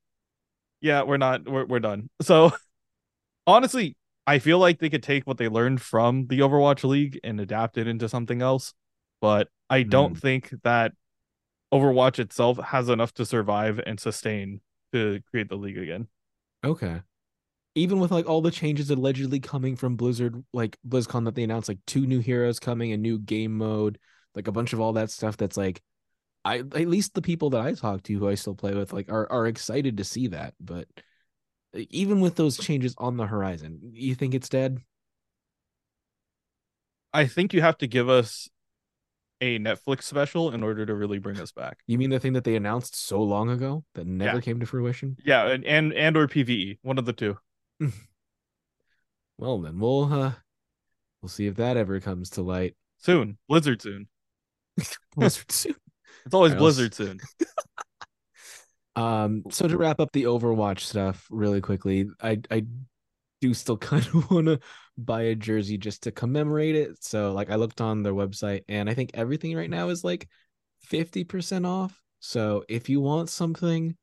Yeah, 0.81 1.03
we're 1.03 1.17
not 1.17 1.47
we're 1.47 1.65
we're 1.65 1.79
done." 1.79 2.09
So 2.21 2.51
honestly, 3.45 3.95
I 4.25 4.39
feel 4.39 4.57
like 4.57 4.79
they 4.79 4.89
could 4.89 5.03
take 5.03 5.27
what 5.27 5.37
they 5.37 5.47
learned 5.47 5.81
from 5.81 6.27
the 6.27 6.39
Overwatch 6.39 6.83
League 6.83 7.19
and 7.23 7.39
adapt 7.39 7.77
it 7.77 7.87
into 7.87 8.09
something 8.09 8.41
else, 8.41 8.73
but 9.21 9.49
I 9.69 9.83
don't 9.83 10.13
hmm. 10.13 10.19
think 10.19 10.51
that 10.63 10.93
Overwatch 11.73 12.19
itself 12.19 12.57
has 12.59 12.89
enough 12.89 13.13
to 13.15 13.25
survive 13.25 13.79
and 13.85 13.99
sustain 13.99 14.61
to 14.93 15.19
create 15.31 15.49
the 15.49 15.55
league 15.57 15.77
again. 15.77 16.07
okay 16.63 17.01
even 17.77 17.99
with 17.99 18.11
like 18.11 18.25
all 18.29 18.41
the 18.41 18.51
changes 18.51 18.89
allegedly 18.89 19.39
coming 19.39 19.75
from 19.75 19.97
blizzard 19.97 20.41
like 20.53 20.77
blizzcon 20.87 21.25
that 21.25 21.35
they 21.35 21.43
announced 21.43 21.67
like 21.67 21.79
two 21.85 22.05
new 22.07 22.19
heroes 22.19 22.59
coming 22.59 22.93
a 22.93 22.97
new 22.97 23.19
game 23.19 23.57
mode 23.57 23.97
like 24.35 24.47
a 24.47 24.51
bunch 24.51 24.71
of 24.71 24.79
all 24.79 24.93
that 24.93 25.11
stuff 25.11 25.35
that's 25.35 25.57
like 25.57 25.81
i 26.45 26.59
at 26.59 26.87
least 26.87 27.13
the 27.13 27.21
people 27.21 27.49
that 27.49 27.61
i 27.61 27.73
talk 27.73 28.01
to 28.03 28.13
who 28.13 28.29
i 28.29 28.35
still 28.35 28.55
play 28.55 28.73
with 28.73 28.93
like 28.93 29.11
are, 29.11 29.29
are 29.29 29.47
excited 29.47 29.97
to 29.97 30.03
see 30.05 30.27
that 30.27 30.53
but 30.61 30.87
even 31.89 32.21
with 32.21 32.35
those 32.35 32.57
changes 32.57 32.95
on 32.97 33.17
the 33.17 33.25
horizon 33.25 33.79
you 33.91 34.15
think 34.15 34.33
it's 34.33 34.47
dead 34.49 34.77
I 37.13 37.27
think 37.27 37.53
you 37.53 37.61
have 37.61 37.77
to 37.77 37.87
give 37.87 38.09
us 38.09 38.49
a 39.45 39.59
Netflix 39.59 40.03
special 40.03 40.51
in 40.51 40.63
order 40.63 40.85
to 40.85 40.93
really 40.95 41.19
bring 41.19 41.39
us 41.39 41.51
back. 41.51 41.79
You 41.87 41.97
mean 41.97 42.09
the 42.09 42.19
thing 42.19 42.33
that 42.33 42.43
they 42.43 42.55
announced 42.55 42.95
so 42.95 43.21
long 43.21 43.49
ago 43.49 43.83
that 43.93 44.05
never 44.07 44.35
Yeah. 44.37 44.41
came 44.41 44.59
to 44.59 44.65
fruition? 44.65 45.15
Yeah, 45.23 45.47
and 45.47 45.63
and, 45.65 45.93
and 45.93 46.17
or 46.17 46.27
PVE, 46.27 46.79
one 46.81 46.97
of 46.97 47.05
the 47.05 47.13
two. 47.13 47.37
Well, 49.37 49.59
then 49.59 49.79
we'll 49.79 50.05
uh 50.13 50.31
we'll 51.21 51.29
see 51.29 51.47
if 51.47 51.55
that 51.55 51.75
ever 51.75 51.99
comes 51.99 52.29
to 52.31 52.41
light. 52.41 52.75
Soon, 52.99 53.37
Blizzard 53.49 53.81
soon. 53.81 54.07
Blizzard 55.17 55.51
soon. 55.51 55.75
It's 56.25 56.33
always 56.33 56.55
Blizzard 56.55 56.93
soon. 56.93 57.19
Um, 58.97 59.43
so 59.51 59.67
to 59.67 59.77
wrap 59.77 59.99
up 59.99 60.13
the 60.13 60.23
Overwatch 60.23 60.79
stuff 60.79 61.27
really 61.29 61.59
quickly, 61.59 62.07
I 62.21 62.39
I 62.49 62.63
do 63.47 63.53
still 63.53 63.77
kind 63.91 64.05
of 64.07 64.29
want 64.29 64.47
to 64.47 64.59
buy 64.97 65.23
a 65.23 65.35
jersey 65.35 65.77
just 65.77 66.03
to 66.03 66.11
commemorate 66.11 66.75
it. 66.75 67.03
So 67.03 67.31
like 67.33 67.49
I 67.49 67.55
looked 67.55 67.81
on 67.81 68.03
their 68.03 68.13
website 68.13 68.63
and 68.67 68.89
I 68.89 68.93
think 68.93 69.11
everything 69.13 69.55
right 69.55 69.69
now 69.69 69.89
is 69.89 70.03
like 70.03 70.27
50% 70.89 71.65
off. 71.65 72.01
So 72.19 72.63
if 72.67 72.89
you 72.89 73.01
want 73.01 73.29
something, 73.29 73.95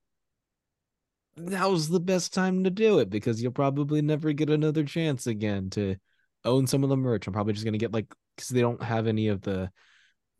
now's 1.36 1.88
the 1.88 2.01
best 2.01 2.34
time 2.34 2.64
to 2.64 2.70
do 2.70 2.99
it 2.99 3.11
because 3.11 3.43
you'll 3.43 3.53
probably 3.53 4.03
never 4.03 4.32
get 4.32 4.51
another 4.51 4.84
chance 4.84 5.26
again 5.26 5.70
to 5.70 5.97
own 6.45 6.66
some 6.66 6.82
of 6.82 6.90
the 6.90 6.97
merch. 6.97 7.26
I'm 7.26 7.32
probably 7.32 7.55
just 7.55 7.64
gonna 7.64 7.78
get 7.78 7.93
like 7.93 8.12
because 8.36 8.49
they 8.51 8.61
don't 8.61 8.82
have 8.82 9.07
any 9.07 9.28
of 9.28 9.43
the 9.43 9.70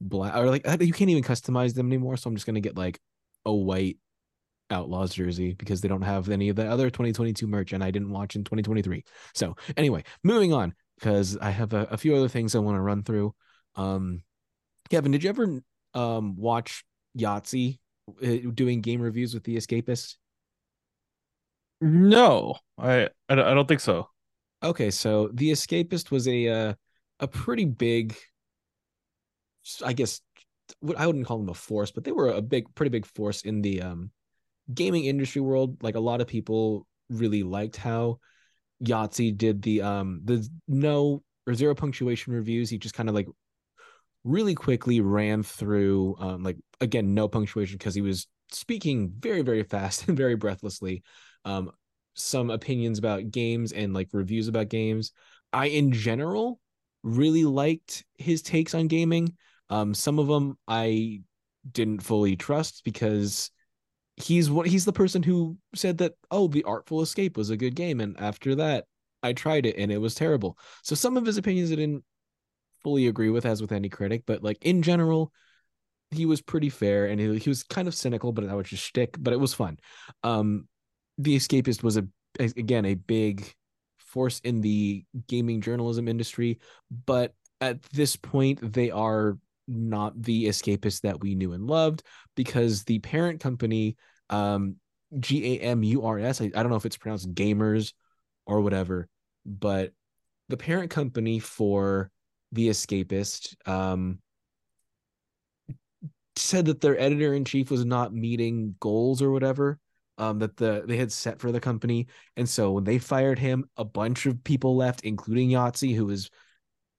black 0.01 0.37
or 0.37 0.47
like 0.47 0.67
uh, 0.67 0.77
you 0.81 0.93
can't 0.93 1.11
even 1.11 1.23
customize 1.23 1.75
them 1.75 1.87
anymore. 1.87 2.17
So 2.17 2.29
I'm 2.29 2.37
just 2.37 2.47
gonna 2.47 2.61
get 2.61 2.77
like 2.77 3.01
a 3.45 3.55
white 3.55 3.99
Outlaws 4.71 5.15
jersey 5.15 5.55
because 5.55 5.81
they 5.81 5.89
don't 5.89 6.03
have 6.03 6.29
any 6.29 6.49
of 6.49 6.57
the 6.57 6.67
other 6.67 6.89
2022 6.89 7.47
merch 7.47 7.73
and 7.73 7.85
I 7.85 7.91
didn't 7.91 8.11
watch 8.11 8.37
in 8.37 8.45
2023. 8.45 9.05
So 9.35 9.57
anyway, 9.77 10.05
moving 10.23 10.53
on 10.53 10.75
because 10.99 11.37
I 11.37 11.51
have 11.51 11.73
a, 11.73 11.89
a 11.91 11.97
few 11.97 12.15
other 12.15 12.29
things 12.29 12.55
I 12.55 12.61
want 12.61 12.77
to 12.77 12.81
run 12.81 13.03
through. 13.03 13.35
Um, 13.77 14.23
Kevin, 14.91 15.13
did 15.13 15.25
you 15.25 15.31
ever 15.31 15.61
um 15.95 16.37
watch 16.37 16.85
Yahtzee 17.19 17.79
uh, 18.23 18.51
doing 18.55 18.81
game 18.81 19.01
reviews 19.01 19.35
with 19.35 19.45
the 19.45 19.57
Escapist? 19.57 20.17
No, 21.81 22.57
I 22.79 23.09
I 23.29 23.35
don't, 23.35 23.47
I 23.47 23.55
don't 23.55 23.67
think 23.67 23.81
so. 23.81 24.09
Okay, 24.63 24.91
so 24.91 25.29
the 25.35 25.51
Escapist 25.51 26.11
was 26.11 26.29
a 26.29 26.49
uh, 26.49 26.75
a 27.19 27.27
pretty 27.27 27.65
big, 27.65 28.17
I 29.85 29.93
guess, 29.93 30.21
what 30.81 30.97
I 30.97 31.07
wouldn't 31.07 31.27
call 31.27 31.39
them 31.39 31.49
a 31.49 31.55
force, 31.55 31.91
but 31.91 32.05
they 32.05 32.13
were 32.13 32.29
a 32.29 32.41
big, 32.41 32.73
pretty 32.75 32.91
big 32.91 33.07
force 33.07 33.43
in 33.43 33.63
the 33.63 33.83
um 33.83 34.11
gaming 34.73 35.05
industry 35.05 35.41
world. 35.41 35.83
Like 35.83 35.95
a 35.95 36.01
lot 36.01 36.21
of 36.21 36.27
people 36.27 36.87
really 37.09 37.43
liked 37.43 37.77
how 37.77 38.19
Yahtzee 38.85 39.37
did 39.37 39.63
the 39.63 39.83
um 39.83 40.21
the 40.25 40.49
no 40.69 41.23
or 41.47 41.55
zero 41.55 41.75
punctuation 41.75 42.33
reviews. 42.33 42.71
He 42.71 42.79
just 42.79 42.95
kind 42.95 43.09
of 43.09 43.15
like 43.15 43.29
really 44.25 44.55
quickly 44.55 45.01
ran 45.01 45.43
through 45.43 46.17
um 46.19 46.43
like 46.43 46.57
again 46.81 47.15
no 47.15 47.27
punctuation 47.27 47.77
because 47.77 47.95
he 47.95 48.01
was 48.01 48.27
speaking 48.51 49.13
very 49.19 49.43
very 49.43 49.65
fast 49.65 50.07
and 50.09 50.17
very 50.17 50.37
breathlessly 50.37 51.03
um 51.45 51.71
some 52.15 52.51
opinions 52.51 52.99
about 52.99 53.31
games 53.31 53.73
and 53.73 53.95
like 53.95 54.09
reviews 54.13 54.47
about 54.47 54.69
games 54.69 55.13
i 55.53 55.67
in 55.67 55.91
general 55.93 56.61
really 57.03 57.45
liked 57.45 58.05
his 58.17 58.43
takes 58.43 58.75
on 58.75 58.87
gaming 58.87 59.35
um 59.71 59.93
some 59.93 60.19
of 60.19 60.29
them 60.29 60.57
i 60.69 61.21
didn't 61.73 62.03
fully 62.03 62.37
trust 62.37 62.83
because 62.85 63.51
he's 64.17 64.51
what 64.51 64.67
he's 64.67 64.85
the 64.85 64.93
person 64.93 65.23
who 65.23 65.57
said 65.75 65.99
that 65.99 66.15
oh 66.31 66.47
the 66.47 66.65
artful 66.65 67.01
escape 67.03 67.37
was 67.37 67.51
a 67.51 67.57
good 67.57 67.75
game. 67.75 68.01
And 68.01 68.19
after 68.19 68.55
that 68.57 68.87
i 69.23 69.33
tried 69.33 69.67
it 69.67 69.77
and 69.77 69.91
it 69.93 69.99
was 69.99 70.15
terrible. 70.15 70.59
So 70.83 70.95
some 70.95 71.17
of 71.17 71.27
his 71.27 71.37
opinions 71.37 71.73
i 71.73 71.77
didn't 71.77 72.05
fully 72.83 73.07
agree 73.07 73.31
with 73.31 73.47
as 73.47 73.61
with 73.61 73.71
any 73.71 73.89
critic 73.89 74.25
but 74.27 74.43
like 74.43 74.59
in 74.63 74.83
general 74.83 75.33
he 76.11 76.27
was 76.27 76.43
pretty 76.43 76.69
fair 76.69 77.07
and 77.07 77.21
he, 77.21 77.39
he 77.39 77.49
was 77.49 77.63
kind 77.63 77.87
of 77.87 77.95
cynical 77.95 78.33
but 78.33 78.47
that 78.47 78.57
was 78.57 78.69
just 78.69 78.83
shtick 78.85 79.17
but 79.19 79.33
it 79.33 79.41
was 79.41 79.55
fun. 79.55 79.79
Um 80.23 80.69
the 81.19 81.37
escapist 81.37 81.83
was 81.83 81.97
a 81.97 82.07
again 82.41 82.85
a 82.85 82.95
big 82.95 83.53
force 83.99 84.41
in 84.41 84.61
the 84.61 85.05
gaming 85.29 85.61
journalism 85.61 86.09
industry 86.09 86.59
but 87.07 87.35
at 87.61 87.83
this 87.85 88.17
point 88.17 88.73
they 88.73 88.91
are 88.91 89.39
not 89.69 90.21
the 90.21 90.47
escapist 90.47 91.03
that 91.03 91.21
we 91.21 91.35
knew 91.35 91.53
and 91.53 91.67
loved 91.67 92.03
because 92.35 92.85
the 92.85 92.99
parent 93.01 93.41
company 93.41 93.97
um 94.31 94.77
g-a-m-u-r-s 95.19 96.41
I, 96.41 96.47
I 96.47 96.63
don't 96.63 96.71
know 96.71 96.77
if 96.77 96.87
it's 96.87 96.97
pronounced 96.97 97.33
gamers 97.35 97.93
or 98.47 98.61
whatever 98.61 99.09
but 99.47 99.93
the 100.49 100.57
parent 100.57 100.91
company 100.91 101.39
for 101.39 102.11
the 102.53 102.69
escapist 102.69 103.55
um 103.69 104.19
said 106.37 106.67
that 106.67 106.81
their 106.81 106.99
editor 106.99 107.35
in 107.35 107.45
chief 107.45 107.71
was 107.71 107.85
not 107.85 108.15
meeting 108.15 108.75
goals 108.81 109.21
or 109.23 109.31
whatever 109.31 109.79
um 110.19 110.39
that 110.39 110.57
the 110.57 110.83
they 110.87 110.97
had 110.97 111.13
set 111.13 111.41
for 111.41 111.53
the 111.53 111.61
company. 111.61 112.07
And 112.37 112.49
so 112.49 112.73
when 112.73 112.85
they 112.85 112.99
fired 112.99 113.39
him 113.39 113.65
a 113.77 113.85
bunch 113.85 114.27
of 114.27 114.43
people 114.45 114.77
left 114.77 115.03
including 115.03 115.51
Yahtzee 115.51 115.95
who 115.95 116.07
was 116.07 116.31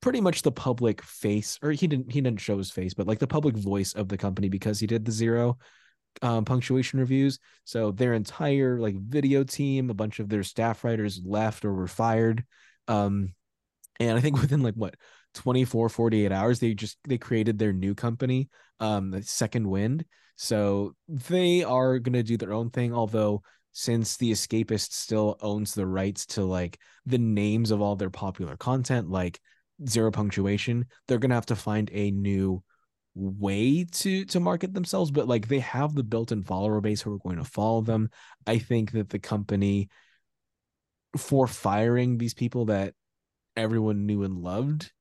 pretty 0.04 0.20
much 0.20 0.42
the 0.42 0.52
public 0.52 1.02
face 1.02 1.58
or 1.64 1.72
he 1.72 1.88
didn't 1.88 2.12
he 2.12 2.20
didn't 2.20 2.42
show 2.42 2.58
his 2.58 2.70
face 2.70 2.94
but 2.94 3.08
like 3.08 3.20
the 3.20 3.26
public 3.26 3.56
voice 3.56 3.94
of 3.94 4.10
the 4.10 4.18
company 4.18 4.50
because 4.50 4.78
he 4.78 4.86
did 4.86 5.06
the 5.06 5.12
zero 5.14 5.58
um, 6.22 6.46
punctuation 6.46 7.00
reviews. 7.00 7.40
So 7.64 7.92
their 7.92 8.14
entire 8.14 8.80
like 8.80 8.96
video 8.96 9.46
team 9.46 9.90
a 9.90 9.94
bunch 9.94 10.20
of 10.20 10.28
their 10.28 10.44
staff 10.44 10.84
writers 10.84 11.22
left 11.26 11.66
or 11.66 11.74
were 11.74 11.88
fired 11.88 12.44
um 12.90 13.34
and 13.98 14.18
i 14.18 14.22
think 14.22 14.38
within 14.42 14.62
like 14.62 14.76
what 14.76 14.96
24 15.36 15.88
48 15.88 16.32
hours 16.34 16.60
they 16.60 16.74
just 16.74 16.98
they 17.08 17.18
created 17.18 17.58
their 17.58 17.72
new 17.72 17.96
company 17.96 18.50
um 18.82 19.10
the 19.10 19.24
second 19.24 19.68
wind. 19.68 20.04
So 20.36 20.96
they 21.08 21.64
are 21.64 21.98
going 22.00 22.14
to 22.14 22.24
do 22.24 22.36
their 22.36 22.54
own 22.54 22.72
thing 22.72 22.94
although 22.94 23.42
since 23.72 24.18
the 24.18 24.32
escapist 24.32 24.92
still 24.92 25.38
owns 25.40 25.74
the 25.74 25.88
rights 25.88 26.26
to 26.26 26.44
like 26.44 26.78
the 27.06 27.18
names 27.18 27.72
of 27.72 27.82
all 27.82 27.96
their 27.96 28.10
popular 28.10 28.58
content 28.58 29.10
like 29.10 29.40
zero 29.88 30.12
punctuation 30.12 30.86
they're 31.08 31.18
going 31.18 31.30
to 31.30 31.36
have 31.36 31.46
to 31.46 31.56
find 31.56 31.90
a 31.94 32.12
new 32.12 32.62
way 33.16 33.86
to 33.92 34.26
to 34.26 34.40
market 34.40 34.74
themselves 34.74 35.12
but 35.12 35.28
like 35.28 35.48
they 35.48 35.60
have 35.60 35.94
the 35.94 36.04
built-in 36.04 36.44
follower 36.44 36.82
base 36.82 37.02
who 37.02 37.14
are 37.14 37.20
going 37.20 37.38
to 37.38 37.44
follow 37.44 37.82
them 37.82 38.10
i 38.48 38.58
think 38.58 38.92
that 38.92 39.10
the 39.10 39.20
company 39.20 39.90
for 41.18 41.46
firing 41.46 42.18
these 42.18 42.34
people 42.34 42.66
that 42.66 42.94
everyone 43.56 44.06
knew 44.06 44.24
and 44.24 44.40
loved 44.40 44.92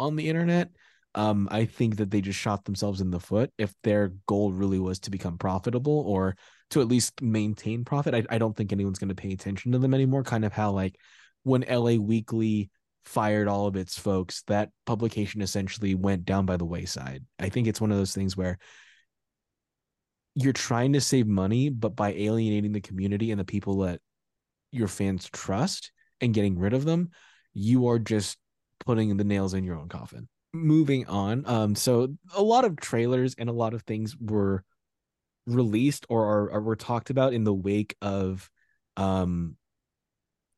on 0.00 0.16
the 0.16 0.28
internet 0.28 0.68
um 1.14 1.46
i 1.52 1.64
think 1.64 1.96
that 1.96 2.10
they 2.10 2.20
just 2.20 2.38
shot 2.38 2.64
themselves 2.64 3.00
in 3.00 3.10
the 3.10 3.20
foot 3.20 3.52
if 3.56 3.72
their 3.84 4.12
goal 4.26 4.52
really 4.52 4.80
was 4.80 4.98
to 4.98 5.10
become 5.10 5.38
profitable 5.38 6.00
or 6.06 6.36
to 6.70 6.80
at 6.80 6.88
least 6.88 7.20
maintain 7.20 7.84
profit. 7.84 8.14
I, 8.14 8.24
I 8.30 8.38
don't 8.38 8.56
think 8.56 8.72
anyone's 8.72 8.98
going 8.98 9.08
to 9.08 9.14
pay 9.14 9.32
attention 9.32 9.72
to 9.72 9.78
them 9.78 9.94
anymore. 9.94 10.22
Kind 10.22 10.44
of 10.44 10.52
how 10.52 10.70
like 10.70 10.96
when 11.42 11.64
LA 11.68 11.94
Weekly 11.94 12.70
fired 13.04 13.48
all 13.48 13.66
of 13.66 13.76
its 13.76 13.98
folks, 13.98 14.42
that 14.46 14.70
publication 14.86 15.40
essentially 15.40 15.94
went 15.94 16.24
down 16.24 16.46
by 16.46 16.56
the 16.56 16.64
wayside. 16.64 17.24
I 17.38 17.48
think 17.48 17.66
it's 17.66 17.80
one 17.80 17.90
of 17.90 17.98
those 17.98 18.14
things 18.14 18.36
where 18.36 18.58
you're 20.34 20.52
trying 20.52 20.92
to 20.92 21.00
save 21.00 21.26
money, 21.26 21.68
but 21.68 21.96
by 21.96 22.12
alienating 22.12 22.72
the 22.72 22.80
community 22.80 23.30
and 23.30 23.40
the 23.40 23.44
people 23.44 23.78
that 23.78 24.00
your 24.70 24.88
fans 24.88 25.28
trust 25.32 25.92
and 26.20 26.34
getting 26.34 26.58
rid 26.58 26.72
of 26.72 26.84
them, 26.84 27.10
you 27.52 27.88
are 27.88 27.98
just 27.98 28.38
putting 28.78 29.16
the 29.16 29.24
nails 29.24 29.54
in 29.54 29.64
your 29.64 29.76
own 29.76 29.88
coffin. 29.88 30.28
Moving 30.52 31.06
on. 31.06 31.44
Um, 31.46 31.74
so 31.74 32.14
a 32.34 32.42
lot 32.42 32.64
of 32.64 32.76
trailers 32.76 33.34
and 33.38 33.48
a 33.48 33.52
lot 33.52 33.74
of 33.74 33.82
things 33.82 34.16
were 34.16 34.64
released 35.46 36.06
or 36.08 36.24
are, 36.24 36.52
are 36.52 36.62
were 36.62 36.76
talked 36.76 37.10
about 37.10 37.32
in 37.32 37.44
the 37.44 37.54
wake 37.54 37.96
of 38.02 38.48
um 38.96 39.56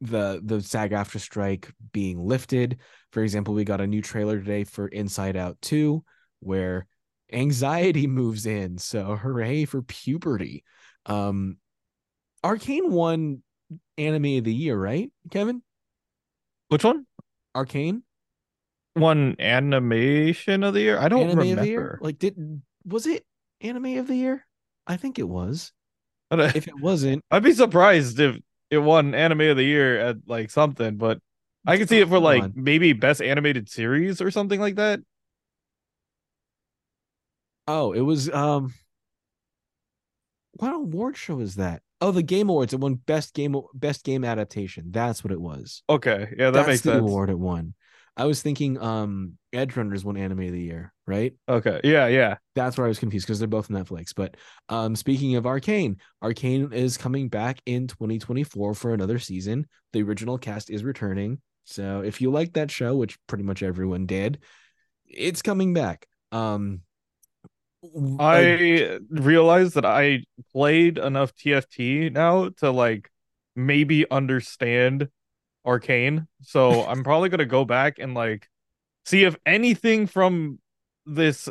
the 0.03 0.41
the 0.45 0.61
SAG-AFTRA 0.61 1.21
strike 1.21 1.73
being 1.93 2.19
lifted. 2.19 2.79
For 3.13 3.23
example, 3.23 3.55
we 3.55 3.65
got 3.65 3.81
a 3.81 3.87
new 3.87 4.03
trailer 4.03 4.39
today 4.39 4.65
for 4.65 4.89
Inside 4.89 5.37
Out 5.37 5.57
2 5.63 6.03
where 6.41 6.87
anxiety 7.33 8.07
moves 8.09 8.45
in. 8.45 8.79
So 8.79 9.17
hooray 9.17 9.65
for 9.65 9.83
puberty. 9.83 10.65
Um 11.07 11.57
Arcane 12.45 12.91
won 12.91 13.43
anime 13.97 14.39
of 14.39 14.45
the 14.45 14.53
year, 14.55 14.77
right? 14.77 15.11
Kevin? 15.31 15.63
Which 16.69 16.83
one? 16.83 17.07
Arcane? 17.55 18.03
One 18.95 19.37
animation 19.39 20.65
of 20.65 20.75
the 20.75 20.81
year? 20.81 20.99
I 20.99 21.09
don't 21.09 21.23
anime 21.23 21.39
remember. 21.39 21.61
of 21.61 21.65
the 21.65 21.71
year? 21.71 21.99
Like 22.03 22.19
did 22.19 22.63
was 22.85 23.07
it 23.07 23.25
anime 23.61 23.99
of 23.99 24.09
the 24.09 24.17
year? 24.17 24.45
I 24.85 24.97
think 24.97 25.21
it 25.21 25.29
was. 25.29 25.73
But, 26.29 26.57
If 26.57 26.67
it 26.67 26.81
wasn't, 26.81 27.23
I'd 27.31 27.43
be 27.45 27.53
surprised 27.53 28.19
if 28.19 28.37
it 28.73 28.79
won 28.79 29.15
anime 29.15 29.43
of 29.43 29.57
the 29.57 29.65
year 29.65 30.01
at 30.01 30.17
like 30.27 30.51
something, 30.51 30.97
but 30.97 31.21
I 31.67 31.77
can 31.77 31.87
see 31.87 32.01
it 32.01 32.09
for 32.09 32.19
like 32.19 32.57
maybe 32.57 32.93
best 32.95 33.23
animated 33.23 33.69
series 33.69 34.21
or 34.21 34.31
something 34.31 34.61
like 34.61 34.77
that. 34.77 35.01
oh, 37.67 37.93
it 37.93 38.01
was 38.01 38.31
um 38.31 38.73
what 40.53 40.75
award 40.75 41.17
show 41.17 41.41
is 41.41 41.57
that? 41.57 41.83
Oh, 42.01 42.11
the 42.11 42.23
Game 42.23 42.49
Awards. 42.49 42.73
It 42.73 42.81
won 42.81 42.95
best 42.95 43.35
game 43.35 43.57
best 43.75 44.05
game 44.05 44.25
adaptation. 44.25 44.91
That's 44.91 45.23
what 45.25 45.33
it 45.33 45.41
was. 45.41 45.83
Okay, 45.89 46.35
yeah, 46.39 46.51
that 46.51 46.53
That's 46.53 46.67
makes 46.67 46.83
the 46.83 46.93
sense. 46.93 47.01
award 47.01 47.31
it 47.31 47.39
won. 47.39 47.75
I 48.17 48.27
was 48.27 48.43
thinking 48.43 48.79
um 48.79 49.39
Edgerunners 49.53 50.05
won 50.05 50.17
anime 50.17 50.41
of 50.41 50.53
the 50.53 50.61
year, 50.61 50.93
right? 51.07 51.35
Okay, 51.49 51.81
yeah, 51.85 52.07
yeah. 52.09 52.37
That's 52.55 52.77
where 52.77 52.87
I 52.87 52.89
was 52.89 52.99
confused 52.99 53.27
because 53.27 53.39
they're 53.39 53.49
both 53.49 53.69
Netflix. 53.69 54.15
But 54.15 54.37
um 54.69 54.97
speaking 54.97 55.37
of 55.37 55.47
Arcane, 55.47 55.99
Arcane 56.23 56.73
is 56.73 56.97
coming 56.99 57.29
back 57.29 57.61
in 57.67 57.87
2024 57.89 58.75
for 58.75 58.93
another 58.95 59.19
season. 59.19 59.67
The 59.93 60.03
original 60.03 60.39
cast 60.39 60.71
is 60.71 60.85
returning. 60.85 61.41
So 61.65 62.03
if 62.03 62.21
you 62.21 62.31
like 62.31 62.55
that 62.55 62.71
show, 62.71 62.97
which 62.97 63.19
pretty 63.27 63.45
much 63.45 63.63
everyone 63.63 64.07
did, 64.07 64.41
it's 65.07 65.43
coming 65.43 65.73
back. 65.73 66.07
Um 66.33 66.83
uh, 67.85 68.19
I 68.21 68.99
realized 69.11 69.75
that 69.75 69.85
I 69.85 70.25
played 70.53 70.99
enough 70.99 71.35
TFT 71.35 72.11
now 72.11 72.51
to 72.59 72.71
like 72.71 73.11
maybe 73.57 74.09
understand 74.11 75.09
Arcane. 75.65 76.27
So 76.43 76.85
I'm 76.87 77.05
probably 77.05 77.29
gonna 77.29 77.47
go 77.47 77.65
back 77.65 77.99
and 77.99 78.15
like 78.15 78.49
see 79.05 79.25
if 79.25 79.37
anything 79.47 80.07
from 80.07 80.59
this 81.07 81.49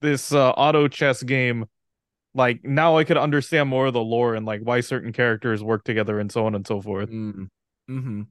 this 0.00 0.32
uh, 0.32 0.50
auto 0.50 0.88
chess 0.88 1.22
game 1.22 1.66
like 2.34 2.64
now 2.64 2.96
I 2.96 3.04
could 3.04 3.18
understand 3.18 3.68
more 3.68 3.86
of 3.86 3.92
the 3.92 4.00
lore 4.00 4.34
and 4.34 4.46
like 4.46 4.62
why 4.62 4.80
certain 4.80 5.12
characters 5.12 5.62
work 5.62 5.84
together 5.84 6.18
and 6.18 6.32
so 6.32 6.46
on 6.46 6.54
and 6.54 6.66
so 6.66 6.80
forth. 6.80 7.10
Mm, 7.10 7.48
hmm 7.88 8.22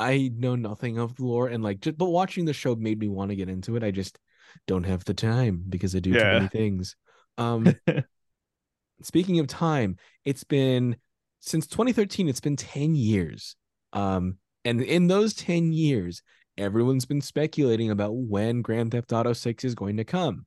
I 0.00 0.32
know 0.34 0.56
nothing 0.56 0.98
of 0.98 1.14
the 1.14 1.24
lore 1.24 1.48
and 1.48 1.62
like 1.62 1.80
just 1.80 1.96
but 1.96 2.08
watching 2.08 2.44
the 2.44 2.52
show 2.52 2.74
made 2.74 2.98
me 2.98 3.08
want 3.08 3.30
to 3.30 3.36
get 3.36 3.48
into 3.48 3.76
it. 3.76 3.84
I 3.84 3.90
just 3.90 4.18
don't 4.66 4.84
have 4.84 5.04
the 5.04 5.14
time 5.14 5.64
because 5.68 5.94
I 5.94 6.00
do 6.00 6.12
too 6.12 6.26
many 6.26 6.48
things. 6.48 6.96
Um 7.38 7.74
speaking 9.02 9.38
of 9.38 9.46
time, 9.46 9.96
it's 10.24 10.44
been 10.44 10.96
since 11.40 11.66
2013, 11.66 12.28
it's 12.28 12.40
been 12.40 12.56
10 12.56 12.94
years. 12.94 13.56
Um, 13.92 14.38
and 14.64 14.80
in 14.80 15.06
those 15.06 15.34
10 15.34 15.72
years, 15.72 16.22
everyone's 16.56 17.04
been 17.04 17.20
speculating 17.20 17.90
about 17.90 18.14
when 18.14 18.62
Grand 18.62 18.92
Theft 18.92 19.12
Auto 19.12 19.32
6 19.32 19.64
is 19.64 19.74
going 19.74 19.96
to 19.96 20.04
come. 20.04 20.46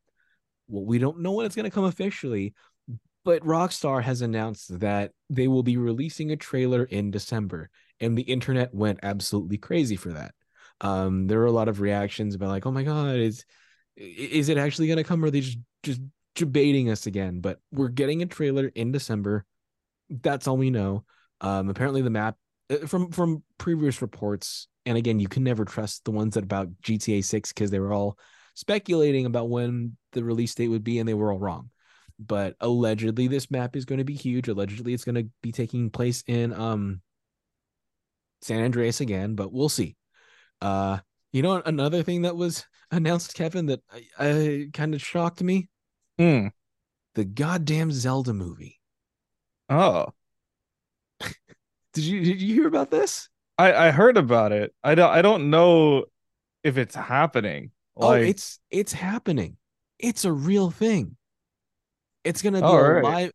Well, 0.68 0.86
we 0.86 0.98
don't 0.98 1.20
know 1.20 1.34
when 1.34 1.46
it's 1.46 1.56
going 1.56 1.70
to 1.70 1.74
come 1.74 1.86
officially, 1.86 2.54
but 3.24 3.44
Rockstar 3.44 4.02
has 4.04 4.22
announced 4.22 4.80
that 4.80 5.12
they 5.30 5.48
will 5.48 5.64
be 5.64 5.78
releasing 5.78 6.32
a 6.32 6.38
trailer 6.38 6.84
in 6.86 7.12
December, 7.12 7.70
and 8.00 8.18
the 8.18 8.24
internet 8.24 8.74
went 8.74 9.00
absolutely 9.04 9.58
crazy 9.58 9.96
for 9.96 10.10
that. 10.14 10.34
Um, 10.82 11.28
there 11.28 11.40
were 11.40 11.46
a 11.46 11.52
lot 11.52 11.68
of 11.68 11.82
reactions 11.82 12.36
about 12.36 12.50
like, 12.50 12.66
"Oh 12.66 12.72
my 12.72 12.84
god, 12.84 13.16
is 13.16 13.46
is 13.96 14.50
it 14.50 14.58
actually 14.58 14.88
going 14.88 14.98
to 14.98 15.04
come, 15.04 15.24
or 15.24 15.28
are 15.28 15.32
they 15.32 15.42
just 15.42 15.60
just 15.84 16.02
debating 16.36 16.90
us 16.90 17.08
again?" 17.08 17.40
But 17.42 17.60
we're 17.72 17.90
getting 17.90 18.22
a 18.22 18.28
trailer 18.28 18.68
in 18.76 18.92
December. 18.92 19.46
That's 20.10 20.48
all 20.48 20.58
we 20.58 20.70
know. 20.70 21.06
Um, 21.42 21.70
apparently 21.70 22.02
the 22.02 22.10
map 22.10 22.38
from 22.88 23.12
from 23.12 23.44
previous 23.58 24.02
reports, 24.02 24.68
and 24.86 24.98
again, 24.98 25.20
you 25.20 25.28
can 25.28 25.44
never 25.44 25.66
trust 25.66 26.06
the 26.06 26.12
ones 26.12 26.34
that 26.36 26.44
about 26.44 26.70
GTA 26.82 27.24
6 27.24 27.54
because 27.54 27.72
they 27.72 27.80
were 27.80 27.94
all 27.94 28.18
speculating 28.56 29.26
about 29.26 29.50
when 29.50 29.98
the 30.14 30.24
release 30.24 30.56
date 30.56 30.70
would 30.70 30.84
be, 30.84 31.00
and 31.00 31.08
they 31.08 31.14
were 31.14 31.32
all 31.32 31.40
wrong. 31.40 31.70
But 32.18 32.56
allegedly, 32.62 33.28
this 33.28 33.52
map 33.52 33.76
is 33.76 33.86
going 33.86 34.00
to 34.00 34.06
be 34.06 34.16
huge. 34.16 34.48
Allegedly, 34.48 34.94
it's 34.94 35.04
going 35.04 35.16
to 35.16 35.30
be 35.42 35.52
taking 35.52 35.90
place 35.90 36.24
in 36.28 36.54
um 36.54 37.02
San 38.42 38.64
Andreas 38.64 39.02
again, 39.02 39.36
but 39.36 39.52
we'll 39.52 39.70
see. 39.70 39.96
Uh, 40.62 41.00
you 41.34 41.42
know, 41.42 41.62
another 41.66 42.04
thing 42.04 42.22
that 42.24 42.36
was 42.36 42.66
announced, 42.92 43.34
Kevin, 43.36 43.68
that 43.68 43.82
I, 43.92 44.06
I 44.20 44.68
kind 44.74 44.94
of 44.94 45.02
shocked 45.02 45.44
me: 45.44 45.68
Hmm. 46.18 46.48
the 47.16 47.26
goddamn 47.26 47.92
Zelda 47.92 48.34
movie. 48.34 48.80
Oh. 49.70 50.08
Did 51.96 52.04
you 52.04 52.20
did 52.20 52.42
you 52.42 52.54
hear 52.54 52.68
about 52.68 52.92
this? 52.92 53.30
I 53.58 53.88
I 53.88 53.92
heard 53.92 54.18
about 54.18 54.52
it. 54.52 54.76
I 54.84 54.96
don't 54.96 55.10
I 55.10 55.22
don't 55.22 55.50
know 55.50 56.06
if 56.62 56.78
it's 56.78 56.94
happening. 56.94 57.72
oh, 57.96 58.12
it's 58.12 58.60
it's 58.70 58.92
happening. 58.92 59.56
It's 59.98 60.26
a 60.26 60.32
real 60.32 60.70
thing. 60.70 61.16
It's 62.26 62.42
gonna 62.42 62.60
be 62.60 62.68
a 62.68 62.70
right. 62.70 63.04
live. 63.04 63.32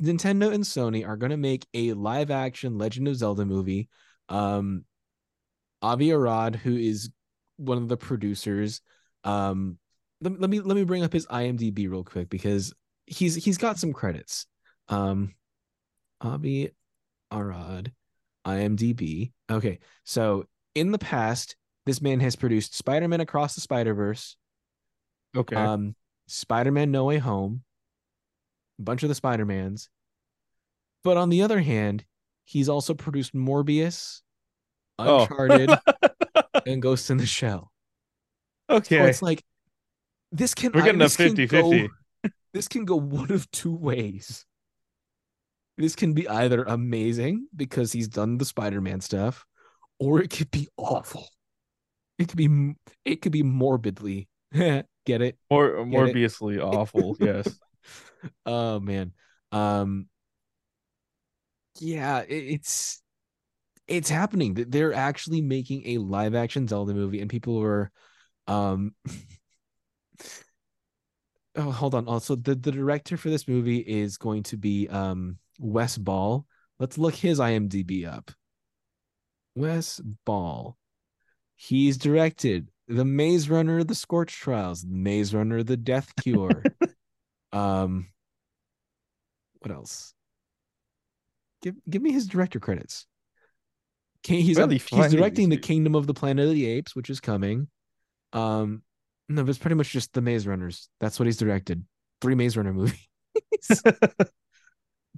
Nintendo 0.00 0.50
and 0.50 0.64
Sony 0.64 1.06
are 1.06 1.18
gonna 1.18 1.36
make 1.36 1.66
a 1.74 1.92
live 1.92 2.30
action 2.30 2.78
Legend 2.78 3.06
of 3.06 3.16
Zelda 3.16 3.44
movie. 3.44 3.90
Um, 4.30 4.86
Avi 5.82 6.10
Arad, 6.10 6.56
who 6.56 6.74
is 6.74 7.10
one 7.56 7.76
of 7.76 7.88
the 7.88 7.98
producers, 7.98 8.80
um, 9.24 9.76
let, 10.22 10.40
let 10.40 10.48
me 10.48 10.60
let 10.60 10.74
me 10.74 10.84
bring 10.84 11.04
up 11.04 11.12
his 11.12 11.26
IMDb 11.26 11.86
real 11.90 12.02
quick 12.02 12.30
because 12.30 12.72
he's 13.04 13.34
he's 13.34 13.58
got 13.58 13.78
some 13.78 13.92
credits. 13.92 14.46
Um, 14.88 15.34
Avi 16.22 16.70
Arad, 17.34 17.92
IMDb. 18.46 19.32
Okay, 19.50 19.78
so 20.04 20.46
in 20.74 20.92
the 20.92 20.98
past, 20.98 21.56
this 21.86 22.00
man 22.00 22.20
has 22.20 22.36
produced 22.36 22.74
Spider-Man 22.76 23.20
Across 23.20 23.54
the 23.54 23.60
Spider-Verse, 23.60 24.36
okay. 25.36 25.56
um, 25.56 25.94
Spider-Man 26.28 26.90
No 26.90 27.04
Way 27.04 27.18
Home, 27.18 27.62
a 28.78 28.82
bunch 28.82 29.02
of 29.02 29.08
the 29.08 29.14
Spider-Mans. 29.14 29.88
But 31.02 31.16
on 31.18 31.28
the 31.28 31.42
other 31.42 31.60
hand, 31.60 32.04
he's 32.44 32.68
also 32.68 32.94
produced 32.94 33.34
Morbius, 33.34 34.20
Oh. 34.98 35.22
Uncharted, 35.22 35.70
and 36.66 36.80
Ghost 36.80 37.10
in 37.10 37.16
the 37.18 37.26
Shell. 37.26 37.72
So 38.70 38.76
okay. 38.76 39.08
it's 39.08 39.20
like 39.22 39.42
this 40.32 40.54
can 40.54 40.72
We're 40.72 40.82
getting 40.82 41.00
a 41.00 41.04
this 41.04 41.16
can 41.16 41.34
50-50. 41.36 41.48
go- 41.48 41.88
This 42.54 42.68
can 42.68 42.84
go 42.84 42.94
one 42.96 43.32
of 43.32 43.50
two 43.50 43.74
ways. 43.74 44.46
This 45.76 45.96
can 45.96 46.12
be 46.12 46.28
either 46.28 46.62
amazing 46.64 47.48
because 47.54 47.92
he's 47.92 48.08
done 48.08 48.38
the 48.38 48.44
Spider-Man 48.44 49.00
stuff, 49.00 49.44
or 49.98 50.20
it 50.22 50.30
could 50.30 50.50
be 50.50 50.68
awful. 50.76 51.28
It 52.18 52.28
could 52.28 52.36
be 52.36 52.74
it 53.04 53.22
could 53.22 53.32
be 53.32 53.42
morbidly 53.42 54.28
get 54.52 54.86
it 55.06 55.36
More 55.84 56.06
Get 56.06 56.16
it? 56.16 56.62
awful. 56.62 57.16
yes. 57.20 57.48
oh 58.46 58.78
man 58.80 59.12
um 59.52 60.06
yeah 61.80 62.20
it, 62.20 62.32
it's 62.34 63.02
it's 63.88 64.08
happening 64.08 64.54
Th- 64.54 64.68
they're 64.70 64.94
actually 64.94 65.42
making 65.42 65.82
a 65.86 65.98
live 65.98 66.34
action 66.34 66.66
zelda 66.68 66.94
movie 66.94 67.20
and 67.20 67.28
people 67.28 67.58
were 67.58 67.90
um 68.46 68.94
oh 71.56 71.70
hold 71.70 71.94
on 71.94 72.06
also 72.06 72.36
the, 72.36 72.54
the 72.54 72.72
director 72.72 73.16
for 73.16 73.28
this 73.28 73.48
movie 73.48 73.78
is 73.78 74.16
going 74.16 74.42
to 74.44 74.56
be 74.56 74.88
um 74.88 75.36
wes 75.58 75.96
ball 75.96 76.46
let's 76.78 76.98
look 76.98 77.14
his 77.14 77.38
imdb 77.38 78.06
up 78.06 78.30
wes 79.54 80.00
ball 80.24 80.76
he's 81.56 81.96
directed 81.96 82.68
the 82.88 83.04
maze 83.04 83.48
runner 83.48 83.84
the 83.84 83.94
scorch 83.94 84.34
trials 84.34 84.84
maze 84.86 85.34
runner 85.34 85.62
the 85.62 85.76
death 85.76 86.12
cure 86.16 86.62
um 87.52 88.06
what 89.64 89.74
else? 89.74 90.12
Give 91.62 91.74
give 91.88 92.02
me 92.02 92.12
his 92.12 92.26
director 92.26 92.60
credits. 92.60 93.06
King, 94.22 94.44
he's 94.44 94.58
Really 94.58 94.78
he's 94.78 95.10
directing 95.10 95.48
the 95.48 95.56
Kingdom 95.56 95.94
of 95.94 96.06
the 96.06 96.14
Planet 96.14 96.46
of 96.46 96.52
the 96.52 96.66
Apes, 96.66 96.94
which 96.94 97.10
is 97.10 97.20
coming. 97.20 97.68
Um, 98.32 98.82
no, 99.28 99.42
but 99.42 99.50
it's 99.50 99.58
pretty 99.58 99.76
much 99.76 99.90
just 99.90 100.12
the 100.12 100.20
Maze 100.20 100.46
Runners. 100.46 100.88
That's 101.00 101.18
what 101.18 101.26
he's 101.26 101.38
directed. 101.38 101.84
Three 102.20 102.34
Maze 102.34 102.56
Runner 102.56 102.72
movies. 102.72 103.06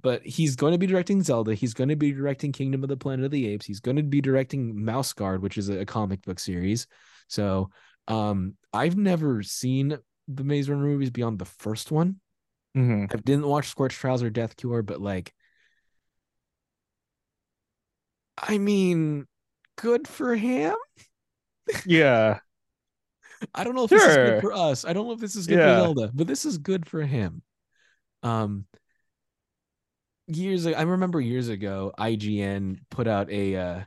but 0.01 0.23
he's 0.25 0.55
going 0.55 0.73
to 0.73 0.77
be 0.77 0.87
directing 0.87 1.23
Zelda. 1.23 1.53
He's 1.53 1.73
going 1.73 1.89
to 1.89 1.95
be 1.95 2.11
directing 2.11 2.51
Kingdom 2.51 2.83
of 2.83 2.89
the 2.89 2.97
Planet 2.97 3.25
of 3.25 3.31
the 3.31 3.47
Apes. 3.47 3.65
He's 3.65 3.79
going 3.79 3.97
to 3.97 4.03
be 4.03 4.21
directing 4.21 4.83
Mouse 4.83 5.13
Guard, 5.13 5.41
which 5.41 5.57
is 5.57 5.69
a, 5.69 5.79
a 5.79 5.85
comic 5.85 6.21
book 6.23 6.39
series. 6.39 6.87
So, 7.27 7.69
um, 8.07 8.55
I've 8.71 8.95
never 8.95 9.43
seen 9.43 9.97
the 10.27 10.43
Maze 10.43 10.69
Runner 10.69 10.83
movies 10.83 11.09
beyond 11.09 11.39
the 11.39 11.45
first 11.45 11.91
one. 11.91 12.19
hmm 12.75 13.05
I 13.11 13.15
didn't 13.17 13.47
watch 13.47 13.67
Scorched 13.69 13.99
Trials 13.99 14.23
or 14.23 14.29
Death 14.29 14.55
Cure, 14.55 14.81
but 14.81 15.01
like, 15.01 15.33
I 18.37 18.57
mean, 18.57 19.25
good 19.77 20.07
for 20.07 20.35
him. 20.35 20.75
Yeah. 21.85 22.39
I 23.53 23.63
don't 23.63 23.75
know 23.75 23.83
if 23.83 23.89
this 23.89 24.03
is 24.03 24.17
good 24.17 24.41
for 24.41 24.53
us. 24.53 24.85
I 24.85 24.93
don't 24.93 25.07
know 25.07 25.13
if 25.13 25.19
this 25.19 25.35
is 25.35 25.47
good 25.47 25.59
Yeah. 25.59 25.75
for 25.75 25.81
Zelda, 25.81 26.11
but 26.13 26.27
this 26.27 26.45
is 26.45 26.57
good 26.57 26.85
for 26.87 27.01
him. 27.01 27.41
Um, 28.23 28.65
years 30.27 30.65
ago, 30.65 30.77
I 30.77 30.83
remember 30.83 31.19
years 31.21 31.49
ago, 31.49 31.93
IGN 31.97 32.79
put 32.89 33.07
out 33.07 33.29
a 33.31 33.55
uh, 33.55 33.81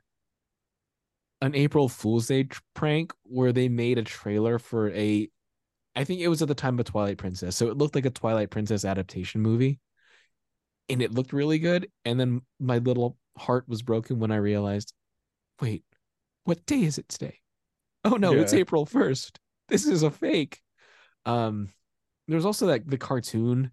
an 1.42 1.54
April 1.54 1.88
Fool's 1.88 2.26
Day 2.26 2.48
prank 2.74 3.12
where 3.24 3.52
they 3.52 3.68
made 3.68 3.98
a 3.98 4.02
trailer 4.02 4.58
for 4.58 4.90
a, 4.90 5.28
I 5.96 6.04
think 6.04 6.20
it 6.20 6.28
was 6.28 6.42
at 6.42 6.48
the 6.48 6.54
time 6.54 6.78
of 6.78 6.84
Twilight 6.86 7.18
Princess, 7.18 7.56
so 7.56 7.68
it 7.68 7.78
looked 7.78 7.94
like 7.94 8.06
a 8.06 8.10
Twilight 8.10 8.50
Princess 8.50 8.84
adaptation 8.84 9.40
movie, 9.40 9.80
and 10.88 11.00
it 11.00 11.12
looked 11.12 11.32
really 11.32 11.58
good. 11.58 11.88
And 12.04 12.18
then 12.18 12.42
my 12.58 12.78
little 12.78 13.16
heart 13.38 13.68
was 13.68 13.82
broken 13.82 14.18
when 14.18 14.30
I 14.30 14.36
realized, 14.36 14.92
wait, 15.60 15.84
what 16.44 16.64
day 16.66 16.82
is 16.82 16.98
it 16.98 17.08
today? 17.08 17.38
Oh 18.04 18.16
no, 18.16 18.32
it's 18.32 18.54
April 18.54 18.86
1st. 18.86 19.38
This 19.68 19.86
is 19.86 20.02
a 20.02 20.10
fake. 20.10 20.60
Um 21.26 21.68
there's 22.28 22.44
also 22.44 22.68
that 22.68 22.88
the 22.88 22.96
cartoon 22.96 23.72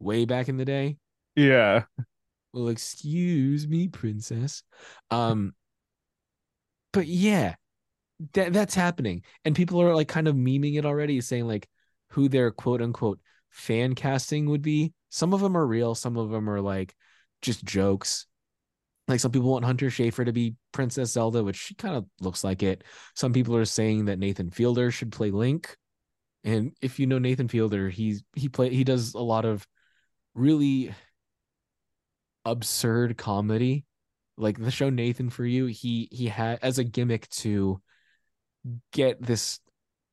way 0.00 0.24
back 0.24 0.48
in 0.48 0.56
the 0.56 0.64
day. 0.64 0.96
Yeah. 1.36 1.84
Well, 2.52 2.68
excuse 2.68 3.68
me, 3.68 3.88
princess. 3.88 4.62
Um 5.10 5.54
but 6.92 7.06
yeah, 7.06 7.56
that 8.32 8.52
that's 8.52 8.74
happening. 8.74 9.22
And 9.44 9.54
people 9.54 9.80
are 9.82 9.94
like 9.94 10.08
kind 10.08 10.28
of 10.28 10.34
memeing 10.34 10.78
it 10.78 10.86
already, 10.86 11.20
saying 11.20 11.46
like 11.46 11.68
who 12.10 12.28
their 12.28 12.50
quote 12.50 12.82
unquote 12.82 13.20
fan 13.50 13.94
casting 13.94 14.46
would 14.50 14.62
be. 14.62 14.92
Some 15.10 15.34
of 15.34 15.40
them 15.40 15.56
are 15.56 15.66
real, 15.66 15.94
some 15.94 16.16
of 16.16 16.30
them 16.30 16.48
are 16.48 16.60
like 16.60 16.94
just 17.42 17.64
jokes. 17.64 18.26
Like 19.08 19.20
some 19.20 19.30
people 19.30 19.52
want 19.52 19.64
Hunter 19.64 19.86
Schafer 19.86 20.24
to 20.24 20.32
be 20.32 20.56
Princess 20.72 21.12
Zelda, 21.12 21.44
which 21.44 21.56
she 21.56 21.74
kind 21.74 21.94
of 21.94 22.06
looks 22.20 22.42
like 22.42 22.62
it. 22.62 22.82
Some 23.14 23.32
people 23.32 23.54
are 23.56 23.64
saying 23.64 24.06
that 24.06 24.18
Nathan 24.18 24.50
Fielder 24.50 24.90
should 24.90 25.12
play 25.12 25.30
Link. 25.30 25.76
And 26.42 26.72
if 26.80 26.98
you 26.98 27.06
know 27.06 27.18
Nathan 27.18 27.48
Fielder, 27.48 27.88
he's 27.88 28.24
he 28.34 28.48
play 28.48 28.70
he 28.70 28.84
does 28.84 29.14
a 29.14 29.20
lot 29.20 29.44
of 29.44 29.66
really 30.34 30.92
absurd 32.46 33.18
comedy. 33.18 33.84
Like 34.38 34.58
the 34.58 34.70
show 34.70 34.90
Nathan 34.90 35.30
for 35.30 35.44
You, 35.44 35.66
he 35.66 36.08
he 36.12 36.26
had 36.28 36.58
as 36.62 36.78
a 36.78 36.84
gimmick 36.84 37.28
to 37.30 37.80
get 38.92 39.20
this 39.20 39.60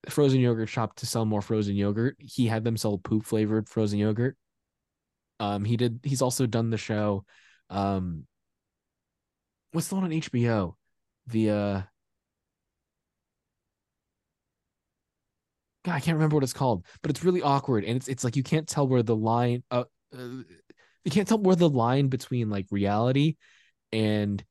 frozen 0.10 0.40
yogurt 0.40 0.70
shop 0.70 0.96
to 0.98 1.06
sell 1.06 1.26
more 1.26 1.42
frozen 1.42 1.76
yogurt. 1.76 2.16
He 2.20 2.48
had 2.48 2.64
them 2.64 2.78
sell 2.78 2.98
poop 2.98 3.26
flavored 3.26 3.70
frozen 3.70 4.00
yogurt. 4.00 4.38
Um, 5.40 5.66
he 5.66 5.78
did. 5.78 6.00
He's 6.04 6.22
also 6.22 6.46
done 6.46 6.70
the 6.70 6.78
show. 6.78 7.26
Um, 7.70 8.26
what's 9.72 9.88
the 9.90 9.96
one 9.96 10.06
on 10.06 10.12
HBO? 10.12 10.76
The 11.28 11.50
uh, 11.50 11.82
God, 15.84 15.96
I 15.96 16.00
can't 16.00 16.16
remember 16.16 16.36
what 16.36 16.44
it's 16.44 16.54
called, 16.54 16.86
but 17.02 17.12
it's 17.12 17.24
really 17.24 17.42
awkward, 17.42 17.84
and 17.84 17.98
it's 17.98 18.08
it's 18.08 18.24
like 18.24 18.36
you 18.38 18.44
can't 18.44 18.68
tell 18.68 18.88
where 18.88 19.04
the 19.04 19.16
line. 19.16 19.64
Uh, 19.70 19.84
uh 20.18 20.44
you 21.06 21.12
can't 21.12 21.28
tell 21.28 21.38
where 21.38 21.56
the 21.56 21.70
line 21.70 22.08
between 22.08 22.50
like 22.50 22.68
reality 22.72 23.36
and 23.92 24.44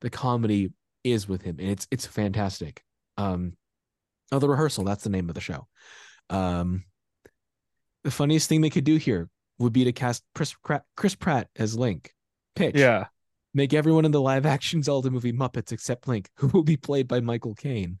the 0.00 0.10
comedy 0.10 0.72
is 1.04 1.28
with 1.28 1.42
him, 1.42 1.56
and 1.58 1.70
it's 1.70 1.86
it's 1.90 2.06
fantastic. 2.06 2.82
Um, 3.16 3.54
oh, 4.32 4.38
the 4.38 4.48
rehearsal. 4.48 4.84
That's 4.84 5.04
the 5.04 5.10
name 5.10 5.28
of 5.28 5.34
the 5.34 5.40
show. 5.40 5.66
Um, 6.28 6.84
the 8.04 8.10
funniest 8.10 8.48
thing 8.48 8.60
they 8.60 8.70
could 8.70 8.84
do 8.84 8.96
here 8.96 9.28
would 9.58 9.72
be 9.72 9.84
to 9.84 9.92
cast 9.92 10.24
Chris, 10.34 10.54
Pratt- 10.64 10.84
Chris 10.96 11.14
Pratt 11.14 11.48
as 11.56 11.76
Link. 11.76 12.12
Pitch. 12.56 12.76
Yeah. 12.76 13.06
Make 13.52 13.74
everyone 13.74 14.04
in 14.04 14.12
the 14.12 14.20
live 14.20 14.46
action 14.46 14.82
Zelda 14.82 15.10
movie 15.10 15.32
Muppets 15.32 15.72
except 15.72 16.08
Link, 16.08 16.28
who 16.36 16.48
will 16.48 16.62
be 16.62 16.76
played 16.76 17.08
by 17.08 17.20
Michael 17.20 17.54
Caine. 17.54 17.98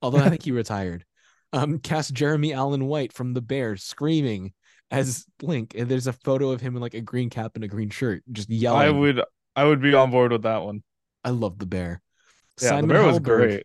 Although 0.00 0.18
I 0.18 0.30
think 0.30 0.44
he 0.44 0.52
retired. 0.52 1.04
Um, 1.52 1.78
cast 1.78 2.14
Jeremy 2.14 2.52
Allen 2.52 2.86
White 2.86 3.12
from 3.12 3.34
The 3.34 3.42
Bear 3.42 3.76
screaming 3.76 4.52
as 4.90 5.24
Link, 5.42 5.74
and 5.76 5.88
there's 5.88 6.06
a 6.06 6.12
photo 6.12 6.50
of 6.50 6.60
him 6.60 6.74
in 6.74 6.82
like 6.82 6.94
a 6.94 7.00
green 7.00 7.30
cap 7.30 7.52
and 7.54 7.64
a 7.64 7.68
green 7.68 7.90
shirt, 7.90 8.22
just 8.32 8.50
yelling. 8.50 8.80
I 8.80 8.90
would 8.90 9.22
I 9.56 9.64
would 9.64 9.80
be 9.80 9.94
on 9.94 10.10
board 10.10 10.32
with 10.32 10.42
that 10.42 10.62
one. 10.62 10.82
I 11.24 11.30
love 11.30 11.58
The 11.58 11.66
Bear. 11.66 12.02
Yeah, 12.60 12.80
the 12.80 12.86
bear 12.86 13.06
was 13.06 13.18
great. 13.18 13.64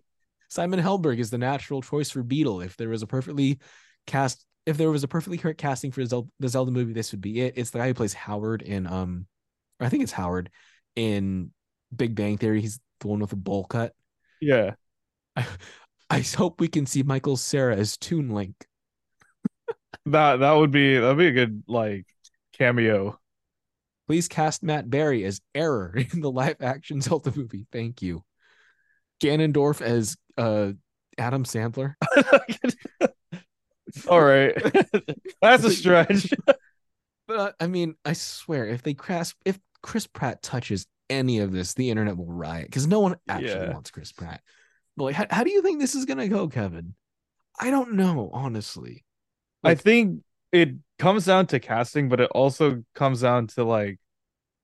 Simon 0.50 0.80
Helberg 0.80 1.20
is 1.20 1.30
the 1.30 1.38
natural 1.38 1.82
choice 1.82 2.10
for 2.10 2.24
Beedle. 2.24 2.64
If 2.64 2.78
there 2.78 2.90
was 2.90 3.02
a 3.02 3.08
perfectly 3.08 3.60
cast, 4.08 4.46
if 4.66 4.78
there 4.78 4.90
was 4.90 5.04
a 5.04 5.08
perfectly 5.08 5.38
correct 5.38 5.60
casting 5.60 5.92
for 5.92 6.06
Zel- 6.06 6.30
the 6.40 6.48
Zelda 6.48 6.72
movie, 6.72 6.94
this 6.94 7.12
would 7.12 7.22
be 7.22 7.42
it. 7.42 7.56
It's 7.58 7.72
the 7.72 7.80
guy 7.80 7.88
who 7.88 7.94
plays 7.94 8.14
Howard 8.14 8.62
in 8.62 8.88
um, 8.88 9.26
I 9.80 9.90
think 9.90 10.04
it's 10.04 10.12
Howard 10.12 10.50
in 10.96 11.52
Big 11.96 12.16
Bang 12.16 12.38
Theory. 12.38 12.62
He's 12.62 12.80
the 13.00 13.08
one 13.08 13.20
with 13.20 13.32
the 13.32 13.36
bowl 13.36 13.66
cut. 13.66 13.94
Yeah. 14.40 14.72
I, 15.36 15.46
I 16.10 16.20
hope 16.20 16.62
we 16.62 16.68
can 16.68 16.86
see 16.86 17.04
Michael 17.04 17.36
Cera 17.36 17.76
as 17.76 17.98
Toon 17.98 18.30
Link. 18.30 18.56
That 20.08 20.38
that 20.38 20.52
would 20.54 20.72
be 20.72 20.98
that'd 20.98 21.18
be 21.18 21.28
a 21.28 21.32
good 21.32 21.64
like 21.68 22.06
cameo. 22.54 23.20
Please 24.08 24.28
cast 24.28 24.62
Matt 24.62 24.88
Berry 24.90 25.24
as 25.24 25.42
Error 25.56 25.96
in 26.14 26.22
the 26.22 26.32
live 26.32 26.58
action 26.62 27.02
Zelda 27.02 27.34
movie. 27.36 27.66
Thank 27.72 28.02
you. 28.02 28.24
Ganondorf 29.22 29.82
as 29.82 30.16
uh 30.38 30.74
Adam 31.18 31.44
Sandler. 31.44 31.96
All 34.08 34.22
right. 34.22 34.54
That's 35.42 35.64
a 35.64 35.72
stretch. 35.72 36.34
But 37.28 37.40
uh, 37.40 37.52
I 37.60 37.68
mean, 37.68 37.96
I 38.04 38.14
swear, 38.14 38.68
if 38.68 38.84
they 38.84 38.94
cast, 38.94 39.36
if 39.46 39.58
Chris 39.82 40.06
Pratt 40.06 40.44
touches 40.44 40.86
any 41.10 41.40
of 41.40 41.52
this, 41.52 41.74
the 41.74 41.90
internet 41.90 42.18
will 42.18 42.26
riot 42.32 42.68
because 42.68 42.88
no 42.88 43.00
one 43.00 43.16
actually 43.28 43.66
Yeah. 43.66 43.74
wants 43.74 43.92
Chris 43.92 44.12
Pratt. 44.12 44.42
But 44.98 45.06
like, 45.06 45.16
how, 45.16 45.26
how 45.30 45.44
do 45.44 45.52
you 45.52 45.62
think 45.62 45.80
this 45.80 45.96
is 45.96 46.06
gonna 46.06 46.28
go, 46.28 46.48
Kevin? 46.48 46.94
I 47.60 47.72
don't 47.72 47.94
know, 47.94 48.30
honestly. 48.34 49.06
I 49.66 49.76
think 49.76 50.22
it 50.52 50.70
comes 51.00 51.26
down 51.26 51.48
to 51.48 51.60
casting, 51.60 52.10
but 52.10 52.20
it 52.22 52.30
also 52.32 52.84
comes 52.94 53.22
down 53.22 53.48
to 53.48 53.64
like 53.64 54.00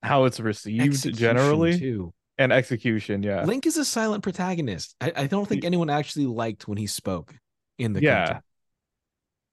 how 0.02 0.24
it's 0.24 0.40
received 0.40 1.14
generally 1.14 1.78
too. 1.78 2.12
and 2.38 2.52
execution. 2.52 3.22
Yeah. 3.22 3.44
Link 3.44 3.66
is 3.66 3.76
a 3.76 3.84
silent 3.84 4.22
protagonist. 4.22 4.96
I, 5.00 5.12
I 5.14 5.26
don't 5.26 5.46
think 5.48 5.64
anyone 5.64 5.90
actually 5.90 6.26
liked 6.26 6.66
when 6.66 6.78
he 6.78 6.86
spoke 6.86 7.34
in 7.78 7.92
the 7.92 8.02
Yeah. 8.02 8.24
cartoon. 8.26 8.42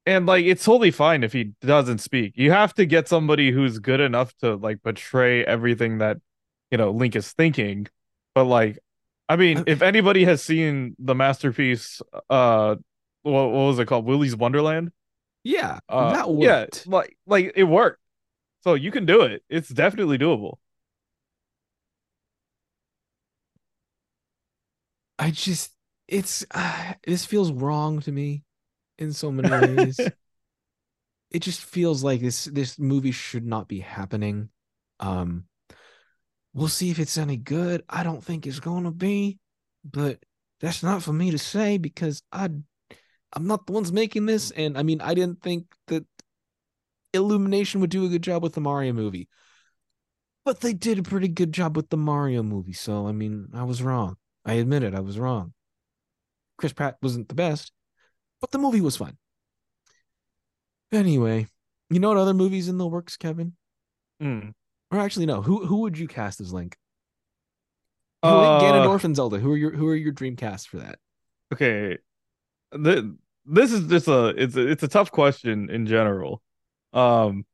And 0.06 0.26
like 0.26 0.46
it's 0.46 0.64
totally 0.64 0.92
fine 0.92 1.24
if 1.24 1.34
he 1.34 1.52
doesn't 1.62 2.00
speak. 2.00 2.34
You 2.36 2.52
have 2.52 2.74
to 2.76 2.86
get 2.86 3.08
somebody 3.08 3.52
who's 3.52 3.78
good 3.80 4.00
enough 4.00 4.34
to 4.38 4.56
like 4.56 4.82
portray 4.82 5.44
everything 5.46 6.00
that 6.00 6.18
you 6.72 6.78
know 6.78 6.92
Link 6.92 7.16
is 7.16 7.32
thinking. 7.32 7.88
But 8.34 8.46
like 8.46 8.80
I 9.28 9.36
mean, 9.36 9.66
if 9.68 9.84
anybody 9.84 10.24
has 10.26 10.42
seen 10.42 10.96
the 10.98 11.14
masterpiece 11.14 12.02
uh 12.30 12.78
what, 13.22 13.34
what 13.52 13.52
was 13.68 13.80
it 13.80 13.86
called? 13.86 14.06
Willy's 14.06 14.36
Wonderland? 14.36 14.92
Yeah, 15.50 15.80
Uh 15.90 16.12
that 16.12 16.30
yeah, 16.38 16.66
worked. 16.66 16.88
like 16.88 17.18
like 17.26 17.52
it 17.56 17.64
worked. 17.64 18.00
So 18.64 18.76
you 18.76 18.92
can 18.92 19.06
do 19.06 19.22
it. 19.22 19.44
It's 19.50 19.70
definitely 19.70 20.18
doable. 20.18 20.58
I 25.18 25.32
just, 25.32 25.72
it's 26.08 26.46
uh, 26.52 26.94
this 27.06 27.26
feels 27.26 27.52
wrong 27.52 28.00
to 28.02 28.12
me 28.12 28.44
in 28.98 29.14
so 29.14 29.32
many 29.32 29.50
ways. 29.50 30.12
it 31.32 31.40
just 31.42 31.62
feels 31.62 32.04
like 32.04 32.22
this 32.22 32.46
this 32.46 32.80
movie 32.80 33.12
should 33.12 33.46
not 33.46 33.68
be 33.68 33.80
happening. 33.80 34.50
Um, 35.00 35.46
we'll 36.54 36.68
see 36.68 36.90
if 36.90 37.00
it's 37.00 37.18
any 37.18 37.38
good. 37.38 37.84
I 37.90 38.04
don't 38.04 38.24
think 38.24 38.48
it's 38.48 38.60
gonna 38.60 38.92
be, 38.92 39.40
but 39.84 40.20
that's 40.60 40.84
not 40.84 41.04
for 41.04 41.14
me 41.14 41.32
to 41.32 41.38
say 41.38 41.78
because 41.78 42.22
I, 42.32 42.50
I'm 43.34 43.48
not 43.48 43.66
the 43.66 43.74
ones 43.74 43.92
making 43.92 44.26
this, 44.26 44.52
and 44.52 44.78
I 44.78 44.84
mean 44.84 45.02
I 45.02 45.14
didn't 45.14 45.42
think 45.42 45.66
that 45.88 46.06
Illumination 47.14 47.82
would 47.82 47.90
do 47.90 48.06
a 48.06 48.10
good 48.10 48.22
job 48.24 48.44
with 48.44 48.54
the 48.54 48.62
Mario 48.62 48.94
movie, 48.94 49.28
but 50.46 50.62
they 50.62 50.74
did 50.74 51.00
a 51.00 51.04
pretty 51.04 51.28
good 51.28 51.52
job 51.52 51.76
with 51.76 51.90
the 51.90 51.98
Mario 51.98 52.44
movie. 52.44 52.74
So 52.74 53.08
I 53.08 53.12
mean 53.12 53.50
I 53.54 53.64
was 53.64 53.82
wrong. 53.84 54.18
I 54.46 54.54
admit 54.54 54.84
it. 54.84 54.96
I 54.96 55.00
was 55.00 55.20
wrong. 55.20 55.54
Chris 56.58 56.74
Pratt 56.74 56.98
wasn't 57.02 57.30
the 57.30 57.36
best, 57.36 57.72
but 58.42 58.52
the 58.52 58.58
movie 58.58 58.82
was 58.82 58.98
fun. 58.98 59.18
Anyway, 60.92 61.48
you 61.90 62.00
know 62.00 62.10
what 62.10 62.18
other 62.18 62.34
movies 62.34 62.68
in 62.68 62.78
the 62.78 62.88
works, 62.88 63.16
Kevin? 63.16 63.54
Mm. 64.22 64.54
Or 64.92 65.00
actually, 65.00 65.28
no. 65.28 65.42
Who 65.42 65.66
who 65.66 65.78
would 65.82 65.98
you 65.98 66.08
cast 66.08 66.42
as 66.42 66.52
Link? 66.52 66.76
Who, 68.24 68.30
Uh, 68.30 68.60
Ganondorf 68.62 69.04
and 69.04 69.16
Zelda. 69.16 69.40
Who 69.40 69.54
are 69.54 69.58
your 69.58 69.72
who 69.72 69.88
are 69.88 69.96
your 69.96 70.12
dream 70.12 70.36
cast 70.36 70.68
for 70.70 70.78
that? 70.78 71.00
okay 71.54 71.98
the, 72.72 73.16
this 73.46 73.72
is 73.72 73.88
just 73.88 74.08
a 74.08 74.28
it's 74.38 74.56
a, 74.56 74.68
it's 74.68 74.84
a 74.84 74.88
tough 74.88 75.12
question 75.12 75.70
in 75.70 75.86
general. 75.86 76.42
Um 76.94 77.46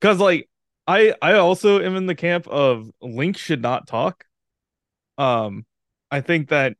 because 0.00 0.18
like 0.18 0.48
i 0.86 1.14
i 1.20 1.34
also 1.34 1.80
am 1.80 1.96
in 1.96 2.06
the 2.06 2.14
camp 2.14 2.46
of 2.48 2.90
link 3.00 3.36
should 3.36 3.62
not 3.62 3.86
talk. 3.86 4.24
Um 5.16 5.66
i 6.10 6.20
think 6.20 6.48
that 6.50 6.76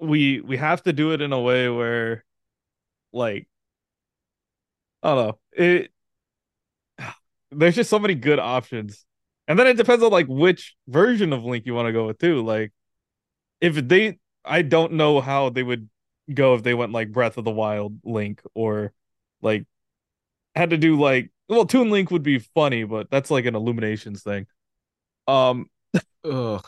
we 0.00 0.40
we 0.40 0.56
have 0.56 0.82
to 0.84 0.92
do 0.92 1.12
it 1.12 1.20
in 1.20 1.32
a 1.32 1.40
way 1.40 1.68
where 1.68 2.24
like 3.12 3.48
i 5.02 5.14
don't 5.14 5.26
know. 5.26 5.38
It 5.52 5.90
there's 7.50 7.76
just 7.76 7.90
so 7.90 7.98
many 7.98 8.14
good 8.14 8.38
options. 8.38 9.04
And 9.46 9.58
then 9.58 9.66
it 9.66 9.78
depends 9.78 10.04
on 10.04 10.12
like 10.12 10.26
which 10.28 10.76
version 10.86 11.32
of 11.32 11.44
link 11.44 11.64
you 11.66 11.74
want 11.74 11.86
to 11.86 11.92
go 11.92 12.06
with 12.06 12.18
too. 12.18 12.44
Like 12.44 12.72
if 13.60 13.74
they 13.76 14.18
I 14.44 14.62
don't 14.62 14.94
know 14.94 15.20
how 15.20 15.50
they 15.50 15.62
would 15.62 15.88
go 16.32 16.54
if 16.54 16.62
they 16.62 16.74
went 16.74 16.92
like 16.92 17.12
Breath 17.12 17.38
of 17.38 17.44
the 17.44 17.50
Wild 17.50 17.98
Link 18.04 18.42
or 18.54 18.92
like 19.42 19.66
had 20.54 20.70
to 20.70 20.76
do 20.76 20.98
like 21.00 21.30
well 21.48 21.64
Toon 21.66 21.90
Link 21.90 22.10
would 22.10 22.22
be 22.22 22.38
funny, 22.38 22.84
but 22.84 23.10
that's 23.10 23.30
like 23.30 23.44
an 23.46 23.54
Illuminations 23.54 24.22
thing. 24.22 24.46
Um 25.26 25.66
Ugh. 26.24 26.64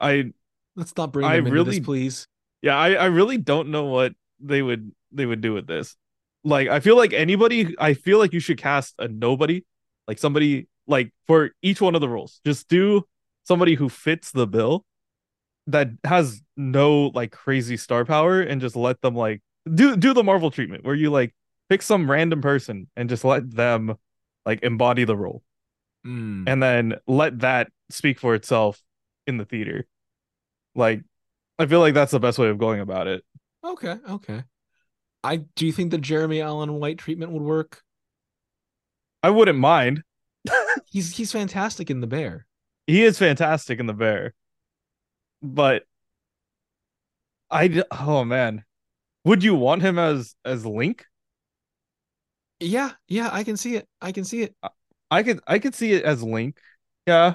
I 0.00 0.32
Let's 0.76 0.96
not 0.96 1.12
bring 1.12 1.26
I 1.26 1.36
really- 1.36 1.78
this, 1.78 1.84
please. 1.84 2.26
yeah, 2.62 2.76
I 2.76 2.92
I 2.94 3.04
really 3.06 3.38
don't 3.38 3.68
know 3.70 3.84
what 3.86 4.14
they 4.40 4.62
would 4.62 4.92
they 5.12 5.26
would 5.26 5.40
do 5.40 5.52
with 5.54 5.66
this. 5.66 5.96
Like 6.44 6.68
I 6.68 6.80
feel 6.80 6.96
like 6.96 7.12
anybody 7.12 7.74
I 7.78 7.94
feel 7.94 8.18
like 8.18 8.32
you 8.32 8.40
should 8.40 8.58
cast 8.58 8.94
a 8.98 9.08
nobody, 9.08 9.64
like 10.08 10.18
somebody 10.18 10.68
like 10.86 11.12
for 11.26 11.50
each 11.62 11.80
one 11.80 11.94
of 11.94 12.00
the 12.00 12.08
roles. 12.08 12.40
Just 12.46 12.68
do 12.68 13.04
somebody 13.44 13.74
who 13.74 13.88
fits 13.88 14.30
the 14.32 14.46
bill 14.46 14.84
that 15.72 15.88
has 16.04 16.42
no 16.56 17.06
like 17.14 17.32
crazy 17.32 17.76
star 17.76 18.04
power 18.04 18.40
and 18.40 18.60
just 18.60 18.76
let 18.76 19.00
them 19.00 19.14
like 19.14 19.42
do 19.72 19.96
do 19.96 20.14
the 20.14 20.22
Marvel 20.24 20.50
treatment 20.50 20.84
where 20.84 20.94
you 20.94 21.10
like 21.10 21.34
pick 21.68 21.82
some 21.82 22.10
random 22.10 22.42
person 22.42 22.88
and 22.96 23.08
just 23.08 23.24
let 23.24 23.50
them 23.50 23.96
like 24.46 24.62
embody 24.62 25.04
the 25.04 25.16
role 25.16 25.42
Mm. 26.06 26.44
and 26.48 26.62
then 26.62 26.94
let 27.06 27.40
that 27.40 27.70
speak 27.90 28.18
for 28.18 28.34
itself 28.34 28.80
in 29.26 29.36
the 29.36 29.44
theater. 29.44 29.86
Like 30.74 31.02
I 31.58 31.66
feel 31.66 31.80
like 31.80 31.92
that's 31.92 32.12
the 32.12 32.18
best 32.20 32.38
way 32.38 32.48
of 32.48 32.56
going 32.56 32.80
about 32.80 33.06
it. 33.06 33.22
Okay, 33.62 33.96
okay. 34.08 34.44
I 35.22 35.44
do 35.56 35.66
you 35.66 35.72
think 35.72 35.90
the 35.90 35.98
Jeremy 35.98 36.40
Allen 36.40 36.72
White 36.80 36.96
treatment 36.96 37.32
would 37.32 37.42
work? 37.42 37.82
I 39.22 39.28
wouldn't 39.28 39.58
mind. 39.58 40.02
He's 40.90 41.14
he's 41.14 41.32
fantastic 41.32 41.90
in 41.90 42.00
the 42.00 42.06
bear. 42.06 42.46
He 42.86 43.02
is 43.04 43.18
fantastic 43.18 43.78
in 43.78 43.84
the 43.86 43.92
bear. 43.92 44.32
But 45.42 45.84
I 47.50 47.82
oh 47.90 48.24
man. 48.24 48.64
Would 49.24 49.44
you 49.44 49.54
want 49.54 49.82
him 49.82 49.98
as 49.98 50.34
as 50.44 50.64
Link? 50.64 51.04
Yeah, 52.58 52.92
yeah, 53.08 53.30
I 53.32 53.44
can 53.44 53.56
see 53.56 53.76
it. 53.76 53.88
I 54.00 54.12
can 54.12 54.24
see 54.24 54.42
it. 54.42 54.54
I 55.10 55.22
could 55.22 55.40
I 55.46 55.58
could 55.58 55.74
see 55.74 55.92
it 55.92 56.04
as 56.04 56.22
Link. 56.22 56.58
Yeah. 57.06 57.34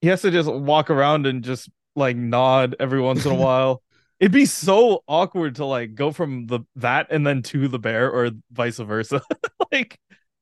He 0.00 0.08
has 0.08 0.22
to 0.22 0.30
just 0.30 0.50
walk 0.50 0.90
around 0.90 1.26
and 1.26 1.42
just 1.42 1.68
like 1.96 2.16
nod 2.16 2.76
every 2.78 3.00
once 3.00 3.26
in 3.26 3.32
a 3.32 3.34
while. 3.42 3.82
It'd 4.20 4.32
be 4.32 4.46
so 4.46 5.04
awkward 5.06 5.56
to 5.56 5.64
like 5.64 5.94
go 5.94 6.10
from 6.12 6.46
the 6.46 6.60
that 6.76 7.08
and 7.10 7.26
then 7.26 7.42
to 7.42 7.68
the 7.68 7.78
bear 7.78 8.10
or 8.10 8.30
vice 8.50 8.78
versa. 8.78 9.20
like 9.72 9.98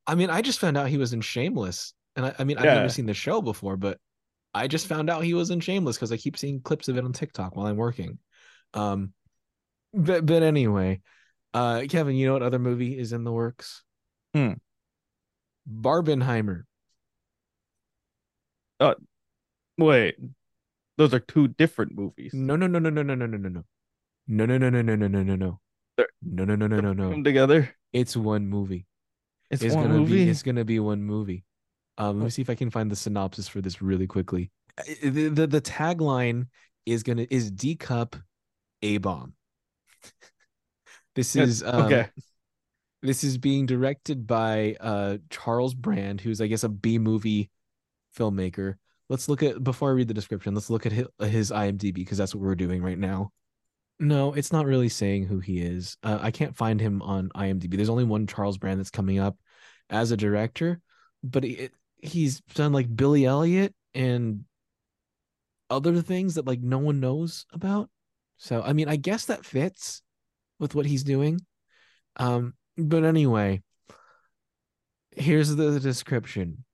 I 0.06 0.14
mean, 0.14 0.30
I 0.30 0.40
just 0.40 0.60
found 0.60 0.76
out 0.76 0.88
he 0.88 0.98
was 0.98 1.12
in 1.12 1.20
Shameless, 1.20 1.92
and 2.14 2.26
I, 2.26 2.34
I 2.38 2.44
mean, 2.44 2.58
I've 2.58 2.64
never 2.64 2.88
seen 2.88 3.06
the 3.06 3.14
show 3.14 3.42
before, 3.42 3.76
but 3.76 3.98
I 4.54 4.68
just 4.68 4.86
found 4.86 5.10
out 5.10 5.24
he 5.24 5.34
was 5.34 5.50
in 5.50 5.60
Shameless 5.60 5.96
because 5.96 6.12
I 6.12 6.16
keep 6.16 6.38
seeing 6.38 6.60
clips 6.60 6.88
of 6.88 6.96
it 6.96 7.04
on 7.04 7.12
TikTok 7.12 7.56
while 7.56 7.66
I'm 7.66 7.76
working. 7.76 8.18
Um, 8.74 9.12
but 9.92 10.24
but 10.26 10.42
anyway, 10.42 11.00
uh, 11.54 11.82
Kevin, 11.88 12.16
you 12.16 12.26
know 12.26 12.32
what 12.32 12.42
other 12.42 12.58
movie 12.58 12.98
is 12.98 13.12
in 13.12 13.24
the 13.24 13.32
works? 13.32 13.82
Hmm. 14.34 14.52
Barbenheimer. 15.70 16.62
wait. 19.78 20.16
Those 20.96 21.12
are 21.12 21.20
two 21.20 21.48
different 21.48 21.94
movies. 21.94 22.32
No, 22.32 22.56
no, 22.56 22.66
no, 22.66 22.78
no, 22.78 22.88
no, 22.88 23.02
no, 23.02 23.14
no, 23.14 23.26
no, 23.26 23.36
no, 23.36 23.48
no, 24.28 24.46
no, 24.46 24.46
no, 24.46 24.46
no, 24.46 24.68
no, 24.70 24.80
no, 24.80 24.96
no, 24.96 25.06
no, 25.08 25.22
no, 25.22 25.36
no, 25.36 25.60
They're- 25.96 26.08
no, 26.22 26.44
no, 26.44 26.56
no, 26.56 26.66
no, 26.66 26.80
no, 26.80 26.92
no. 26.92 27.10
Come 27.10 27.24
together. 27.24 27.74
It's 27.92 28.16
one 28.16 28.46
movie. 28.46 28.86
It's, 29.50 29.62
one 29.62 29.66
movie. 29.66 29.66
It's 29.66 29.74
one 29.76 29.86
gonna 29.86 29.98
movie. 30.00 30.24
be. 30.24 30.30
It's 30.30 30.42
gonna 30.42 30.64
be 30.64 30.80
one 30.80 31.02
movie. 31.02 31.44
Um, 31.98 32.18
let 32.18 32.24
me 32.24 32.30
see 32.30 32.42
if 32.42 32.50
I 32.50 32.54
can 32.54 32.70
find 32.70 32.90
the 32.90 32.96
synopsis 32.96 33.48
for 33.48 33.60
this 33.60 33.80
really 33.80 34.06
quickly. 34.06 34.50
Uh, 34.78 34.82
The 35.02 35.28
the, 35.28 35.46
the 35.46 35.60
tagline 35.60 36.48
is 36.84 37.02
gonna 37.02 37.26
is 37.30 37.50
D 37.50 37.76
cup 37.76 38.16
a 38.82 38.98
bomb. 38.98 39.34
this 41.14 41.36
is 41.36 41.62
um, 41.62 41.86
okay. 41.86 42.08
This 43.02 43.24
is 43.24 43.38
being 43.38 43.66
directed 43.66 44.26
by 44.26 44.76
uh 44.80 45.18
Charles 45.30 45.74
Brand, 45.74 46.20
who's 46.20 46.40
I 46.40 46.46
guess 46.46 46.64
a 46.64 46.68
B 46.68 46.98
movie 46.98 47.50
filmmaker. 48.16 48.76
Let's 49.08 49.28
look 49.28 49.42
at 49.42 49.62
before 49.62 49.90
I 49.90 49.92
read 49.92 50.08
the 50.08 50.14
description. 50.14 50.54
Let's 50.54 50.70
look 50.70 50.86
at 50.86 50.92
his, 50.92 51.06
his 51.20 51.50
IMDb 51.50 51.94
because 51.94 52.18
that's 52.18 52.34
what 52.34 52.42
we're 52.42 52.54
doing 52.56 52.82
right 52.82 52.98
now. 52.98 53.32
No, 53.98 54.34
it's 54.34 54.52
not 54.52 54.66
really 54.66 54.88
saying 54.90 55.24
who 55.26 55.40
he 55.40 55.60
is. 55.60 55.96
Uh, 56.02 56.18
I 56.20 56.30
can't 56.30 56.56
find 56.56 56.80
him 56.80 57.00
on 57.00 57.30
IMDb. 57.30 57.76
There's 57.76 57.88
only 57.88 58.04
one 58.04 58.26
Charles 58.26 58.58
Brand 58.58 58.78
that's 58.78 58.90
coming 58.90 59.18
up 59.18 59.38
as 59.88 60.10
a 60.10 60.16
director, 60.16 60.80
but 61.22 61.44
it, 61.44 61.72
he's 62.08 62.40
done 62.54 62.72
like 62.72 62.94
Billy 62.94 63.24
Elliot 63.24 63.74
and 63.94 64.44
other 65.70 66.00
things 66.00 66.34
that 66.34 66.46
like 66.46 66.60
no 66.60 66.78
one 66.78 67.00
knows 67.00 67.46
about. 67.52 67.90
So 68.36 68.62
I 68.62 68.72
mean, 68.72 68.88
I 68.88 68.96
guess 68.96 69.26
that 69.26 69.44
fits 69.44 70.02
with 70.58 70.74
what 70.74 70.86
he's 70.86 71.04
doing. 71.04 71.40
Um, 72.16 72.54
but 72.76 73.04
anyway, 73.04 73.62
here's 75.10 75.54
the 75.54 75.80
description. 75.80 76.64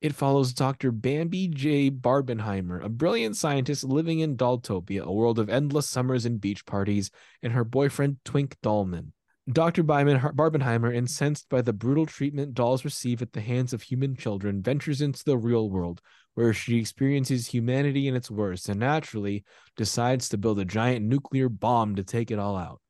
It 0.00 0.14
follows 0.14 0.52
Dr. 0.52 0.90
Bambi 0.90 1.46
J. 1.46 1.88
Barbenheimer, 1.88 2.84
a 2.84 2.88
brilliant 2.88 3.36
scientist 3.36 3.84
living 3.84 4.18
in 4.18 4.36
Dolltopia, 4.36 5.04
a 5.04 5.12
world 5.12 5.38
of 5.38 5.48
endless 5.48 5.88
summers 5.88 6.26
and 6.26 6.40
beach 6.40 6.66
parties, 6.66 7.10
and 7.40 7.52
her 7.52 7.62
boyfriend 7.62 8.16
Twink 8.24 8.56
Dollman. 8.62 9.12
Dr. 9.50 9.82
Barbenheimer, 9.82 10.94
incensed 10.94 11.48
by 11.48 11.62
the 11.62 11.72
brutal 11.72 12.06
treatment 12.06 12.54
dolls 12.54 12.84
receive 12.84 13.22
at 13.22 13.32
the 13.32 13.40
hands 13.40 13.72
of 13.72 13.82
human 13.82 14.14
children, 14.14 14.62
ventures 14.62 15.00
into 15.00 15.24
the 15.24 15.36
real 15.36 15.68
world, 15.68 16.00
where 16.34 16.54
she 16.54 16.78
experiences 16.78 17.48
humanity 17.48 18.06
in 18.06 18.14
its 18.14 18.30
worst 18.30 18.68
and 18.68 18.78
naturally 18.78 19.44
decides 19.76 20.28
to 20.28 20.38
build 20.38 20.60
a 20.60 20.64
giant 20.64 21.04
nuclear 21.04 21.48
bomb 21.48 21.96
to 21.96 22.04
take 22.04 22.30
it 22.30 22.38
all 22.38 22.56
out. 22.56 22.80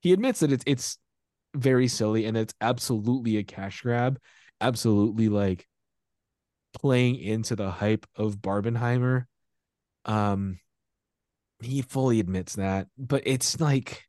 He 0.00 0.12
admits 0.12 0.40
that 0.40 0.52
it's 0.52 0.64
it's 0.66 0.98
very 1.54 1.88
silly 1.88 2.24
and 2.24 2.36
it's 2.36 2.54
absolutely 2.60 3.36
a 3.36 3.44
cash 3.44 3.82
grab, 3.82 4.18
absolutely 4.60 5.28
like 5.28 5.66
playing 6.72 7.16
into 7.16 7.56
the 7.56 7.70
hype 7.70 8.06
of 8.16 8.38
Barbenheimer. 8.38 9.24
Um 10.06 10.60
he 11.62 11.82
fully 11.82 12.20
admits 12.20 12.56
that, 12.56 12.88
but 12.98 13.22
it's 13.26 13.60
like 13.60 14.06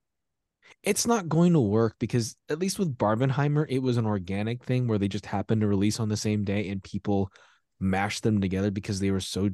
it's 0.84 1.07
not 1.07 1.28
going 1.28 1.53
to 1.53 1.59
work 1.59 1.95
because 1.99 2.36
at 2.49 2.59
least 2.59 2.80
with 2.80 2.97
Barbenheimer, 2.97 3.65
it 3.69 3.80
was 3.80 3.97
an 3.97 4.05
organic 4.05 4.63
thing 4.63 4.88
where 4.88 4.97
they 4.97 5.07
just 5.07 5.25
happened 5.25 5.61
to 5.61 5.67
release 5.67 5.99
on 5.99 6.09
the 6.09 6.17
same 6.17 6.43
day 6.43 6.69
and 6.69 6.84
people 6.84 7.32
mashed 7.80 8.23
them 8.23 8.41
together 8.41 8.71
because 8.71 8.99
they 8.99 9.11
were 9.11 9.19
so 9.19 9.49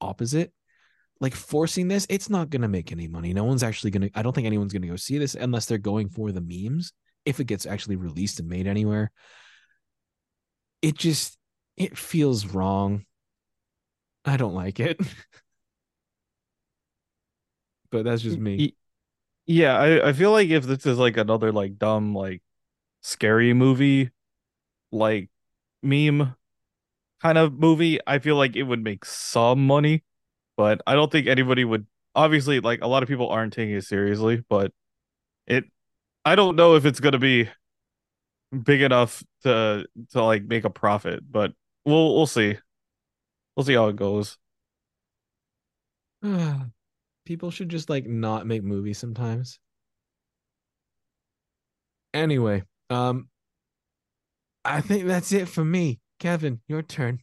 opposite. 0.00 0.52
Like 1.20 1.34
forcing 1.34 1.88
this, 1.88 2.06
it's 2.08 2.30
not 2.30 2.48
going 2.48 2.62
to 2.62 2.68
make 2.68 2.92
any 2.92 3.08
money. 3.08 3.34
No 3.34 3.44
one's 3.44 3.62
actually 3.62 3.90
going 3.90 4.08
to, 4.08 4.18
I 4.18 4.22
don't 4.22 4.32
think 4.32 4.46
anyone's 4.46 4.72
going 4.72 4.82
to 4.82 4.88
go 4.88 4.96
see 4.96 5.18
this 5.18 5.34
unless 5.34 5.66
they're 5.66 5.76
going 5.76 6.08
for 6.08 6.32
the 6.32 6.40
memes. 6.40 6.92
If 7.26 7.40
it 7.40 7.44
gets 7.44 7.66
actually 7.66 7.96
released 7.96 8.40
and 8.40 8.48
made 8.48 8.66
anywhere, 8.66 9.12
it 10.80 10.96
just, 10.96 11.36
it 11.76 11.98
feels 11.98 12.46
wrong. 12.46 13.04
I 14.24 14.38
don't 14.38 14.54
like 14.54 14.80
it. 14.80 14.98
but 17.90 18.04
that's 18.04 18.22
just 18.22 18.38
me. 18.38 18.74
Y- 19.50 19.56
Yeah, 19.62 19.78
I, 19.78 20.08
I 20.10 20.12
feel 20.12 20.30
like 20.32 20.48
if 20.50 20.64
this 20.64 20.86
is 20.86 20.98
like 20.98 21.16
another 21.16 21.52
like 21.52 21.78
dumb 21.78 22.14
like 22.14 22.42
scary 23.02 23.54
movie 23.54 24.10
like 24.92 25.30
meme 25.82 26.36
kind 27.22 27.38
of 27.38 27.54
movie, 27.54 28.00
I 28.06 28.18
feel 28.20 28.36
like 28.36 28.56
it 28.56 28.64
would 28.64 28.82
make 28.84 29.04
some 29.06 29.66
money, 29.66 30.04
but 30.56 30.82
I 30.86 30.94
don't 30.94 31.12
think 31.12 31.26
anybody 31.28 31.64
would 31.64 31.86
obviously 32.16 32.60
like 32.60 32.82
a 32.82 32.88
lot 32.88 33.02
of 33.04 33.10
people 33.10 33.30
aren't 33.30 33.52
taking 33.54 33.76
it 33.76 33.84
seriously, 33.86 34.44
but 34.50 34.72
it 35.46 35.64
I 36.24 36.36
don't 36.36 36.56
know 36.56 36.76
if 36.76 36.86
it's 36.86 37.00
gonna 37.00 37.18
be 37.18 37.50
big 38.64 38.82
enough 38.82 39.22
to 39.42 39.86
to 40.10 40.22
like 40.22 40.44
make 40.44 40.64
a 40.64 40.70
profit, 40.70 41.20
but 41.30 41.52
we'll 41.84 42.14
we'll 42.16 42.26
see. 42.26 42.58
We'll 43.56 43.64
see 43.66 43.74
how 43.74 43.88
it 43.88 43.96
goes. 43.96 44.38
People 47.24 47.50
should 47.50 47.68
just 47.68 47.90
like 47.90 48.06
not 48.06 48.46
make 48.46 48.62
movies 48.62 48.98
sometimes. 48.98 49.58
Anyway, 52.12 52.62
um 52.88 53.28
I 54.64 54.80
think 54.80 55.06
that's 55.06 55.32
it 55.32 55.48
for 55.48 55.64
me. 55.64 56.00
Kevin, 56.18 56.60
your 56.68 56.82
turn. 56.82 57.20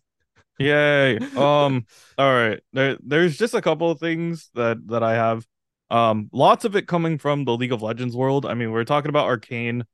Yay. 0.60 1.20
Um 1.38 1.86
all 2.18 2.34
right. 2.34 2.60
There 2.74 2.98
there's 3.04 3.38
just 3.38 3.54
a 3.54 3.62
couple 3.62 3.92
of 3.92 4.00
things 4.00 4.50
that 4.56 4.78
that 4.88 5.04
I 5.04 5.14
have. 5.14 5.46
Um 5.90 6.30
lots 6.34 6.66
of 6.66 6.76
it 6.76 6.88
coming 6.88 7.18
from 7.18 7.46
the 7.46 7.56
League 7.56 7.72
of 7.72 7.82
Legends 7.82 8.16
world. 8.16 8.46
I 8.46 8.54
mean, 8.54 8.72
we're 8.72 8.84
talking 8.84 9.10
about 9.10 9.28
Arcane 9.28 9.86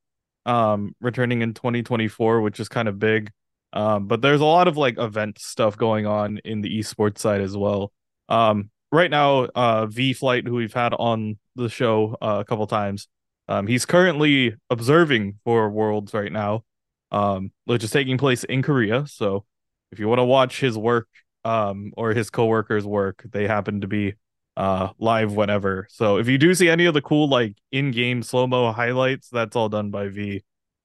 um 0.46 0.94
returning 1.00 1.42
in 1.42 1.54
2024, 1.54 2.40
which 2.40 2.60
is 2.60 2.68
kind 2.68 2.88
of 2.88 2.98
big. 2.98 3.30
Um 3.72 4.06
but 4.06 4.22
there's 4.22 4.40
a 4.40 4.44
lot 4.46 4.68
of 4.68 4.76
like 4.76 4.98
event 4.98 5.38
stuff 5.38 5.76
going 5.76 6.06
on 6.06 6.38
in 6.44 6.60
the 6.62 6.78
esports 6.78 7.18
side 7.18 7.40
as 7.40 7.56
well. 7.56 7.92
Um 8.28 8.70
right 8.92 9.10
now 9.10 9.44
uh 9.54 9.86
V 9.86 10.12
Flight 10.12 10.46
who 10.46 10.54
we've 10.54 10.72
had 10.72 10.94
on 10.94 11.38
the 11.56 11.68
show 11.68 12.16
uh, 12.20 12.38
a 12.40 12.44
couple 12.44 12.66
times. 12.66 13.08
Um 13.48 13.66
he's 13.66 13.84
currently 13.86 14.54
observing 14.70 15.38
for 15.44 15.68
Worlds 15.70 16.14
right 16.14 16.32
now. 16.32 16.64
Um 17.10 17.52
which 17.64 17.84
is 17.84 17.90
taking 17.90 18.18
place 18.18 18.44
in 18.44 18.62
Korea, 18.62 19.06
so 19.06 19.44
if 19.92 19.98
you 19.98 20.08
want 20.08 20.18
to 20.18 20.24
watch 20.24 20.60
his 20.60 20.76
work 20.76 21.08
um 21.44 21.92
or 21.96 22.12
his 22.14 22.30
coworkers 22.30 22.86
work 22.86 23.22
they 23.30 23.46
happen 23.46 23.80
to 23.82 23.86
be 23.86 24.14
uh 24.56 24.88
live 24.98 25.34
whenever 25.34 25.86
so 25.90 26.16
if 26.16 26.28
you 26.28 26.38
do 26.38 26.54
see 26.54 26.68
any 26.68 26.86
of 26.86 26.94
the 26.94 27.02
cool 27.02 27.28
like 27.28 27.56
in-game 27.72 28.22
slow-mo 28.22 28.72
highlights 28.72 29.28
that's 29.28 29.56
all 29.56 29.68
done 29.68 29.90
by 29.90 30.08
v 30.08 30.42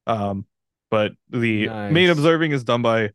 um 0.08 0.46
but 0.92 1.14
the 1.30 1.72
main 1.88 2.10
observing 2.10 2.52
is 2.52 2.64
done 2.64 2.82
by 2.82 3.10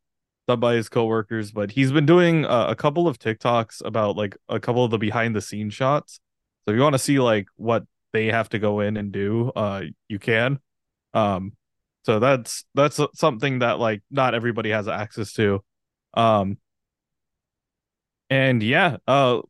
done 0.47 0.61
by 0.61 0.75
his 0.75 0.89
coworkers 0.89 1.51
but 1.51 1.71
he's 1.71 1.93
been 1.93 2.07
doing 2.07 2.45
uh, 2.45 2.67
a 2.69 2.77
couple 2.77 3.09
of 3.09 3.19
tiktoks 3.19 3.85
about 3.85 4.17
like 4.17 4.37
a 4.49 4.61
couple 4.61 4.85
of 4.85 4.91
the 4.91 4.99
behind 4.99 5.35
the 5.35 5.41
scenes 5.41 5.75
shots 5.75 6.21
so 6.65 6.73
if 6.73 6.77
you 6.77 6.83
want 6.83 6.95
to 6.95 6.99
see 6.99 7.19
like 7.19 7.47
what 7.57 7.85
they 8.13 8.27
have 8.27 8.49
to 8.49 8.59
go 8.59 8.81
in 8.81 8.97
and 8.97 9.11
do 9.13 9.51
uh 9.57 9.83
you 10.09 10.19
can 10.19 10.59
um 11.15 11.53
so 12.05 12.19
that's 12.19 12.65
that's 12.75 13.01
something 13.15 13.61
that 13.61 13.79
like 13.79 14.03
not 14.11 14.35
everybody 14.35 14.71
has 14.71 14.87
access 14.89 15.33
to 15.33 15.63
um, 16.15 16.59
and 18.31 18.63
yeah, 18.63 18.97
uh, 19.07 19.43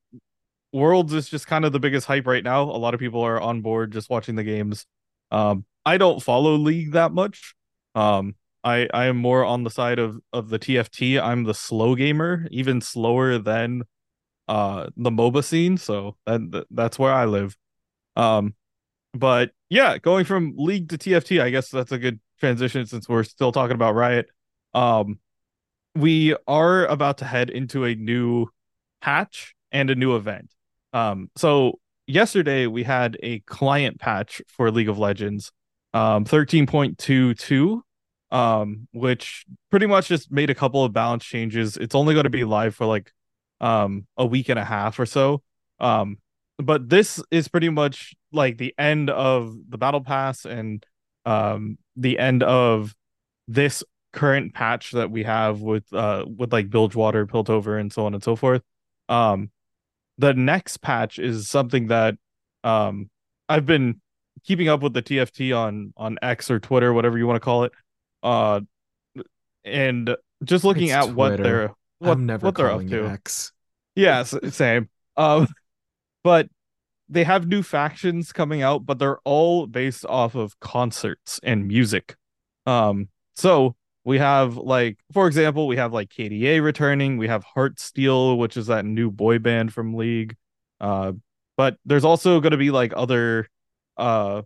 Worlds 0.72 1.12
is 1.12 1.28
just 1.28 1.46
kind 1.46 1.64
of 1.64 1.72
the 1.72 1.78
biggest 1.78 2.06
hype 2.06 2.26
right 2.26 2.42
now. 2.42 2.62
A 2.62 2.78
lot 2.78 2.94
of 2.94 3.00
people 3.00 3.22
are 3.22 3.40
on 3.40 3.60
board 3.60 3.92
just 3.92 4.10
watching 4.10 4.34
the 4.34 4.42
games. 4.42 4.86
Um, 5.30 5.64
I 5.86 5.98
don't 5.98 6.22
follow 6.22 6.56
League 6.56 6.92
that 6.92 7.12
much. 7.12 7.54
Um, 7.94 8.34
I 8.64 8.88
I 8.92 9.06
am 9.06 9.16
more 9.16 9.44
on 9.44 9.62
the 9.62 9.70
side 9.70 9.98
of 9.98 10.18
of 10.32 10.48
the 10.48 10.58
TFT. 10.58 11.20
I'm 11.22 11.44
the 11.44 11.54
slow 11.54 11.94
gamer, 11.94 12.48
even 12.50 12.80
slower 12.80 13.38
than 13.38 13.82
uh 14.48 14.88
the 14.96 15.10
MOBA 15.10 15.44
scene. 15.44 15.76
So 15.76 16.16
that 16.26 16.66
that's 16.70 16.98
where 16.98 17.12
I 17.12 17.26
live. 17.26 17.56
Um, 18.16 18.54
but 19.12 19.52
yeah, 19.70 19.98
going 19.98 20.24
from 20.24 20.54
League 20.56 20.88
to 20.88 20.98
TFT, 20.98 21.40
I 21.40 21.50
guess 21.50 21.68
that's 21.68 21.92
a 21.92 21.98
good 21.98 22.20
transition 22.40 22.86
since 22.86 23.08
we're 23.08 23.22
still 23.22 23.52
talking 23.52 23.74
about 23.74 23.94
Riot. 23.94 24.26
Um, 24.72 25.20
we 25.94 26.34
are 26.48 26.86
about 26.86 27.18
to 27.18 27.24
head 27.24 27.50
into 27.50 27.84
a 27.84 27.94
new 27.94 28.48
patch 29.00 29.54
and 29.70 29.90
a 29.90 29.94
new 29.94 30.16
event. 30.16 30.50
Um, 30.92 31.30
so 31.36 31.78
yesterday 32.06 32.66
we 32.66 32.82
had 32.82 33.16
a 33.22 33.40
client 33.40 34.00
patch 34.00 34.42
for 34.48 34.70
League 34.70 34.88
of 34.88 34.98
Legends, 34.98 35.52
um, 35.92 36.24
13.22, 36.24 37.80
um, 38.34 38.88
which 38.92 39.46
pretty 39.70 39.86
much 39.86 40.08
just 40.08 40.30
made 40.30 40.50
a 40.50 40.54
couple 40.56 40.84
of 40.84 40.92
balance 40.92 41.24
changes. 41.24 41.76
It's 41.76 41.94
only 41.94 42.14
going 42.14 42.24
to 42.24 42.30
be 42.30 42.44
live 42.44 42.74
for 42.74 42.84
like 42.84 43.12
um 43.60 44.06
a 44.16 44.26
week 44.26 44.48
and 44.48 44.58
a 44.58 44.64
half 44.64 44.98
or 44.98 45.06
so. 45.06 45.40
Um, 45.78 46.18
but 46.58 46.88
this 46.88 47.22
is 47.30 47.46
pretty 47.46 47.70
much 47.70 48.12
like 48.32 48.58
the 48.58 48.74
end 48.76 49.08
of 49.08 49.54
the 49.68 49.78
battle 49.78 50.00
pass 50.00 50.44
and 50.44 50.84
um 51.24 51.78
the 51.96 52.18
end 52.18 52.42
of 52.42 52.94
this 53.46 53.84
current 54.12 54.52
patch 54.52 54.90
that 54.90 55.12
we 55.12 55.22
have 55.22 55.60
with 55.60 55.84
uh 55.92 56.24
with 56.26 56.52
like 56.52 56.68
Bilgewater, 56.70 57.26
Piltover, 57.26 57.80
and 57.80 57.92
so 57.92 58.04
on 58.04 58.14
and 58.14 58.22
so 58.22 58.34
forth. 58.34 58.62
Um, 59.08 59.52
the 60.18 60.34
next 60.34 60.78
patch 60.78 61.20
is 61.20 61.48
something 61.48 61.86
that 61.86 62.16
um 62.64 63.10
I've 63.48 63.66
been 63.66 64.00
keeping 64.44 64.68
up 64.68 64.82
with 64.82 64.92
the 64.92 65.02
TFT 65.02 65.56
on 65.56 65.92
on 65.96 66.18
X 66.20 66.50
or 66.50 66.58
Twitter, 66.58 66.92
whatever 66.92 67.16
you 67.16 67.28
want 67.28 67.36
to 67.36 67.44
call 67.44 67.62
it. 67.62 67.70
Uh, 68.24 68.62
and 69.64 70.16
just 70.42 70.64
looking 70.64 70.88
It's 70.88 70.94
at 70.94 71.14
what 71.14 71.36
they're 71.36 71.74
what, 71.98 72.18
what 72.18 72.54
they're 72.56 72.70
up 72.70 72.86
to. 72.88 73.06
X. 73.06 73.52
Yeah, 73.94 74.22
same. 74.24 74.88
Um, 75.16 75.46
but 76.24 76.48
they 77.08 77.24
have 77.24 77.46
new 77.46 77.62
factions 77.62 78.32
coming 78.32 78.62
out, 78.62 78.86
but 78.86 78.98
they're 78.98 79.18
all 79.24 79.66
based 79.66 80.06
off 80.06 80.34
of 80.34 80.58
concerts 80.58 81.38
and 81.42 81.68
music. 81.68 82.16
Um, 82.66 83.08
so 83.36 83.76
we 84.04 84.18
have 84.18 84.56
like, 84.56 84.98
for 85.12 85.26
example, 85.26 85.66
we 85.66 85.76
have 85.76 85.92
like 85.92 86.08
KDA 86.08 86.62
returning. 86.62 87.18
We 87.18 87.28
have 87.28 87.44
Heartsteel, 87.56 88.38
which 88.38 88.56
is 88.56 88.66
that 88.68 88.86
new 88.86 89.10
boy 89.10 89.38
band 89.38 89.72
from 89.72 89.94
League. 89.94 90.34
Uh, 90.80 91.12
but 91.56 91.76
there's 91.84 92.04
also 92.04 92.40
going 92.40 92.52
to 92.52 92.56
be 92.56 92.70
like 92.70 92.92
other, 92.96 93.48
uh, 93.98 94.42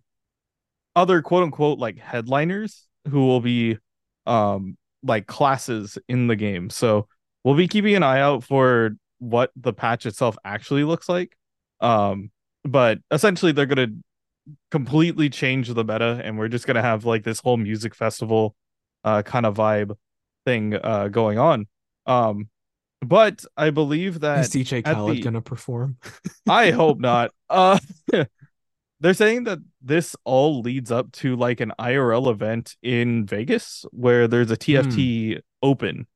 other 0.96 1.22
quote 1.22 1.44
unquote 1.44 1.78
like 1.78 1.98
headliners 1.98 2.87
who 3.08 3.26
will 3.26 3.40
be, 3.40 3.78
um, 4.26 4.76
like 5.02 5.26
classes 5.26 5.98
in 6.08 6.26
the 6.26 6.36
game. 6.36 6.70
So 6.70 7.08
we'll 7.44 7.54
be 7.54 7.68
keeping 7.68 7.94
an 7.94 8.02
eye 8.02 8.20
out 8.20 8.44
for 8.44 8.90
what 9.18 9.50
the 9.56 9.72
patch 9.72 10.06
itself 10.06 10.36
actually 10.44 10.84
looks 10.84 11.08
like. 11.08 11.36
Um, 11.80 12.30
but 12.64 12.98
essentially 13.10 13.52
they're 13.52 13.66
gonna 13.66 13.88
completely 14.70 15.30
change 15.30 15.68
the 15.68 15.84
meta, 15.84 16.20
and 16.24 16.38
we're 16.38 16.48
just 16.48 16.66
gonna 16.66 16.82
have 16.82 17.04
like 17.04 17.22
this 17.24 17.40
whole 17.40 17.56
music 17.56 17.94
festival 17.94 18.54
uh 19.04 19.22
kind 19.22 19.46
of 19.46 19.54
vibe 19.56 19.96
thing 20.44 20.74
uh 20.74 21.08
going 21.08 21.38
on. 21.38 21.66
Um, 22.06 22.48
but 23.00 23.44
I 23.56 23.70
believe 23.70 24.20
that 24.20 24.40
Is 24.40 24.50
DJ 24.50 24.84
Khaled 24.84 25.18
the- 25.18 25.22
gonna 25.22 25.40
perform? 25.42 25.96
I 26.48 26.70
hope 26.72 26.98
not. 27.10 27.30
Uh 27.48 27.78
they're 29.00 29.14
saying 29.14 29.44
that 29.44 29.58
this 29.80 30.16
all 30.24 30.60
leads 30.60 30.90
up 30.90 31.12
to 31.12 31.36
like 31.36 31.60
an 31.60 31.72
IRL 31.78 32.30
event 32.30 32.76
in 32.82 33.26
Vegas 33.26 33.84
where 33.92 34.26
there's 34.26 34.50
a 34.50 34.56
TFT 34.56 35.40
open 35.62 36.06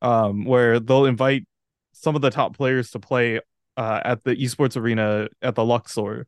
um 0.00 0.44
where 0.44 0.80
they'll 0.80 1.06
invite 1.06 1.44
some 1.92 2.16
of 2.16 2.22
the 2.22 2.30
top 2.30 2.56
players 2.56 2.90
to 2.90 2.98
play 2.98 3.40
uh 3.76 4.00
at 4.04 4.24
the 4.24 4.34
esports 4.36 4.76
arena 4.76 5.28
at 5.40 5.54
the 5.54 5.64
Luxor. 5.64 6.26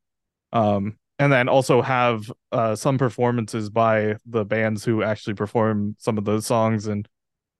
Um 0.52 0.96
and 1.18 1.32
then 1.32 1.48
also 1.48 1.80
have 1.82 2.30
uh 2.52 2.74
some 2.74 2.98
performances 2.98 3.70
by 3.70 4.16
the 4.26 4.44
bands 4.44 4.84
who 4.84 5.02
actually 5.02 5.34
perform 5.34 5.96
some 5.98 6.18
of 6.18 6.24
those 6.24 6.46
songs 6.46 6.86
and 6.86 7.08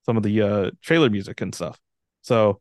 some 0.07 0.17
of 0.17 0.23
the 0.23 0.43
uh 0.43 0.71
trailer 0.83 1.11
music 1.11 1.41
and 1.41 1.55
stuff. 1.55 1.79
So 2.23 2.61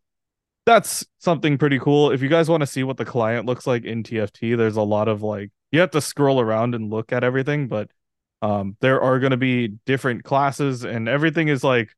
that's 0.65 1.05
something 1.19 1.57
pretty 1.57 1.79
cool. 1.79 2.11
If 2.11 2.21
you 2.21 2.29
guys 2.29 2.49
want 2.49 2.61
to 2.61 2.67
see 2.67 2.83
what 2.83 2.97
the 2.97 3.05
client 3.05 3.45
looks 3.45 3.67
like 3.67 3.83
in 3.83 4.03
TFT, 4.03 4.55
there's 4.57 4.77
a 4.77 4.81
lot 4.81 5.07
of 5.07 5.21
like 5.21 5.51
you 5.73 5.79
have 5.79 5.91
to 5.91 6.01
scroll 6.01 6.39
around 6.39 6.75
and 6.75 6.91
look 6.91 7.11
at 7.11 7.23
everything, 7.23 7.67
but 7.67 7.89
um 8.43 8.77
there 8.81 9.01
are 9.01 9.19
going 9.19 9.31
to 9.31 9.37
be 9.37 9.69
different 9.85 10.23
classes 10.23 10.83
and 10.83 11.07
everything 11.09 11.47
is 11.47 11.63
like 11.63 11.95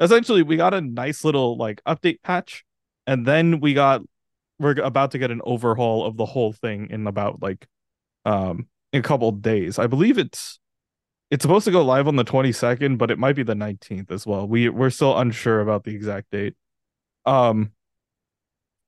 essentially 0.00 0.42
we 0.42 0.56
got 0.56 0.72
a 0.72 0.80
nice 0.80 1.24
little 1.24 1.56
like 1.56 1.82
update 1.84 2.22
patch 2.22 2.64
and 3.06 3.26
then 3.26 3.60
we 3.60 3.74
got 3.74 4.00
we're 4.58 4.80
about 4.80 5.10
to 5.10 5.18
get 5.18 5.30
an 5.32 5.40
overhaul 5.44 6.06
of 6.06 6.16
the 6.16 6.24
whole 6.24 6.52
thing 6.52 6.88
in 6.90 7.06
about 7.06 7.42
like 7.42 7.66
um 8.24 8.68
a 8.92 9.02
couple 9.02 9.32
days. 9.32 9.78
I 9.78 9.86
believe 9.86 10.16
it's 10.16 10.58
it's 11.30 11.42
supposed 11.42 11.64
to 11.64 11.72
go 11.72 11.84
live 11.84 12.06
on 12.06 12.16
the 12.16 12.24
22nd, 12.24 12.96
but 12.96 13.10
it 13.10 13.18
might 13.18 13.34
be 13.34 13.42
the 13.42 13.54
19th 13.54 14.12
as 14.12 14.26
well. 14.26 14.46
We 14.46 14.68
we're 14.68 14.90
still 14.90 15.18
unsure 15.18 15.60
about 15.60 15.84
the 15.84 15.94
exact 15.94 16.30
date. 16.30 16.54
Um 17.26 17.72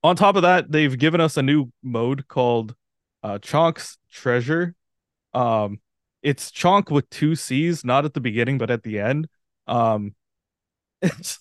on 0.02 0.16
top 0.16 0.36
of 0.36 0.42
that, 0.42 0.70
they've 0.70 0.96
given 0.96 1.20
us 1.20 1.36
a 1.36 1.42
new 1.42 1.72
mode 1.82 2.28
called 2.28 2.76
uh 3.26 3.38
Choncc's 3.38 3.98
Treasure. 4.12 4.74
Um 5.34 5.80
it's 6.22 6.50
Choncc 6.50 6.90
with 6.90 7.08
two 7.10 7.34
C's, 7.34 7.84
not 7.84 8.04
at 8.04 8.14
the 8.14 8.20
beginning, 8.20 8.56
but 8.58 8.70
at 8.70 8.84
the 8.84 9.00
end. 9.00 9.26
Um 9.66 10.14
it's 11.02 11.40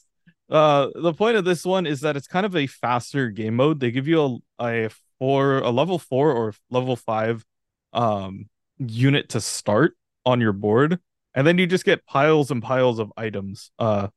uh 0.50 0.88
the 0.96 1.14
point 1.14 1.38
of 1.38 1.46
this 1.46 1.64
one 1.64 1.86
is 1.86 2.02
that 2.02 2.16
it's 2.18 2.28
kind 2.28 2.46
of 2.46 2.56
a 2.56 2.68
faster 2.68 3.30
game 3.30 3.56
mode. 3.56 3.80
They 3.80 3.92
give 3.92 4.08
you 4.08 4.42
a, 4.60 4.86
a 4.86 4.90
four 5.20 5.60
a 5.60 5.70
level 5.70 6.00
four 6.00 6.32
or 6.32 6.54
level 6.72 6.96
five 6.96 7.46
um 7.94 8.50
unit 8.80 9.30
to 9.30 9.42
start 9.42 9.96
on 10.26 10.42
your 10.42 10.54
board, 10.54 11.00
and 11.36 11.46
then 11.46 11.60
you 11.60 11.68
just 11.68 11.86
get 11.86 12.06
piles 12.06 12.50
and 12.50 12.64
piles 12.64 12.98
of 13.00 13.14
items 13.16 13.72
uh 13.80 14.08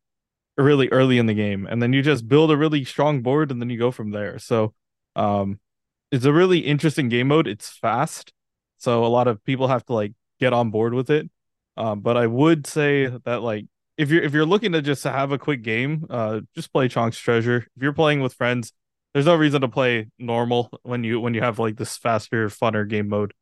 really 0.57 0.89
early 0.89 1.19
in 1.19 1.27
the 1.27 1.35
game, 1.35 1.67
and 1.71 1.83
then 1.83 1.93
you 1.93 2.03
just 2.03 2.29
build 2.29 2.51
a 2.51 2.57
really 2.57 2.85
strong 2.85 3.23
board 3.23 3.51
and 3.51 3.61
then 3.61 3.71
you 3.71 3.79
go 3.79 3.91
from 3.91 4.11
there. 4.11 4.39
So 4.39 4.75
um 5.17 5.61
it's 6.11 6.25
a 6.25 6.33
really 6.33 6.61
interesting 6.61 7.09
game 7.09 7.29
mode. 7.29 7.47
It's 7.47 7.71
fast, 7.71 8.33
so 8.79 9.05
a 9.05 9.09
lot 9.09 9.29
of 9.29 9.45
people 9.45 9.69
have 9.69 9.85
to 9.87 9.93
like 9.93 10.13
get 10.41 10.53
on 10.53 10.71
board 10.71 10.95
with 10.95 11.11
it. 11.11 11.31
Um, 11.77 12.01
but 12.01 12.17
I 12.17 12.27
would 12.27 12.67
say 12.67 13.07
that 13.25 13.43
like 13.43 13.67
if 13.97 14.11
you're 14.11 14.23
if 14.23 14.33
you're 14.33 14.47
looking 14.47 14.73
to 14.73 14.83
just 14.83 15.05
have 15.05 15.33
a 15.33 15.39
quick 15.39 15.63
game, 15.63 16.07
uh, 16.11 16.41
just 16.55 16.73
play 16.73 16.89
Choncc's 16.89 17.19
Treasure. 17.19 17.67
If 17.77 17.83
you're 17.83 17.93
playing 17.93 18.21
with 18.21 18.35
friends, 18.35 18.73
there's 19.13 19.27
no 19.27 19.37
reason 19.37 19.61
to 19.63 19.69
play 19.69 20.09
normal 20.19 20.71
when 20.83 21.05
you 21.05 21.21
when 21.21 21.35
you 21.35 21.41
have 21.41 21.59
like 21.59 21.77
this 21.77 21.97
faster, 21.97 22.49
funner 22.49 22.89
game 22.89 23.09
mode 23.09 23.35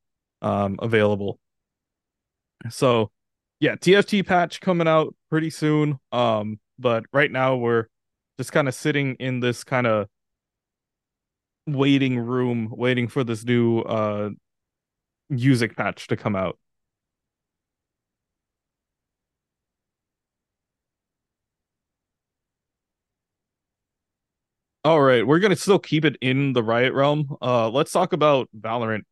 um 0.42 0.76
available. 0.82 1.38
So 2.70 3.10
yeah, 3.60 3.76
TFT 3.76 4.26
patch 4.26 4.60
coming 4.60 4.88
out 4.88 5.14
pretty 5.30 5.50
soon. 5.50 5.98
Um, 6.12 6.60
but 6.78 7.04
right 7.12 7.30
now 7.30 7.56
we're 7.56 7.86
just 8.38 8.52
kind 8.52 8.68
of 8.68 8.74
sitting 8.74 9.14
in 9.14 9.40
this 9.40 9.64
kind 9.64 9.86
of 9.86 10.08
waiting 11.66 12.18
room, 12.18 12.72
waiting 12.76 13.08
for 13.08 13.24
this 13.24 13.44
new 13.44 13.80
uh 13.80 14.30
music 15.30 15.76
patch 15.76 16.06
to 16.08 16.16
come 16.16 16.36
out. 16.36 16.58
All 24.84 25.00
right, 25.02 25.26
we're 25.26 25.40
gonna 25.40 25.56
still 25.56 25.80
keep 25.80 26.04
it 26.04 26.16
in 26.20 26.52
the 26.52 26.62
Riot 26.62 26.92
realm. 26.94 27.36
Uh, 27.42 27.68
let's 27.70 27.90
talk 27.90 28.12
about 28.12 28.48
Valorant. 28.56 29.02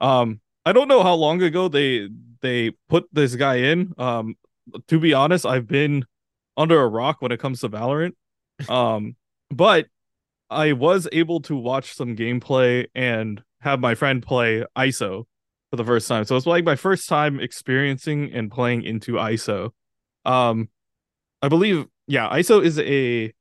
Um, 0.00 0.40
I 0.66 0.72
don't 0.72 0.88
know 0.88 1.02
how 1.02 1.14
long 1.14 1.42
ago 1.42 1.68
they 1.68 2.10
they 2.42 2.72
put 2.88 3.06
this 3.12 3.36
guy 3.36 3.56
in. 3.56 3.94
Um, 3.98 4.36
to 4.88 5.00
be 5.00 5.14
honest, 5.14 5.46
I've 5.46 5.66
been 5.68 6.06
under 6.56 6.80
a 6.82 6.88
rock 6.88 7.22
when 7.22 7.32
it 7.32 7.40
comes 7.40 7.60
to 7.62 7.70
Valorant. 7.70 8.14
Um, 8.68 9.16
but 9.50 9.86
I 10.50 10.72
was 10.72 11.08
able 11.12 11.40
to 11.42 11.56
watch 11.56 11.94
some 11.94 12.16
gameplay 12.16 12.86
and 12.94 13.42
have 13.60 13.80
my 13.80 13.94
friend 13.94 14.22
play 14.22 14.64
ISO 14.76 15.24
for 15.70 15.76
the 15.76 15.84
first 15.84 16.06
time. 16.06 16.24
So 16.24 16.36
it's 16.36 16.46
like 16.46 16.64
my 16.64 16.76
first 16.76 17.08
time 17.08 17.40
experiencing 17.40 18.32
and 18.32 18.50
playing 18.50 18.82
into 18.82 19.12
ISO. 19.12 19.70
Um, 20.24 20.68
I 21.42 21.48
believe, 21.48 21.86
yeah, 22.06 22.28
ISO 22.30 22.62
is 22.62 22.78
a 22.78 23.32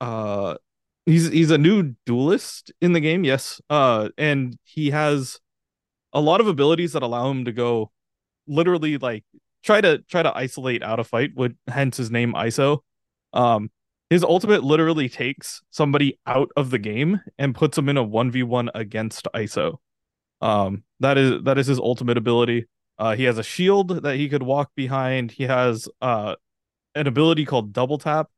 uh 0.00 0.54
he's 1.06 1.28
he's 1.28 1.50
a 1.50 1.58
new 1.58 1.94
duelist 2.06 2.72
in 2.80 2.92
the 2.92 3.00
game 3.00 3.24
yes 3.24 3.60
uh 3.70 4.08
and 4.16 4.56
he 4.64 4.90
has 4.90 5.38
a 6.12 6.20
lot 6.20 6.40
of 6.40 6.46
abilities 6.46 6.92
that 6.92 7.02
allow 7.02 7.30
him 7.30 7.44
to 7.44 7.52
go 7.52 7.90
literally 8.46 8.98
like 8.98 9.24
try 9.62 9.80
to 9.80 9.98
try 10.08 10.22
to 10.22 10.36
isolate 10.36 10.82
out 10.82 10.98
a 10.98 11.04
fight 11.04 11.32
would 11.36 11.56
hence 11.66 11.96
his 11.96 12.10
name 12.10 12.32
iso 12.32 12.78
um 13.32 13.70
his 14.10 14.22
ultimate 14.24 14.62
literally 14.64 15.08
takes 15.08 15.62
somebody 15.70 16.18
out 16.26 16.50
of 16.56 16.70
the 16.70 16.78
game 16.78 17.20
and 17.38 17.54
puts 17.54 17.78
him 17.78 17.88
in 17.88 17.96
a 17.96 18.04
1v1 18.04 18.68
against 18.74 19.26
iso 19.34 19.76
um 20.40 20.82
that 21.00 21.16
is 21.16 21.42
that 21.44 21.56
is 21.58 21.66
his 21.66 21.78
ultimate 21.78 22.18
ability 22.18 22.66
uh 22.98 23.14
he 23.14 23.24
has 23.24 23.38
a 23.38 23.42
shield 23.42 24.02
that 24.02 24.16
he 24.16 24.28
could 24.28 24.42
walk 24.42 24.70
behind 24.74 25.30
he 25.30 25.44
has 25.44 25.88
uh 26.00 26.34
an 26.94 27.06
ability 27.06 27.44
called 27.44 27.72
double 27.72 27.98
tap 27.98 28.28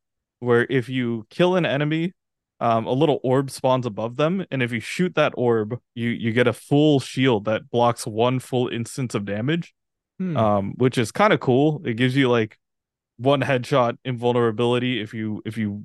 where 0.40 0.66
if 0.68 0.88
you 0.88 1.26
kill 1.30 1.56
an 1.56 1.64
enemy 1.66 2.12
um, 2.60 2.86
a 2.86 2.92
little 2.92 3.18
orb 3.24 3.50
spawns 3.50 3.86
above 3.86 4.14
them, 4.14 4.46
and 4.52 4.62
if 4.62 4.70
you 4.70 4.78
shoot 4.78 5.16
that 5.16 5.32
orb, 5.36 5.80
you 5.96 6.10
you 6.10 6.32
get 6.32 6.46
a 6.46 6.52
full 6.52 7.00
shield 7.00 7.44
that 7.46 7.68
blocks 7.72 8.06
one 8.06 8.38
full 8.38 8.68
instance 8.68 9.16
of 9.16 9.24
damage, 9.24 9.74
Hmm. 10.20 10.36
um, 10.36 10.74
which 10.76 10.96
is 10.96 11.10
kind 11.10 11.32
of 11.32 11.40
cool. 11.40 11.82
It 11.84 11.94
gives 11.94 12.14
you 12.14 12.30
like 12.30 12.56
one 13.22 13.42
headshot 13.42 13.98
invulnerability 14.04 15.00
if 15.00 15.14
you 15.14 15.42
if 15.44 15.56
you 15.56 15.84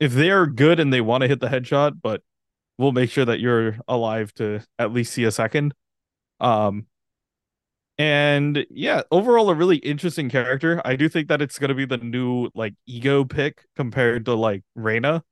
if 0.00 0.12
they're 0.12 0.46
good 0.46 0.80
and 0.80 0.92
they 0.92 1.00
want 1.00 1.22
to 1.22 1.28
hit 1.28 1.40
the 1.40 1.48
headshot, 1.48 2.00
but 2.02 2.22
we'll 2.78 2.92
make 2.92 3.10
sure 3.10 3.24
that 3.24 3.40
you're 3.40 3.78
alive 3.88 4.32
to 4.34 4.60
at 4.78 4.92
least 4.92 5.12
see 5.12 5.24
a 5.24 5.30
second. 5.30 5.74
Um, 6.40 6.86
and 7.98 8.64
yeah, 8.70 9.02
overall 9.10 9.50
a 9.50 9.54
really 9.54 9.78
interesting 9.78 10.30
character. 10.30 10.80
I 10.84 10.94
do 10.96 11.08
think 11.08 11.28
that 11.28 11.42
it's 11.42 11.58
gonna 11.58 11.74
be 11.74 11.84
the 11.84 11.96
new 11.98 12.50
like 12.54 12.74
ego 12.86 13.24
pick 13.24 13.64
compared 13.76 14.24
to 14.26 14.34
like 14.34 14.62
Reyna 14.74 15.24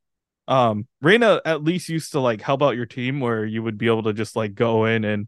um 0.49 0.87
Reyna 1.03 1.41
at 1.45 1.65
least 1.65 1.89
used 1.89 2.13
to 2.13 2.21
like 2.21 2.41
help 2.41 2.63
out 2.63 2.77
your 2.77 2.87
team 2.87 3.21
where 3.21 3.45
you 3.45 3.63
would 3.63 3.79
be 3.79 3.87
able 3.89 4.05
to 4.05 4.13
just 4.13 4.37
like 4.37 4.55
go 4.55 4.85
in 4.85 5.05
and 5.05 5.27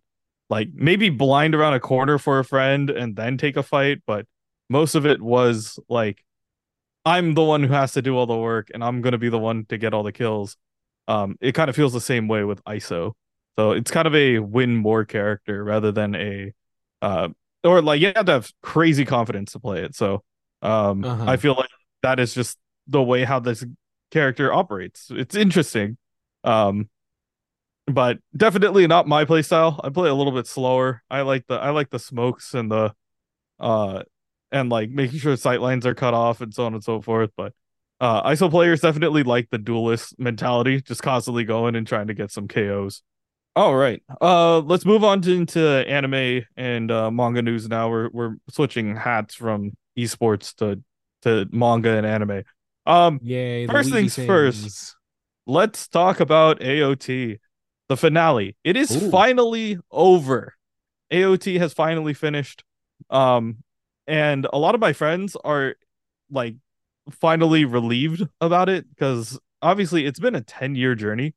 like 0.50 0.68
maybe 0.74 1.10
blind 1.10 1.54
around 1.54 1.74
a 1.74 1.80
corner 1.80 2.18
for 2.18 2.38
a 2.38 2.44
friend 2.44 2.90
and 2.90 3.16
then 3.16 3.36
take 3.36 3.56
a 3.56 3.62
fight, 3.62 3.98
but 4.06 4.26
most 4.68 4.94
of 4.94 5.06
it 5.06 5.20
was 5.20 5.78
like 5.88 6.24
I'm 7.04 7.34
the 7.34 7.44
one 7.44 7.62
who 7.62 7.72
has 7.72 7.92
to 7.92 8.02
do 8.02 8.16
all 8.16 8.26
the 8.26 8.36
work 8.36 8.68
and 8.74 8.84
I'm 8.84 9.00
gonna 9.02 9.18
be 9.18 9.28
the 9.28 9.38
one 9.38 9.64
to 9.66 9.78
get 9.78 9.94
all 9.94 10.02
the 10.02 10.12
kills. 10.12 10.56
Um 11.08 11.36
it 11.40 11.52
kind 11.52 11.70
of 11.70 11.76
feels 11.76 11.92
the 11.92 12.00
same 12.00 12.28
way 12.28 12.44
with 12.44 12.62
ISO. 12.64 13.14
So 13.58 13.72
it's 13.72 13.90
kind 13.90 14.06
of 14.06 14.14
a 14.14 14.38
win 14.40 14.76
more 14.76 15.04
character 15.04 15.64
rather 15.64 15.92
than 15.92 16.14
a 16.14 16.52
uh 17.02 17.28
or 17.64 17.82
like 17.82 18.00
you 18.00 18.12
have 18.14 18.26
to 18.26 18.32
have 18.32 18.52
crazy 18.62 19.04
confidence 19.04 19.52
to 19.52 19.60
play 19.60 19.82
it. 19.84 19.94
So 19.96 20.22
um 20.62 21.08
Uh-huh. 21.08 21.24
I 21.26 21.36
feel 21.36 21.54
like 21.54 21.70
that 22.02 22.20
is 22.20 22.34
just 22.34 22.58
the 22.86 23.02
way 23.02 23.24
how 23.24 23.40
this 23.40 23.64
character 24.10 24.52
operates. 24.52 25.08
It's 25.10 25.34
interesting. 25.34 25.98
Um 26.44 26.88
but 27.86 28.18
definitely 28.36 28.86
not 28.86 29.08
my 29.08 29.24
play 29.24 29.42
style. 29.42 29.80
I 29.82 29.88
play 29.90 30.08
a 30.08 30.14
little 30.14 30.32
bit 30.32 30.46
slower. 30.46 31.02
I 31.10 31.22
like 31.22 31.46
the 31.46 31.54
I 31.54 31.70
like 31.70 31.90
the 31.90 31.98
smokes 31.98 32.54
and 32.54 32.70
the 32.70 32.94
uh 33.60 34.02
and 34.52 34.70
like 34.70 34.90
making 34.90 35.18
sure 35.18 35.36
sight 35.36 35.60
lines 35.60 35.86
are 35.86 35.94
cut 35.94 36.14
off 36.14 36.40
and 36.40 36.52
so 36.54 36.64
on 36.66 36.74
and 36.74 36.82
so 36.84 37.00
forth. 37.00 37.30
But 37.36 37.52
uh 38.00 38.22
ISO 38.30 38.50
players 38.50 38.80
definitely 38.80 39.22
like 39.22 39.48
the 39.50 39.58
duelist 39.58 40.18
mentality, 40.18 40.80
just 40.80 41.02
constantly 41.02 41.44
going 41.44 41.74
and 41.74 41.86
trying 41.86 42.06
to 42.08 42.14
get 42.14 42.30
some 42.30 42.48
KOs. 42.48 43.02
All 43.56 43.74
right. 43.74 44.02
Uh 44.20 44.58
let's 44.60 44.84
move 44.84 45.04
on 45.04 45.20
to, 45.22 45.32
into 45.32 45.60
anime 45.88 46.44
and 46.56 46.90
uh 46.90 47.10
manga 47.10 47.42
news 47.42 47.68
now. 47.68 47.90
We're 47.90 48.10
we're 48.12 48.36
switching 48.50 48.96
hats 48.96 49.34
from 49.34 49.72
esports 49.98 50.54
to 50.56 50.82
to 51.22 51.46
manga 51.52 51.90
and 51.90 52.06
anime. 52.06 52.44
Um 52.86 53.18
Yay! 53.22 53.66
First 53.66 53.90
Weezy 53.90 54.12
things 54.14 54.26
first. 54.26 54.96
let's 55.46 55.88
talk 55.88 56.20
about 56.20 56.60
AOT, 56.60 57.38
the 57.88 57.96
finale. 57.96 58.56
It 58.64 58.76
is 58.76 58.94
Ooh. 58.96 59.10
finally 59.10 59.78
over. 59.90 60.54
AOT 61.12 61.58
has 61.58 61.72
finally 61.72 62.14
finished. 62.14 62.64
Um, 63.10 63.58
and 64.08 64.46
a 64.52 64.58
lot 64.58 64.74
of 64.74 64.80
my 64.80 64.92
friends 64.92 65.36
are 65.44 65.76
like 66.30 66.56
finally 67.20 67.64
relieved 67.64 68.26
about 68.40 68.68
it 68.68 68.88
because 68.88 69.38
obviously 69.62 70.04
it's 70.04 70.18
been 70.18 70.34
a 70.34 70.40
10 70.40 70.74
year 70.74 70.94
journey. 70.96 71.34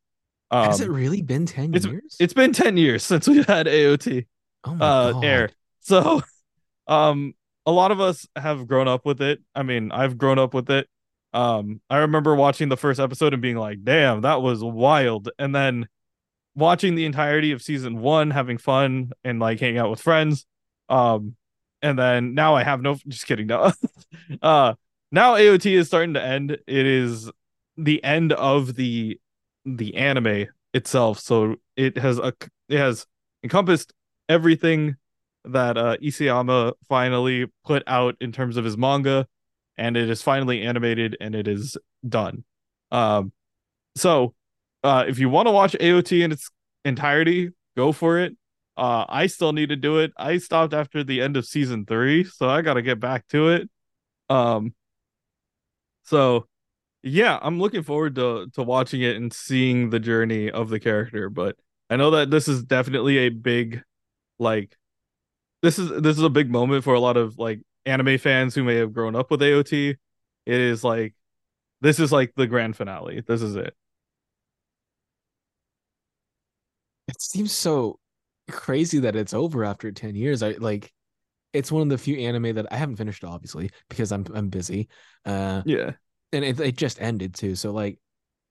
Um, 0.49 0.65
Has 0.65 0.81
it 0.81 0.89
really 0.89 1.21
been 1.21 1.45
ten 1.45 1.73
it's- 1.75 1.85
years? 1.85 2.17
it's 2.19 2.33
been 2.33 2.51
10 2.53 2.75
years 2.77 3.03
since 3.03 3.27
we 3.27 3.37
had 3.47 3.67
AOT 3.67 4.25
oh 4.65 4.77
uh 4.79 5.19
air. 5.23 5.49
So 5.81 6.21
um 6.87 7.33
a 7.65 7.71
lot 7.71 7.91
of 7.91 8.01
us 8.01 8.27
have 8.35 8.67
grown 8.67 8.87
up 8.87 9.05
with 9.05 9.21
it. 9.21 9.39
I 9.55 9.63
mean, 9.63 9.91
I've 9.91 10.17
grown 10.17 10.39
up 10.39 10.53
with 10.53 10.69
it. 10.71 10.87
Um 11.33 11.79
I 11.89 11.99
remember 11.99 12.35
watching 12.35 12.69
the 12.69 12.75
first 12.77 12.99
episode 12.99 13.33
and 13.33 13.41
being 13.41 13.55
like, 13.57 13.83
"Damn, 13.83 14.21
that 14.21 14.41
was 14.41 14.61
wild." 14.63 15.29
And 15.39 15.55
then 15.55 15.87
watching 16.55 16.95
the 16.95 17.05
entirety 17.05 17.53
of 17.53 17.61
season 17.61 17.99
1, 18.01 18.31
having 18.31 18.57
fun 18.57 19.11
and 19.23 19.39
like 19.39 19.59
hanging 19.61 19.77
out 19.77 19.89
with 19.89 20.01
friends. 20.01 20.45
Um 20.89 21.35
and 21.81 21.97
then 21.97 22.33
now 22.33 22.55
I 22.55 22.63
have 22.63 22.81
no 22.81 22.97
just 23.07 23.25
kidding. 23.25 23.47
No. 23.47 23.71
uh 24.41 24.73
now 25.11 25.35
AOT 25.35 25.71
is 25.71 25.87
starting 25.87 26.13
to 26.13 26.23
end. 26.23 26.51
It 26.51 26.85
is 26.85 27.29
the 27.77 28.03
end 28.03 28.33
of 28.33 28.75
the 28.75 29.19
the 29.65 29.95
anime 29.95 30.47
itself. 30.73 31.19
So 31.19 31.55
it 31.75 31.97
has 31.97 32.17
a 32.19 32.33
it 32.69 32.77
has 32.77 33.05
encompassed 33.43 33.93
everything 34.29 34.95
that 35.45 35.77
uh 35.77 35.97
Isayama 35.97 36.73
finally 36.87 37.47
put 37.65 37.83
out 37.87 38.15
in 38.21 38.31
terms 38.31 38.57
of 38.57 38.65
his 38.65 38.77
manga 38.77 39.27
and 39.77 39.97
it 39.97 40.09
is 40.09 40.21
finally 40.21 40.61
animated 40.61 41.17
and 41.19 41.35
it 41.35 41.47
is 41.47 41.77
done. 42.07 42.43
Um 42.91 43.31
so 43.95 44.33
uh 44.83 45.05
if 45.07 45.19
you 45.19 45.29
want 45.29 45.47
to 45.47 45.51
watch 45.51 45.73
AOT 45.73 46.23
in 46.23 46.31
its 46.31 46.49
entirety, 46.85 47.51
go 47.75 47.91
for 47.91 48.19
it. 48.19 48.35
Uh 48.81 49.05
I 49.09 49.27
still 49.27 49.53
need 49.53 49.69
to 49.69 49.77
do 49.77 49.99
it. 49.99 50.13
I 50.17 50.39
stopped 50.39 50.73
after 50.75 51.05
the 51.05 51.21
end 51.21 51.37
of 51.37 51.45
season 51.45 51.85
3, 51.87 52.25
so 52.25 52.49
I 52.49 52.63
got 52.63 52.75
to 52.75 52.83
get 52.83 52.99
back 53.01 53.27
to 53.29 53.49
it. 53.51 53.69
Um 54.29 54.73
so 56.03 56.47
yeah, 57.03 57.39
I'm 57.41 57.59
looking 57.59 57.83
forward 57.83 58.15
to 58.15 58.49
to 58.55 58.63
watching 58.63 59.01
it 59.01 59.15
and 59.17 59.33
seeing 59.33 59.89
the 59.89 59.99
journey 60.01 60.51
of 60.51 60.69
the 60.69 60.81
character, 60.81 61.29
but 61.29 61.57
I 61.89 61.97
know 61.97 62.11
that 62.13 62.31
this 62.31 62.49
is 62.49 62.63
definitely 62.63 63.19
a 63.19 63.29
big 63.29 63.83
like 64.39 64.77
this 65.63 65.79
is 65.79 65.89
this 66.01 66.17
is 66.17 66.23
a 66.23 66.29
big 66.29 66.51
moment 66.51 66.83
for 66.83 66.93
a 66.95 66.99
lot 66.99 67.17
of 67.17 67.39
like 67.39 67.61
anime 67.85 68.17
fans 68.19 68.55
who 68.55 68.63
may 68.65 68.75
have 68.77 68.93
grown 68.93 69.15
up 69.15 69.31
with 69.31 69.41
AOT. 69.41 69.91
It 69.91 70.55
is 70.61 70.83
like 70.83 71.15
this 71.81 71.99
is 71.99 72.11
like 72.13 72.33
the 72.35 72.47
grand 72.47 72.77
finale. 72.77 73.21
This 73.27 73.41
is 73.43 73.55
it. 73.55 73.75
It 77.07 77.21
seems 77.21 77.51
so 77.51 77.99
crazy 78.51 78.99
that 78.99 79.15
it's 79.15 79.33
over 79.33 79.63
after 79.65 79.91
10 79.91 80.15
years. 80.15 80.43
I 80.43 80.51
like 80.51 80.91
it's 81.53 81.71
one 81.71 81.83
of 81.83 81.89
the 81.89 81.97
few 81.97 82.17
anime 82.17 82.55
that 82.55 82.67
I 82.71 82.77
haven't 82.77 82.95
finished 82.97 83.23
obviously 83.23 83.71
because 83.89 84.11
I'm 84.11 84.25
I'm 84.33 84.49
busy. 84.49 84.89
Uh 85.25 85.63
Yeah. 85.63 85.93
and 86.33 86.45
it, 86.45 86.59
it 86.59 86.77
just 86.77 87.01
ended 87.01 87.33
too. 87.35 87.55
So 87.55 87.71
like 87.71 87.99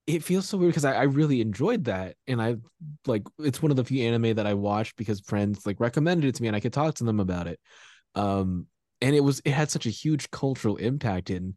it 0.07 0.25
feels 0.25 0.49
so 0.49 0.59
weird 0.59 0.71
because 0.73 0.85
I, 0.85 0.95
I 0.95 1.03
really 1.05 1.41
enjoyed 1.41 1.85
that. 1.85 2.17
And 2.27 2.43
I 2.43 2.57
like 3.07 3.23
it's 3.39 3.63
one 3.63 3.71
of 3.71 3.77
the 3.77 3.85
few 3.85 4.07
anime 4.07 4.35
that 4.37 4.47
I 4.47 4.55
watched 4.55 4.97
because 4.97 5.21
friends 5.21 5.67
like 5.67 5.81
recommended 5.81 6.29
it 6.29 6.35
to 6.37 6.43
me 6.43 6.49
and 6.49 6.57
I 6.57 6.61
could 6.61 6.73
talk 6.73 6.95
to 6.97 7.05
them 7.05 7.21
about 7.21 7.47
it. 7.47 7.61
Um 8.15 8.67
and 9.01 9.15
it 9.15 9.21
was 9.21 9.41
it 9.45 9.53
had 9.53 9.71
such 9.71 9.87
a 9.87 9.91
huge 9.91 10.31
cultural 10.31 10.77
impact 10.77 11.31
in 11.31 11.57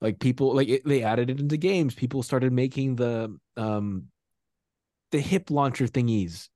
like 0.00 0.18
people 0.18 0.54
like 0.54 0.68
it, 0.68 0.84
they 0.84 1.02
added 1.02 1.30
it 1.30 1.40
into 1.40 1.56
games. 1.56 1.94
People 1.94 2.22
started 2.22 2.52
making 2.52 2.96
the 2.96 3.36
um 3.56 4.06
the 5.10 5.20
hip 5.20 5.50
launcher 5.50 5.86
thingies 5.86 6.48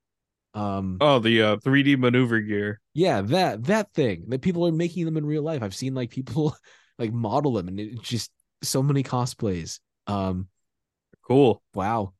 Um, 0.56 0.98
Oh, 1.00 1.18
the 1.18 1.42
uh, 1.42 1.56
3D 1.58 1.96
maneuver 1.96 2.40
gear. 2.40 2.80
yeah, 2.94 3.20
that 3.22 3.64
that 3.64 3.92
thing 3.92 4.24
that 4.28 4.42
people 4.42 4.66
are 4.66 4.72
making 4.72 5.04
them 5.04 5.16
in 5.16 5.26
real 5.26 5.42
life. 5.42 5.62
I've 5.62 5.74
seen 5.74 5.94
like 5.94 6.10
people 6.10 6.56
like 6.98 7.12
model 7.12 7.52
them, 7.52 7.68
and 7.68 7.78
it's 7.78 8.08
just 8.08 8.30
so 8.62 8.82
many 8.82 9.02
cosplays. 9.02 9.80
Um, 10.06 10.48
Cool. 11.22 11.60
wow, 11.74 12.14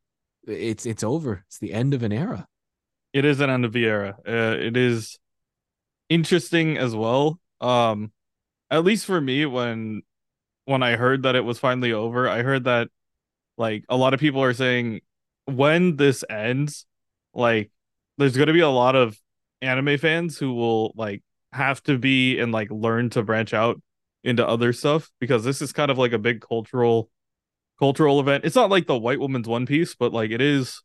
it's 0.47 0.85
it's 0.87 1.03
over. 1.05 1.45
It's 1.47 1.59
the 1.59 1.73
end 1.73 1.95
of 1.95 2.03
an 2.03 2.13
era. 2.13 2.47
It 3.13 3.25
is 3.25 3.41
an 3.41 3.49
end 3.51 3.65
of 3.65 3.73
the 3.73 3.87
era. 3.87 4.17
Uh, 4.27 4.57
it 4.59 4.77
is 4.77 5.19
interesting 6.09 6.79
as 6.79 6.95
well. 6.95 7.41
Um, 7.61 8.13
at 8.71 8.85
least 8.85 9.07
for 9.07 9.21
me, 9.21 9.47
when 9.47 10.03
when 10.67 10.83
I 10.83 10.97
heard 10.97 11.25
that 11.25 11.37
it 11.37 11.45
was 11.45 11.59
finally 11.59 11.93
over, 11.93 12.29
I 12.29 12.43
heard 12.43 12.65
that 12.65 12.89
like 13.59 13.85
a 13.89 13.97
lot 13.97 14.15
of 14.15 14.21
people 14.21 14.43
are 14.43 14.55
saying 14.55 15.01
when 15.47 15.97
this 15.97 16.25
ends, 16.29 16.87
like 17.35 17.71
there's 18.19 18.37
gonna 18.37 18.53
be 18.53 18.61
a 18.61 18.69
lot 18.69 18.97
of 18.97 19.19
anime 19.63 19.99
fans 19.99 20.39
who 20.39 20.53
will 20.53 20.93
like 20.97 21.23
have 21.53 21.83
to 21.85 21.99
be 21.99 22.39
and 22.39 22.53
like 22.53 22.71
learn 22.71 23.11
to 23.11 23.23
branch 23.23 23.55
out 23.55 23.81
into 24.25 24.47
other 24.47 24.73
stuff 24.73 25.11
because 25.21 25.45
this 25.45 25.63
is 25.63 25.73
kind 25.73 25.91
of 25.91 25.99
like 25.99 26.13
a 26.13 26.19
big 26.19 26.41
cultural 26.41 27.09
cultural 27.79 28.21
event. 28.21 28.45
It's 28.45 28.57
not 28.57 28.71
like 28.71 28.87
the 28.87 28.99
white 28.99 29.21
woman's 29.21 29.49
One 29.49 29.67
Piece, 29.67 29.95
but 29.95 30.13
like 30.13 30.31
it 30.31 30.41
is 30.41 30.83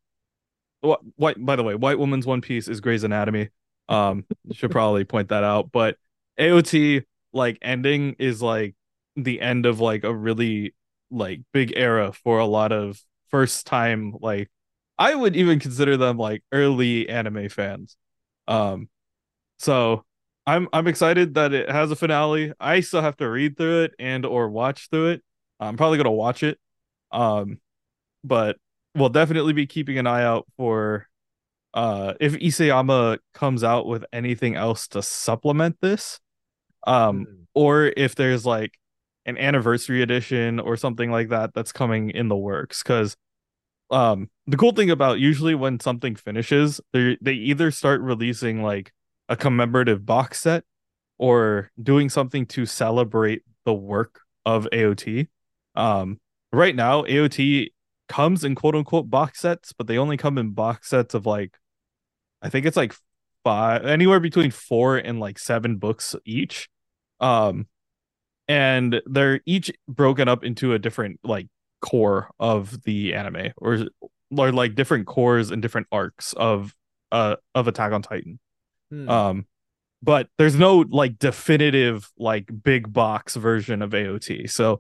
what 0.82 1.01
white 1.15 1.43
by 1.43 1.55
the 1.55 1.63
way, 1.63 1.75
white 1.75 1.99
woman's 1.99 2.25
One 2.25 2.41
Piece 2.41 2.67
is 2.67 2.82
Grey's 2.82 3.03
Anatomy. 3.03 3.49
Um 3.89 4.25
should 4.53 4.71
probably 4.71 5.03
point 5.03 5.29
that 5.29 5.43
out, 5.43 5.71
but 5.71 5.97
AOT 6.39 7.03
like 7.34 7.57
ending 7.61 8.15
is 8.19 8.41
like 8.41 8.75
the 9.15 9.41
end 9.41 9.65
of 9.65 9.79
like 9.79 10.03
a 10.03 10.13
really 10.13 10.73
like 11.09 11.41
big 11.51 11.73
era 11.75 12.13
for 12.13 12.39
a 12.39 12.45
lot 12.45 12.71
of 12.71 13.01
first 13.29 13.65
time 13.65 14.13
like 14.21 14.49
I 15.02 15.16
would 15.16 15.36
even 15.36 15.58
consider 15.58 15.97
them 15.97 16.18
like 16.18 16.43
early 16.52 17.10
anime 17.10 17.49
fans. 17.49 17.97
Um 18.47 18.88
so 19.58 20.06
I'm 20.45 20.70
I'm 20.74 20.86
excited 20.86 21.34
that 21.34 21.54
it 21.54 21.72
has 21.72 21.89
a 21.89 21.95
finale. 21.95 22.54
I 22.60 22.82
still 22.82 23.02
have 23.02 23.18
to 23.18 23.28
read 23.28 23.58
through 23.58 23.86
it 23.86 23.93
and 23.97 24.28
or 24.28 24.47
watch 24.49 24.89
through 24.91 25.10
it. 25.10 25.24
I'm 25.60 25.76
probably 25.76 25.97
gonna 25.97 26.12
watch 26.12 26.43
it. 26.43 26.60
Um 27.12 27.60
but 28.24 28.58
we'll 28.93 29.10
definitely 29.10 29.54
be 29.54 29.66
keeping 29.66 29.97
an 29.97 30.06
eye 30.06 30.24
out 30.24 30.45
for 30.56 31.08
uh 31.74 32.14
if 32.20 32.34
Isayama 32.34 33.18
comes 33.34 33.64
out 33.64 33.88
with 33.88 34.06
anything 34.14 34.56
else 34.56 34.88
to 34.89 35.02
supplement 35.02 35.78
this. 35.82 36.20
Um 36.86 37.47
or 37.56 37.91
if 37.97 38.14
there's 38.14 38.45
like 38.45 38.78
an 39.26 39.39
anniversary 39.39 40.04
edition 40.04 40.60
or 40.60 40.78
something 40.78 41.10
like 41.10 41.30
that 41.30 41.56
that's 41.56 41.72
coming 41.72 42.12
in 42.12 42.28
the 42.28 42.38
works 42.38 42.84
because 42.84 43.18
um 43.92 44.30
the 44.48 44.58
cool 44.58 44.72
thing 44.72 44.89
about 44.89 45.20
usually 45.20 45.56
when 45.56 45.80
something 45.80 46.16
finishes 46.16 46.82
they 46.94 47.18
they 47.22 47.34
either 47.34 47.72
start 47.72 48.02
releasing 48.02 48.64
like 48.64 48.92
a 49.30 49.36
commemorative 49.36 50.06
box 50.06 50.39
set 50.39 50.64
or 51.18 51.70
doing 51.82 52.10
something 52.10 52.46
to 52.46 52.66
celebrate 52.66 53.44
the 53.66 53.74
work 53.74 54.22
of 54.46 54.68
AOT 54.74 55.28
um 55.76 56.20
right 56.52 56.76
now 56.76 57.04
AOT 57.04 57.72
comes 58.10 58.44
in 58.44 58.56
quote 58.56 58.76
unquote 58.76 59.10
box 59.10 59.39
sets 59.39 59.74
but 59.74 59.88
they 59.88 59.98
only 59.98 60.18
come 60.18 60.38
in 60.38 60.52
box 60.52 60.89
sets 60.89 61.14
of 61.14 61.26
like 61.26 61.58
I 62.42 62.50
think 62.50 62.66
it's 62.66 62.78
like 62.78 62.96
five 63.44 63.86
anywhere 63.86 64.20
between 64.20 64.52
4 64.52 64.98
and 64.98 65.20
like 65.20 65.39
7 65.39 65.78
books 65.78 66.16
each. 66.26 66.70
Um 67.20 67.68
and 68.48 69.02
they're 69.06 69.42
each 69.46 69.72
broken 69.88 70.28
up 70.28 70.44
into 70.44 70.74
a 70.74 70.80
different 70.80 71.20
like 71.24 71.48
core 71.82 72.29
of 72.39 72.84
the 72.84 73.13
anime 73.13 73.51
or 73.57 73.79
or 74.38 74.51
like 74.51 74.75
different 74.75 75.07
cores 75.07 75.51
and 75.51 75.61
different 75.61 75.88
arcs 75.91 76.34
of 76.34 76.73
uh 77.11 77.36
of 77.53 77.67
Attack 77.67 77.91
on 77.91 78.01
Titan. 78.01 78.39
Hmm. 78.89 79.09
Um 79.09 79.45
but 80.03 80.27
there's 80.38 80.55
no 80.55 80.86
like 80.89 81.19
definitive 81.19 82.09
like 82.17 82.49
big 82.63 82.91
box 82.91 83.36
version 83.36 83.82
of 83.82 83.91
AOT. 83.91 84.49
So 84.49 84.79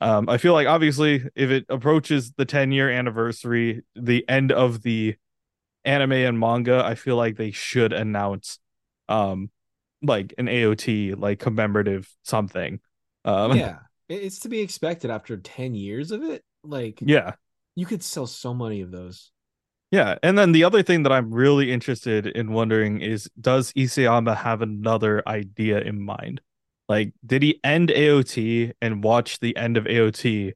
um 0.00 0.28
I 0.28 0.38
feel 0.38 0.52
like 0.52 0.68
obviously 0.68 1.24
if 1.34 1.50
it 1.50 1.66
approaches 1.68 2.32
the 2.36 2.44
10 2.44 2.72
year 2.72 2.90
anniversary, 2.90 3.82
the 3.94 4.24
end 4.28 4.52
of 4.52 4.82
the 4.82 5.16
anime 5.84 6.12
and 6.12 6.38
manga, 6.38 6.84
I 6.84 6.94
feel 6.94 7.16
like 7.16 7.36
they 7.36 7.50
should 7.50 7.92
announce 7.92 8.58
um 9.08 9.50
like 10.02 10.34
an 10.38 10.46
AOT 10.46 11.18
like 11.18 11.38
commemorative 11.38 12.08
something. 12.22 12.80
Um 13.24 13.56
yeah, 13.56 13.78
it's 14.12 14.40
to 14.40 14.48
be 14.48 14.60
expected 14.60 15.10
after 15.10 15.36
ten 15.36 15.74
years 15.74 16.10
of 16.10 16.22
it. 16.22 16.42
Like, 16.64 17.00
yeah. 17.00 17.32
you 17.74 17.86
could 17.86 18.02
sell 18.02 18.26
so 18.26 18.54
many 18.54 18.80
of 18.80 18.90
those. 18.90 19.30
Yeah, 19.90 20.16
and 20.22 20.38
then 20.38 20.52
the 20.52 20.64
other 20.64 20.82
thing 20.82 21.02
that 21.02 21.12
I'm 21.12 21.30
really 21.30 21.70
interested 21.70 22.26
in 22.26 22.52
wondering 22.52 23.02
is 23.02 23.30
does 23.38 23.72
Isayama 23.74 24.36
have 24.38 24.62
another 24.62 25.22
idea 25.26 25.80
in 25.80 26.00
mind? 26.00 26.40
Like, 26.88 27.12
did 27.24 27.42
he 27.42 27.60
end 27.62 27.90
AOT 27.90 28.72
and 28.80 29.04
watch 29.04 29.40
the 29.40 29.56
end 29.56 29.76
of 29.76 29.84
AOT 29.84 30.52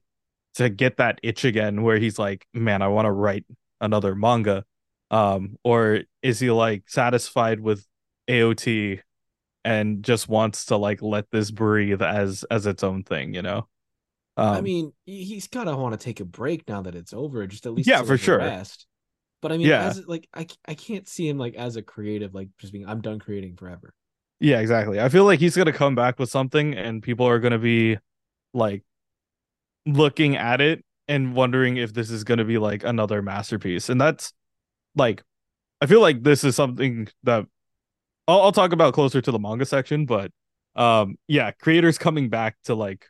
to 0.54 0.68
get 0.70 0.96
that 0.96 1.20
itch 1.22 1.44
again 1.44 1.82
where 1.82 1.98
he's 1.98 2.18
like, 2.18 2.46
man, 2.54 2.80
I 2.80 2.88
want 2.88 3.06
to 3.06 3.12
write 3.12 3.44
another 3.80 4.14
manga? 4.14 4.64
Um, 5.10 5.58
or 5.62 6.00
is 6.22 6.40
he 6.40 6.50
like 6.50 6.84
satisfied 6.88 7.60
with 7.60 7.86
AOT 8.28 9.00
and 9.66 10.02
just 10.02 10.28
wants 10.28 10.66
to 10.66 10.76
like 10.76 11.02
let 11.02 11.30
this 11.30 11.50
breathe 11.50 12.00
as 12.02 12.44
as 12.50 12.66
its 12.66 12.82
own 12.82 13.02
thing, 13.02 13.34
you 13.34 13.42
know? 13.42 13.68
Um, 14.38 14.48
I 14.54 14.60
mean, 14.60 14.92
he- 15.04 15.24
he's 15.24 15.48
gotta 15.48 15.76
want 15.76 15.98
to 15.98 16.04
take 16.04 16.20
a 16.20 16.24
break 16.24 16.68
now 16.68 16.82
that 16.82 16.94
it's 16.94 17.12
over, 17.12 17.46
just 17.46 17.66
at 17.66 17.74
least 17.74 17.88
Yeah, 17.88 18.02
for 18.02 18.16
sure. 18.16 18.38
rest. 18.38 18.86
But 19.42 19.52
I 19.52 19.58
mean, 19.58 19.66
Yeah. 19.68 19.84
as 19.86 20.06
like 20.06 20.28
I 20.34 20.44
can't 20.74 21.08
see 21.08 21.28
him 21.28 21.38
like 21.38 21.54
as 21.54 21.76
a 21.76 21.82
creative, 21.82 22.34
like 22.34 22.48
just 22.58 22.72
being 22.72 22.86
I'm 22.88 23.00
done 23.00 23.18
creating 23.18 23.56
forever. 23.56 23.92
Yeah, 24.40 24.60
exactly. 24.60 25.00
I 25.00 25.08
feel 25.08 25.24
like 25.24 25.40
he's 25.40 25.56
gonna 25.56 25.72
come 25.72 25.94
back 25.94 26.18
with 26.18 26.30
something, 26.30 26.74
and 26.74 27.02
people 27.02 27.26
are 27.26 27.38
gonna 27.38 27.58
be 27.58 27.98
like 28.54 28.82
looking 29.84 30.36
at 30.36 30.60
it 30.60 30.84
and 31.08 31.34
wondering 31.34 31.76
if 31.76 31.92
this 31.94 32.10
is 32.10 32.24
gonna 32.24 32.44
be 32.44 32.58
like 32.58 32.84
another 32.84 33.22
masterpiece. 33.22 33.88
And 33.88 34.00
that's 34.00 34.32
like, 34.94 35.22
I 35.80 35.86
feel 35.86 36.00
like 36.00 36.22
this 36.22 36.44
is 36.44 36.56
something 36.56 37.08
that 37.24 37.46
I'll, 38.28 38.42
I'll 38.42 38.52
talk 38.52 38.72
about 38.72 38.94
closer 38.94 39.20
to 39.20 39.30
the 39.30 39.38
manga 39.38 39.66
section. 39.66 40.06
But 40.06 40.32
um, 40.74 41.16
yeah, 41.28 41.50
creators 41.52 41.98
coming 41.98 42.28
back 42.28 42.56
to 42.64 42.74
like 42.74 43.06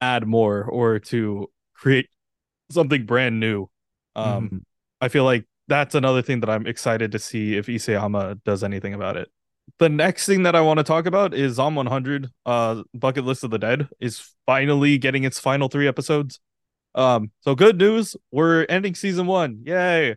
add 0.00 0.26
more 0.26 0.64
or 0.64 0.98
to 0.98 1.50
create 1.74 2.08
something 2.70 3.06
brand 3.06 3.40
new. 3.40 3.68
Um, 4.16 4.50
Mhm. 4.50 4.62
I 5.00 5.08
feel 5.08 5.24
like 5.24 5.46
that's 5.68 5.94
another 5.94 6.22
thing 6.22 6.40
that 6.40 6.50
I'm 6.50 6.66
excited 6.66 7.12
to 7.12 7.18
see 7.20 7.56
if 7.56 7.66
Isayama 7.68 8.42
does 8.44 8.64
anything 8.64 8.94
about 8.94 9.16
it. 9.16 9.30
The 9.78 9.88
next 9.90 10.26
thing 10.26 10.44
that 10.44 10.56
I 10.56 10.62
want 10.62 10.78
to 10.78 10.84
talk 10.84 11.06
about 11.06 11.34
is 11.34 11.54
Zom 11.56 11.76
100, 11.76 12.30
uh, 12.46 12.82
Bucket 12.94 13.24
List 13.24 13.44
of 13.44 13.50
the 13.50 13.58
Dead 13.58 13.88
is 14.00 14.34
finally 14.46 14.98
getting 14.98 15.24
its 15.24 15.38
final 15.38 15.68
three 15.68 15.86
episodes. 15.88 16.40
Um, 16.94 17.32
so 17.42 17.54
good 17.54 17.78
news, 17.78 18.16
we're 18.32 18.66
ending 18.68 18.94
season 18.96 19.26
one. 19.26 19.62
Yay. 19.66 20.16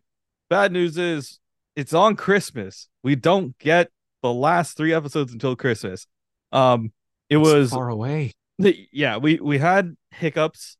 Bad 0.49 0.71
news 0.71 0.97
is 0.97 1.40
it's 1.75 1.93
on 1.93 2.15
Christmas. 2.15 2.89
We 3.03 3.15
don't 3.15 3.57
get 3.59 3.89
the 4.21 4.33
last 4.33 4.77
three 4.77 4.93
episodes 4.93 5.33
until 5.33 5.55
Christmas. 5.55 6.05
Um, 6.51 6.91
it 7.29 7.37
It's 7.37 7.45
was 7.47 7.71
far 7.71 7.89
away. 7.89 8.31
yeah 8.91 9.17
we 9.17 9.39
we 9.39 9.57
had 9.57 9.95
hiccups 10.11 10.77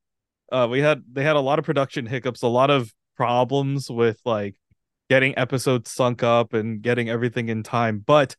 uh 0.51 0.68
we 0.69 0.80
had 0.81 1.03
they 1.11 1.23
had 1.23 1.35
a 1.35 1.39
lot 1.39 1.57
of 1.57 1.65
production 1.65 2.05
hiccups 2.05 2.41
a 2.43 2.47
lot 2.47 2.69
of 2.69 2.91
problems 3.15 3.89
with 3.89 4.19
like 4.26 4.55
getting 5.09 5.38
episodes 5.38 5.89
sunk 5.91 6.22
up 6.23 6.53
and 6.53 6.81
getting 6.81 7.09
everything 7.09 7.49
in 7.49 7.63
time 7.63 8.03
but 8.05 8.35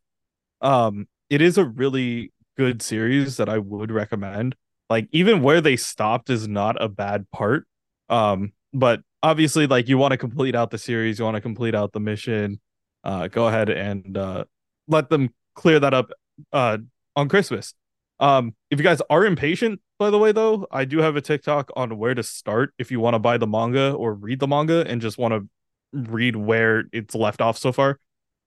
um 0.60 1.08
it 1.30 1.40
is 1.40 1.58
a 1.58 1.64
really 1.64 2.32
good 2.56 2.82
series 2.82 3.36
that 3.38 3.48
i 3.48 3.58
would 3.58 3.90
recommend 3.90 4.54
like 4.90 5.08
even 5.12 5.42
where 5.42 5.60
they 5.60 5.76
stopped 5.76 6.30
is 6.30 6.46
not 6.46 6.80
a 6.82 6.88
bad 6.88 7.28
part 7.32 7.66
um 8.08 8.52
but 8.72 9.00
obviously 9.22 9.66
like 9.66 9.88
you 9.88 9.98
want 9.98 10.12
to 10.12 10.18
complete 10.18 10.54
out 10.54 10.70
the 10.70 10.78
series 10.78 11.18
you 11.18 11.24
want 11.24 11.36
to 11.36 11.40
complete 11.40 11.74
out 11.74 11.92
the 11.92 12.00
mission 12.00 12.60
uh 13.04 13.28
go 13.28 13.48
ahead 13.48 13.68
and 13.68 14.16
uh 14.16 14.44
let 14.88 15.08
them 15.10 15.30
clear 15.54 15.78
that 15.80 15.94
up 15.94 16.10
uh 16.52 16.78
on 17.16 17.28
christmas 17.28 17.74
um, 18.22 18.54
if 18.70 18.78
you 18.78 18.84
guys 18.84 19.02
are 19.10 19.26
impatient, 19.26 19.80
by 19.98 20.08
the 20.08 20.18
way, 20.18 20.30
though, 20.30 20.68
I 20.70 20.84
do 20.84 20.98
have 20.98 21.16
a 21.16 21.20
TikTok 21.20 21.72
on 21.74 21.98
where 21.98 22.14
to 22.14 22.22
start 22.22 22.72
if 22.78 22.92
you 22.92 23.00
want 23.00 23.14
to 23.14 23.18
buy 23.18 23.36
the 23.36 23.48
manga 23.48 23.92
or 23.94 24.14
read 24.14 24.38
the 24.38 24.46
manga 24.46 24.86
and 24.86 25.00
just 25.00 25.18
want 25.18 25.34
to 25.34 25.48
read 25.92 26.36
where 26.36 26.84
it's 26.92 27.16
left 27.16 27.40
off 27.40 27.58
so 27.58 27.72
far. 27.72 27.98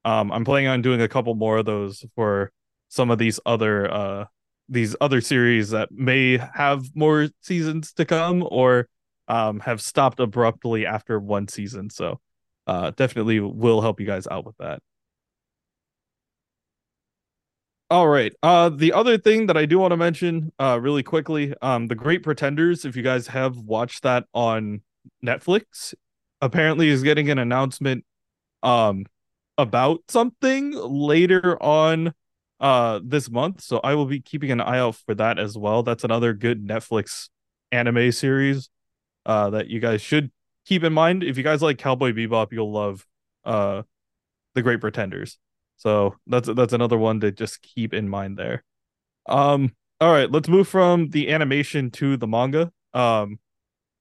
Um, 0.05 0.31
I'm 0.31 0.45
planning 0.45 0.69
on 0.69 0.81
doing 0.81 1.01
a 1.01 1.09
couple 1.09 1.35
more 1.35 1.57
of 1.57 1.65
those 1.65 2.05
for 2.15 2.53
some 2.87 3.11
of 3.11 3.17
these 3.17 3.39
other 3.45 3.91
uh 3.91 4.25
these 4.69 4.95
other 5.01 5.19
series 5.19 5.71
that 5.71 5.91
may 5.91 6.37
have 6.37 6.95
more 6.95 7.27
seasons 7.41 7.91
to 7.93 8.05
come 8.05 8.47
or 8.49 8.87
um 9.27 9.59
have 9.61 9.81
stopped 9.81 10.19
abruptly 10.19 10.85
after 10.85 11.19
one 11.19 11.47
season. 11.47 11.89
So 11.89 12.19
uh 12.67 12.91
definitely 12.91 13.39
will 13.39 13.81
help 13.81 13.99
you 13.99 14.05
guys 14.05 14.27
out 14.27 14.45
with 14.45 14.57
that. 14.57 14.81
All 17.89 18.07
right. 18.07 18.33
Uh 18.41 18.69
the 18.69 18.93
other 18.93 19.17
thing 19.17 19.47
that 19.47 19.57
I 19.57 19.65
do 19.65 19.79
want 19.79 19.91
to 19.91 19.97
mention 19.97 20.51
uh 20.59 20.79
really 20.81 21.03
quickly, 21.03 21.53
um 21.61 21.87
The 21.87 21.95
Great 21.95 22.23
Pretenders, 22.23 22.85
if 22.85 22.95
you 22.95 23.03
guys 23.03 23.27
have 23.27 23.57
watched 23.57 24.03
that 24.03 24.25
on 24.33 24.81
Netflix, 25.23 25.93
apparently 26.41 26.89
is 26.89 27.03
getting 27.03 27.29
an 27.29 27.39
announcement 27.39 28.05
um 28.63 29.05
about 29.57 30.01
something 30.09 30.71
later 30.71 31.61
on 31.61 32.13
uh 32.59 32.99
this 33.03 33.29
month 33.29 33.61
so 33.61 33.79
i 33.83 33.93
will 33.95 34.05
be 34.05 34.19
keeping 34.19 34.51
an 34.51 34.61
eye 34.61 34.79
out 34.79 34.95
for 34.95 35.13
that 35.13 35.37
as 35.39 35.57
well 35.57 35.83
that's 35.83 36.03
another 36.03 36.33
good 36.33 36.65
netflix 36.65 37.29
anime 37.71 38.11
series 38.11 38.69
uh 39.25 39.49
that 39.51 39.67
you 39.67 39.79
guys 39.79 40.01
should 40.01 40.31
keep 40.65 40.83
in 40.83 40.93
mind. 40.93 41.23
If 41.23 41.37
you 41.37 41.43
guys 41.43 41.61
like 41.61 41.77
cowboy 41.77 42.11
bebop 42.11 42.51
you'll 42.51 42.71
love 42.71 43.05
uh 43.43 43.83
the 44.53 44.61
great 44.61 44.81
pretenders. 44.81 45.37
So 45.77 46.15
that's 46.27 46.47
that's 46.53 46.73
another 46.73 46.97
one 46.97 47.19
to 47.21 47.31
just 47.31 47.61
keep 47.61 47.93
in 47.93 48.09
mind 48.09 48.37
there. 48.37 48.63
Um 49.27 49.73
all 50.01 50.11
right 50.11 50.31
let's 50.31 50.49
move 50.49 50.67
from 50.67 51.09
the 51.09 51.31
animation 51.31 51.91
to 51.91 52.17
the 52.17 52.27
manga. 52.27 52.71
Um 52.93 53.39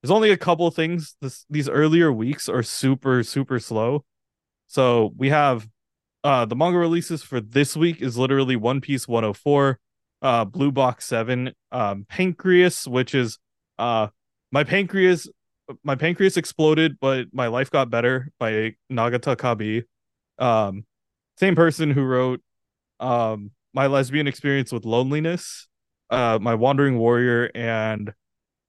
there's 0.02 0.10
only 0.10 0.30
a 0.30 0.36
couple 0.36 0.66
of 0.66 0.74
things. 0.74 1.16
This 1.20 1.46
these 1.48 1.68
earlier 1.68 2.12
weeks 2.12 2.48
are 2.48 2.62
super 2.62 3.22
super 3.22 3.58
slow. 3.58 4.04
So 4.66 5.12
we 5.16 5.30
have 5.30 5.66
uh 6.22 6.44
the 6.44 6.56
manga 6.56 6.78
releases 6.78 7.22
for 7.22 7.40
this 7.40 7.76
week 7.76 8.00
is 8.00 8.16
literally 8.16 8.56
One 8.56 8.80
Piece 8.80 9.08
104, 9.08 9.78
uh 10.22 10.44
Blue 10.44 10.70
Box 10.72 11.06
7, 11.06 11.52
um 11.72 12.06
Pancreas, 12.08 12.86
which 12.86 13.14
is 13.14 13.38
uh 13.78 14.08
my 14.54 14.62
pancreas 14.62 15.28
my 15.82 15.96
pancreas 15.96 16.36
exploded, 16.36 16.98
but 17.00 17.26
my 17.32 17.48
life 17.48 17.70
got 17.70 17.90
better 17.90 18.30
by 18.38 18.76
Nagata 18.90 19.36
Kabi. 19.36 19.82
Um 20.38 20.84
same 21.36 21.56
person 21.56 21.90
who 21.90 22.02
wrote 22.04 22.40
um 23.00 23.50
my 23.74 23.88
lesbian 23.88 24.28
experience 24.28 24.72
with 24.72 24.84
loneliness, 24.84 25.66
uh 26.08 26.38
my 26.40 26.54
wandering 26.54 26.98
warrior, 26.98 27.50
and 27.54 28.12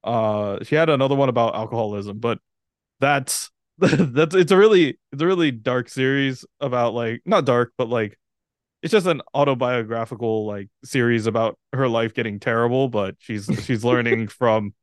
uh 0.03 0.57
she 0.63 0.73
had 0.73 0.89
another 0.89 1.15
one 1.15 1.29
about 1.29 1.55
alcoholism, 1.55 2.17
but 2.17 2.39
that's 2.99 3.51
that's 3.77 4.33
it's 4.33 4.51
a 4.51 4.57
really 4.57 4.97
it's 5.11 5.21
a 5.21 5.27
really 5.27 5.51
dark 5.51 5.87
series 5.87 6.45
about 6.61 6.93
like 6.93 7.21
not 7.25 7.45
dark 7.45 7.73
but 7.77 7.89
like 7.89 8.17
it's 8.81 8.93
just 8.93 9.05
an 9.05 9.21
autobiographical 9.33 10.45
like 10.45 10.69
series 10.85 11.27
about 11.27 11.59
her 11.73 11.89
life 11.89 12.13
getting 12.13 12.39
terrible 12.39 12.87
but 12.87 13.15
she's 13.19 13.49
she's 13.65 13.83
learning 13.83 14.27
from 14.41 14.73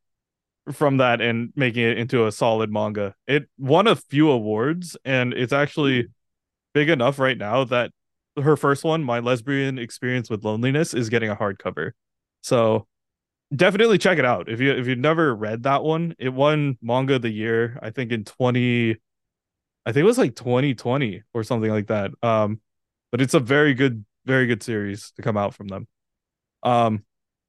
from 0.70 0.98
that 0.98 1.20
and 1.20 1.52
making 1.56 1.82
it 1.82 1.98
into 1.98 2.26
a 2.26 2.32
solid 2.32 2.70
manga. 2.70 3.14
It 3.26 3.48
won 3.58 3.86
a 3.86 3.96
few 3.96 4.30
awards 4.30 4.96
and 5.04 5.32
it's 5.32 5.52
actually 5.52 6.08
big 6.72 6.88
enough 6.88 7.18
right 7.18 7.36
now 7.36 7.64
that 7.64 7.90
her 8.40 8.56
first 8.56 8.84
one 8.84 9.02
my 9.02 9.18
lesbian 9.18 9.78
experience 9.78 10.30
with 10.30 10.44
loneliness 10.44 10.94
is 10.94 11.08
getting 11.08 11.30
a 11.30 11.36
hardcover. 11.36 11.92
So 12.42 12.86
definitely 13.54 13.98
check 13.98 14.18
it 14.18 14.24
out. 14.24 14.48
If 14.48 14.60
you 14.60 14.72
if 14.72 14.86
you've 14.86 14.98
never 14.98 15.34
read 15.34 15.64
that 15.64 15.82
one 15.82 16.14
it 16.18 16.30
won 16.30 16.78
manga 16.80 17.14
of 17.16 17.22
the 17.22 17.30
year 17.30 17.78
i 17.82 17.90
think 17.90 18.12
in 18.12 18.24
20 18.24 18.96
i 19.84 19.92
think 19.92 20.02
it 20.02 20.06
was 20.06 20.18
like 20.18 20.36
2020 20.36 21.22
or 21.34 21.42
something 21.42 21.70
like 21.70 21.88
that. 21.88 22.12
Um 22.22 22.60
but 23.10 23.20
it's 23.20 23.34
a 23.34 23.40
very 23.40 23.74
good 23.74 24.04
very 24.24 24.46
good 24.46 24.62
series 24.62 25.12
to 25.16 25.22
come 25.22 25.36
out 25.36 25.54
from 25.54 25.66
them. 25.68 25.88
Um 26.62 27.04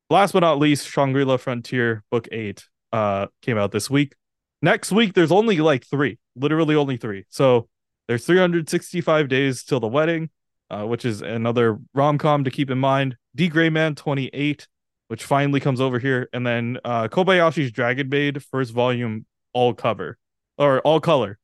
last 0.10 0.34
but 0.34 0.40
not 0.40 0.58
least 0.60 0.88
shangri-la 0.88 1.38
frontier 1.38 2.04
book 2.10 2.28
8 2.32 2.68
uh 2.94 3.28
came 3.42 3.58
out 3.58 3.72
this 3.74 3.90
week. 3.90 4.16
Next 4.62 4.94
week 4.94 5.14
there's 5.14 5.32
only 5.32 5.58
like 5.58 5.86
3 5.86 6.18
literally 6.36 6.76
only 6.76 6.96
3 6.96 7.26
so 7.30 7.68
there's 8.08 8.26
365 8.26 9.28
days 9.28 9.64
till 9.64 9.82
the 9.82 9.88
wedding 9.88 10.30
uh, 10.70 10.86
which 10.86 11.06
is 11.06 11.22
another 11.22 11.80
rom-com 11.94 12.44
to 12.44 12.52
keep 12.52 12.72
in 12.72 12.80
mind. 12.80 13.18
D. 13.36 13.48
Gray 13.48 13.70
man 13.70 13.96
28 13.96 14.68
which 15.14 15.26
finally 15.26 15.60
comes 15.60 15.80
over 15.80 16.00
here, 16.00 16.28
and 16.34 16.48
then 16.48 16.80
uh, 16.84 17.08
Kobayashi's 17.08 17.72
Dragon 17.72 18.10
Maid 18.10 18.44
first 18.44 18.72
volume 18.72 19.28
all 19.54 19.74
cover 19.74 20.18
or 20.58 20.80
all 20.80 21.00
color. 21.00 21.38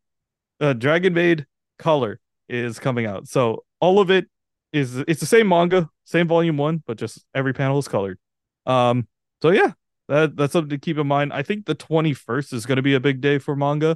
Uh, 0.60 0.74
Dragon 0.74 1.14
Maid 1.14 1.46
color 1.78 2.20
is 2.48 2.80
coming 2.80 3.06
out, 3.06 3.28
so 3.28 3.64
all 3.80 4.00
of 4.00 4.10
it 4.10 4.28
is 4.74 4.98
it's 4.98 5.20
the 5.20 5.28
same 5.28 5.48
manga, 5.48 5.88
same 6.06 6.28
volume 6.28 6.58
one, 6.58 6.82
but 6.88 6.98
just 6.98 7.24
every 7.36 7.54
panel 7.54 7.78
is 7.78 7.88
colored. 7.88 8.18
Um, 8.66 9.08
so 9.42 9.52
yeah, 9.52 9.74
that 10.10 10.36
that's 10.36 10.54
something 10.54 10.70
to 10.72 10.78
keep 10.78 10.98
in 10.98 11.08
mind. 11.08 11.32
I 11.32 11.44
think 11.44 11.66
the 11.66 11.76
twenty 11.76 12.14
first 12.14 12.52
is 12.52 12.66
going 12.66 12.76
to 12.76 12.82
be 12.82 12.96
a 12.96 13.00
big 13.00 13.22
day 13.22 13.38
for 13.38 13.56
manga, 13.56 13.96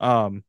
um, 0.00 0.42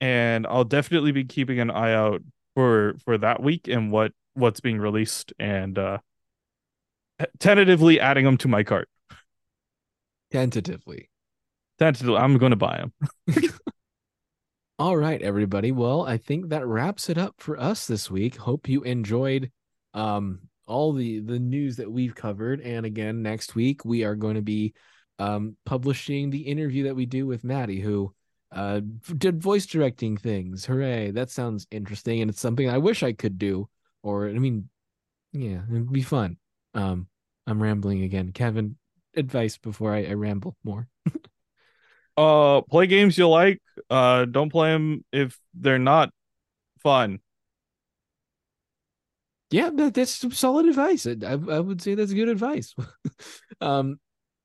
and 0.00 0.46
I'll 0.46 0.64
definitely 0.64 1.12
be 1.12 1.24
keeping 1.24 1.60
an 1.60 1.70
eye 1.70 1.92
out 1.92 2.22
for 2.54 2.94
for 3.04 3.18
that 3.18 3.42
week 3.42 3.68
and 3.68 3.92
what 3.92 4.12
what's 4.34 4.60
being 4.60 4.78
released 4.78 5.32
and 5.38 5.78
uh 5.78 5.98
tentatively 7.38 8.00
adding 8.00 8.24
them 8.24 8.36
to 8.38 8.48
my 8.48 8.62
cart. 8.62 8.88
Tentatively. 10.30 11.10
Tentatively, 11.78 12.16
I'm 12.16 12.38
going 12.38 12.50
to 12.50 12.56
buy 12.56 12.84
them. 13.26 13.40
All 14.78 14.96
right, 14.96 15.22
everybody. 15.22 15.70
Well, 15.70 16.04
I 16.04 16.16
think 16.16 16.48
that 16.48 16.66
wraps 16.66 17.08
it 17.08 17.16
up 17.16 17.36
for 17.38 17.58
us 17.58 17.86
this 17.86 18.10
week. 18.10 18.36
Hope 18.36 18.68
you 18.68 18.82
enjoyed 18.82 19.50
um 19.94 20.40
all 20.66 20.92
the 20.92 21.20
the 21.20 21.38
news 21.38 21.76
that 21.76 21.90
we've 21.90 22.14
covered. 22.14 22.60
And 22.60 22.86
again, 22.86 23.22
next 23.22 23.54
week 23.54 23.84
we 23.84 24.04
are 24.04 24.14
going 24.14 24.36
to 24.36 24.42
be 24.42 24.74
um 25.18 25.56
publishing 25.64 26.30
the 26.30 26.42
interview 26.42 26.84
that 26.84 26.96
we 26.96 27.06
do 27.06 27.26
with 27.26 27.44
Maddie, 27.44 27.80
who 27.80 28.12
uh 28.52 28.80
did 29.16 29.42
voice 29.42 29.66
directing 29.66 30.16
things. 30.16 30.64
Hooray! 30.64 31.10
That 31.10 31.30
sounds 31.30 31.66
interesting, 31.70 32.20
and 32.20 32.30
it's 32.30 32.40
something 32.40 32.68
I 32.68 32.78
wish 32.78 33.02
I 33.02 33.12
could 33.12 33.38
do. 33.38 33.68
Or 34.02 34.28
I 34.28 34.32
mean, 34.32 34.68
yeah, 35.32 35.62
it'd 35.70 35.92
be 35.92 36.02
fun. 36.02 36.36
Um, 36.74 37.08
I'm 37.46 37.62
rambling 37.62 38.02
again. 38.02 38.32
Kevin, 38.32 38.76
advice 39.16 39.58
before 39.58 39.94
I, 39.94 40.04
I 40.04 40.12
ramble 40.14 40.56
more. 40.64 40.88
uh, 42.16 42.62
play 42.62 42.86
games 42.86 43.18
you 43.18 43.28
like. 43.28 43.60
Uh, 43.90 44.24
don't 44.24 44.50
play 44.50 44.72
them 44.72 45.04
if 45.12 45.38
they're 45.54 45.78
not 45.78 46.10
fun. 46.82 47.20
Yeah, 49.54 49.70
that, 49.74 49.94
that's 49.94 50.10
some 50.10 50.32
solid 50.32 50.66
advice. 50.66 51.06
I, 51.06 51.30
I 51.30 51.60
would 51.60 51.80
say 51.80 51.94
that's 51.94 52.12
good 52.12 52.28
advice. 52.28 52.74
um, 53.60 54.00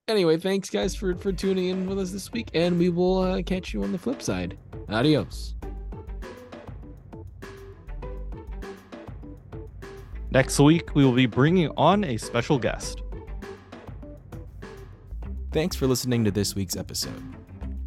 anyway, 0.07 0.37
thanks 0.37 0.69
guys 0.69 0.93
for 0.93 1.15
for 1.15 1.31
tuning 1.31 1.69
in 1.69 1.87
with 1.87 1.97
us 1.97 2.11
this 2.11 2.31
week, 2.31 2.51
and 2.53 2.77
we 2.77 2.89
will 2.89 3.17
uh, 3.17 3.41
catch 3.41 3.73
you 3.73 3.81
on 3.81 3.91
the 3.91 3.97
flip 3.97 4.21
side. 4.21 4.55
Adios. 4.87 5.55
Next 10.29 10.59
week, 10.59 10.93
we 10.93 11.03
will 11.03 11.13
be 11.13 11.25
bringing 11.25 11.71
on 11.75 12.03
a 12.03 12.15
special 12.17 12.59
guest. 12.59 13.01
Thanks 15.51 15.75
for 15.75 15.87
listening 15.87 16.23
to 16.25 16.29
this 16.29 16.53
week's 16.53 16.75
episode. 16.75 17.35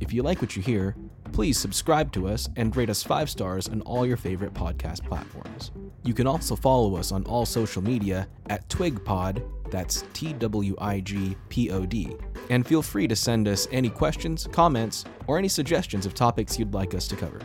If 0.00 0.12
you 0.12 0.24
like 0.24 0.42
what 0.42 0.56
you 0.56 0.62
hear, 0.62 0.96
please 1.32 1.58
subscribe 1.58 2.12
to 2.12 2.28
us 2.28 2.48
and 2.56 2.76
rate 2.76 2.90
us 2.90 3.02
five 3.02 3.30
stars 3.30 3.68
on 3.68 3.80
all 3.82 4.06
your 4.06 4.16
favorite 4.16 4.54
podcast 4.54 5.04
platforms. 5.06 5.72
You 6.04 6.14
can 6.14 6.26
also 6.26 6.56
follow 6.56 6.96
us 6.96 7.12
on 7.12 7.24
all 7.24 7.46
social 7.46 7.82
media 7.82 8.28
at 8.50 8.68
TwigPod, 8.68 9.42
that's 9.70 10.04
T 10.12 10.32
W 10.34 10.76
I 10.78 11.00
G 11.00 11.36
P 11.48 11.70
O 11.70 11.86
D, 11.86 12.16
and 12.50 12.66
feel 12.66 12.82
free 12.82 13.08
to 13.08 13.16
send 13.16 13.48
us 13.48 13.66
any 13.72 13.88
questions, 13.88 14.48
comments, 14.52 15.04
or 15.26 15.38
any 15.38 15.48
suggestions 15.48 16.04
of 16.06 16.14
topics 16.14 16.58
you'd 16.58 16.74
like 16.74 16.94
us 16.94 17.08
to 17.08 17.16
cover. 17.16 17.40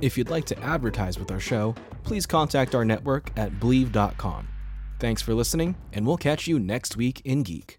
If 0.00 0.16
you'd 0.16 0.30
like 0.30 0.44
to 0.46 0.58
advertise 0.62 1.18
with 1.18 1.30
our 1.30 1.40
show, 1.40 1.74
please 2.04 2.24
contact 2.26 2.74
our 2.74 2.84
network 2.84 3.30
at 3.36 3.52
Bleav.com. 3.60 4.48
Thanks 5.00 5.22
for 5.22 5.34
listening, 5.34 5.76
and 5.92 6.06
we'll 6.06 6.16
catch 6.16 6.46
you 6.46 6.58
next 6.58 6.96
week 6.96 7.20
in 7.24 7.42
Geek. 7.42 7.78